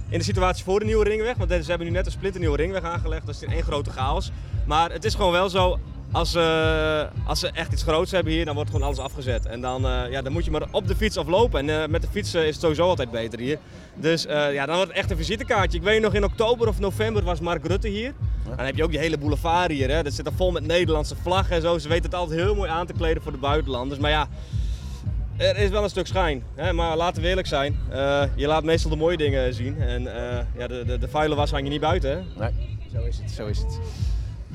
in 0.10 0.18
de 0.18 0.24
situatie 0.24 0.64
voor 0.64 0.80
de 0.80 0.86
nieuwe 0.86 1.04
ringweg, 1.04 1.38
want 1.38 1.52
ze 1.52 1.70
hebben 1.70 1.88
nu 1.88 1.94
net 1.94 2.06
een 2.06 2.12
splinternieuwe 2.12 2.58
ringweg 2.58 2.84
aangelegd, 2.84 3.26
dat 3.26 3.36
is 3.36 3.42
hier 3.42 3.52
één 3.52 3.64
grote 3.64 3.90
chaos. 3.90 4.32
Maar 4.66 4.92
het 4.92 5.06
is 5.06 5.16
gewoon 5.16 5.32
wel 5.32 5.50
zo, 5.50 5.80
als, 6.12 6.36
eh, 6.36 7.02
als 7.26 7.40
ze 7.40 7.52
echt 7.54 7.72
iets 7.72 7.84
groots 7.84 8.12
hebben 8.12 8.34
hier, 8.34 8.46
dan 8.46 8.56
wordt 8.56 8.70
gewoon 8.70 8.86
alles 8.86 9.00
afgezet. 9.00 9.46
En 9.46 9.62
dan, 9.62 9.86
eh, 9.86 10.12
ja, 10.12 10.22
dan 10.22 10.32
moet 10.32 10.46
je 10.46 10.52
maar 10.52 10.68
op 10.72 10.88
de 10.88 10.96
fiets 10.96 11.18
aflopen. 11.18 11.60
En 11.60 11.82
eh, 11.82 11.90
met 11.90 12.02
de 12.02 12.08
fiets 12.12 12.34
is 12.34 12.46
het 12.46 12.60
sowieso 12.60 12.88
altijd 12.88 13.12
beter 13.12 13.40
hier. 13.40 13.58
Dus 13.96 14.24
ja, 14.24 14.66
dan 14.66 14.76
wordt 14.76 14.92
het 14.92 15.00
echt 15.00 15.12
een 15.12 15.18
visitekaartje. 15.18 15.78
Ik 15.78 15.84
weet 15.84 16.02
nog, 16.02 16.14
in 16.14 16.24
oktober 16.24 16.68
of 16.68 16.80
november 16.80 17.24
was 17.24 17.40
Mark 17.40 17.68
Rutte 17.68 17.88
hier. 17.88 18.14
Dan 18.56 18.66
heb 18.66 18.76
je 18.76 18.84
ook 18.84 18.92
die 18.92 19.00
hele 19.00 19.18
boulevard 19.18 19.72
hier. 19.72 19.90
Hè. 19.90 20.04
Dat 20.04 20.14
zit 20.14 20.26
er 20.26 20.34
vol 20.34 20.52
met 20.52 20.66
Nederlandse 20.66 21.16
vlaggen 21.22 21.56
en 21.56 21.62
zo. 21.62 21.78
Ze 21.78 21.88
weten 21.88 22.06
het 22.06 22.14
altijd 22.14 22.40
heel 22.40 22.56
mooi 22.56 22.70
aan 22.70 22.86
te 22.86 22.94
kleden 22.94 23.24
voor 23.24 23.32
de 23.32 23.38
buitenlanders. 23.38 24.00
Maar 24.00 24.10
ja, 24.10 24.28
er 25.38 25.58
is 25.58 25.70
wel 25.70 25.84
een 25.84 25.90
stuk 25.90 26.08
schijn. 26.08 26.44
Hè. 26.56 26.74
Maar 26.74 26.98
laten 26.98 27.22
we 27.22 27.28
eerlijk 27.28 27.48
zijn. 27.48 27.80
je 28.36 28.48
laat 28.48 28.64
meestal 28.64 28.90
de 28.90 28.98
mooie 28.98 29.18
dingen 29.18 29.54
zien. 29.54 29.82
En 29.82 30.04
ja, 30.58 30.68
de, 30.68 30.84
de, 30.86 30.98
de 30.98 31.08
vuile 31.08 31.36
was 31.36 31.52
hang 31.52 31.64
je 31.64 31.70
niet 31.70 31.82
buiten. 31.82 32.10
Hè. 32.10 32.44
Nee. 32.44 32.78
Zo 32.94 33.02
is 33.02 33.18
het, 33.18 33.32
zo 33.32 33.46
is 33.46 33.58
het. 33.58 33.80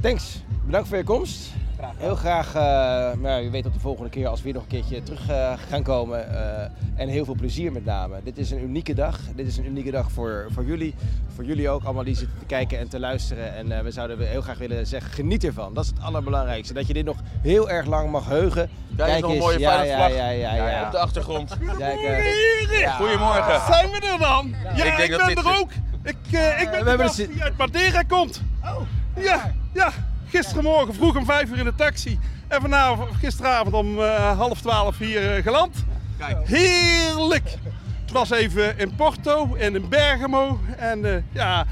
Thanks, 0.04 0.42
bedankt 0.64 0.88
voor 0.88 0.96
je 0.96 1.04
komst. 1.04 1.50
Heel 1.96 2.14
graag, 2.14 2.48
uh, 2.48 3.20
maar 3.20 3.42
je 3.42 3.50
weet 3.50 3.66
op 3.66 3.72
de 3.72 3.80
volgende 3.80 4.10
keer 4.10 4.26
als 4.26 4.38
we 4.38 4.44
weer 4.44 4.54
nog 4.54 4.62
een 4.62 4.68
keertje 4.68 5.02
terug 5.02 5.30
uh, 5.30 5.52
gaan 5.68 5.82
komen. 5.82 6.26
Uh, 6.30 7.00
en 7.00 7.08
heel 7.08 7.24
veel 7.24 7.34
plezier 7.34 7.72
met 7.72 7.84
name. 7.84 8.20
Dit 8.24 8.38
is 8.38 8.50
een 8.50 8.62
unieke 8.62 8.94
dag. 8.94 9.18
Dit 9.34 9.46
is 9.46 9.56
een 9.56 9.66
unieke 9.66 9.90
dag 9.90 10.10
voor, 10.10 10.46
voor 10.50 10.64
jullie. 10.64 10.94
Voor 11.34 11.44
jullie 11.44 11.68
ook 11.68 11.84
allemaal 11.84 12.04
die 12.04 12.14
zitten 12.14 12.38
te 12.38 12.44
kijken 12.44 12.78
en 12.78 12.88
te 12.88 13.00
luisteren. 13.00 13.54
En 13.54 13.84
we 13.84 13.90
zouden 13.90 14.28
heel 14.28 14.40
graag 14.40 14.58
willen 14.58 14.86
zeggen, 14.86 15.12
geniet 15.12 15.44
ervan. 15.44 15.74
Dat 15.74 15.84
is 15.84 15.90
het 15.90 16.00
allerbelangrijkste. 16.00 16.74
Dat 16.74 16.86
je 16.86 16.92
dit 16.92 17.04
nog 17.04 17.16
heel 17.42 17.70
erg 17.70 17.86
lang 17.86 18.10
mag 18.10 18.28
heugen. 18.28 18.70
Kijk 18.96 19.10
eens, 19.10 19.20
nog 19.20 19.30
een 19.30 19.38
mooie 19.38 19.58
ja, 19.58 19.82
ja, 19.82 20.06
ja, 20.06 20.28
ja, 20.28 20.54
ja, 20.54 20.84
op 20.86 20.92
de 20.92 20.98
achtergrond. 20.98 21.56
Kijk, 21.78 22.00
uh, 22.00 22.96
Goedemorgen. 22.96 23.60
Zijn 23.72 23.90
we 23.90 24.00
er 24.12 24.18
dan? 24.18 24.54
Ja, 24.62 24.84
ik, 24.84 24.96
denk 24.96 25.10
ik 25.12 25.34
ben 25.34 25.44
er 25.44 25.58
ook. 25.60 25.70
Ik, 26.02 26.16
uh, 26.30 26.60
ik 26.60 26.70
ben 26.70 26.84
de 26.84 27.02
gast 27.02 27.16
die 27.16 27.42
uit 27.42 27.56
Madeira 27.56 28.02
komt. 28.02 28.42
Oh. 28.64 28.80
Ja, 29.16 29.52
ja. 29.74 29.92
Gisterenmorgen 30.28 30.94
vroeg 30.94 31.16
om 31.16 31.24
vijf 31.24 31.50
uur 31.50 31.58
in 31.58 31.64
de 31.64 31.74
taxi. 31.74 32.18
En 32.48 32.60
vanavond, 32.60 33.14
gisteravond 33.14 33.74
om 33.74 33.98
uh, 33.98 34.38
half 34.38 34.60
twaalf 34.60 34.98
hier 34.98 35.36
uh, 35.36 35.42
geland. 35.42 35.84
Kijk. 36.18 36.48
Heerlijk! 36.48 37.54
Het 38.02 38.12
was 38.12 38.30
even 38.30 38.78
in 38.78 38.94
Porto 38.94 39.54
en 39.54 39.74
in 39.74 39.88
Bergamo. 39.88 40.60
En 40.76 40.98
uh, 41.04 41.16
ja, 41.32 41.66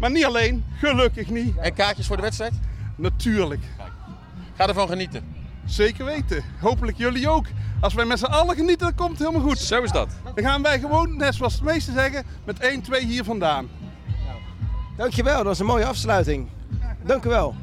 maar 0.00 0.10
niet 0.10 0.24
alleen. 0.24 0.64
Gelukkig 0.78 1.28
niet. 1.28 1.56
En 1.56 1.74
kaartjes 1.74 2.06
voor 2.06 2.16
de 2.16 2.22
wedstrijd? 2.22 2.52
Natuurlijk. 2.96 3.60
Kijk. 3.76 3.90
Ga 4.56 4.68
ervan 4.68 4.88
genieten. 4.88 5.34
Zeker 5.64 6.04
weten. 6.04 6.44
Hopelijk 6.60 6.96
jullie 6.96 7.28
ook. 7.28 7.46
Als 7.80 7.94
wij 7.94 8.04
met 8.04 8.18
z'n 8.18 8.24
allen 8.24 8.56
genieten, 8.56 8.86
dan 8.86 8.94
komt 8.94 9.10
het 9.10 9.18
helemaal 9.18 9.48
goed. 9.48 9.58
Zo 9.58 9.82
is 9.82 9.90
dat. 9.90 10.08
Dan 10.34 10.44
gaan 10.44 10.62
wij 10.62 10.78
gewoon, 10.78 11.16
net 11.16 11.34
zoals 11.34 11.58
de 11.58 11.64
meesten 11.64 11.94
zeggen, 11.94 12.24
met 12.44 12.58
1, 12.58 12.82
2 12.82 13.04
hier 13.04 13.24
vandaan. 13.24 13.68
Dankjewel, 14.96 15.36
dat 15.36 15.44
was 15.44 15.58
een 15.58 15.66
mooie 15.66 15.86
afsluiting. 15.86 16.48
Dank 17.04 17.24
u 17.24 17.28
wel. 17.28 17.54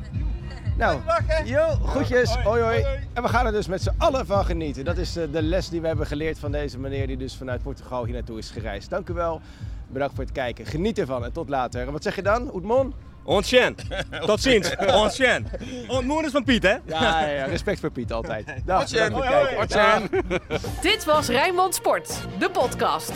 Nou, 0.77 0.99
yo, 1.45 1.67
groetjes, 1.85 2.35
hoi 2.35 2.61
hoi. 2.61 2.85
En 3.13 3.23
we 3.23 3.29
gaan 3.29 3.45
er 3.45 3.51
dus 3.51 3.67
met 3.67 3.81
z'n 3.81 3.93
allen 3.97 4.25
van 4.25 4.45
genieten. 4.45 4.85
Dat 4.85 4.97
is 4.97 5.13
de 5.13 5.41
les 5.41 5.69
die 5.69 5.81
we 5.81 5.87
hebben 5.87 6.07
geleerd 6.07 6.39
van 6.39 6.51
deze 6.51 6.79
meneer 6.79 7.07
die 7.07 7.17
dus 7.17 7.35
vanuit 7.35 7.61
Portugal 7.63 8.05
hier 8.05 8.13
naartoe 8.13 8.37
is 8.37 8.49
gereisd. 8.49 8.89
Dank 8.89 9.09
u 9.09 9.13
wel. 9.13 9.41
Bedankt 9.87 10.15
voor 10.15 10.23
het 10.23 10.33
kijken. 10.33 10.65
Geniet 10.65 10.99
ervan 10.99 11.25
en 11.25 11.31
tot 11.31 11.49
later. 11.49 11.85
En 11.85 11.91
wat 11.91 12.03
zeg 12.03 12.15
je 12.15 12.21
dan, 12.21 12.53
Oetmon? 12.53 12.93
Ontjen. 13.23 13.75
Tot 14.25 14.41
ziens. 14.41 14.75
Ontjen. 14.77 15.47
Ontmoen 15.87 16.25
is 16.25 16.31
van 16.31 16.43
Piet, 16.43 16.63
hè? 16.63 16.75
Ja, 16.85 17.27
ja, 17.27 17.45
respect 17.45 17.79
voor 17.79 17.91
Piet 17.91 18.13
altijd. 18.13 18.53
Dag, 18.65 18.81
Ontjen. 18.81 20.09
Dit 20.81 21.05
was 21.05 21.27
Rijnmond 21.27 21.75
Sport, 21.75 22.27
de 22.39 22.49
podcast. 22.49 23.11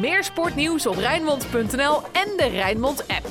Meer 0.00 0.24
sportnieuws 0.24 0.86
op 0.86 0.96
Rijnmond.nl 0.96 2.02
en 2.12 2.28
de 2.36 2.48
Rijnmond 2.52 3.04
app. 3.08 3.26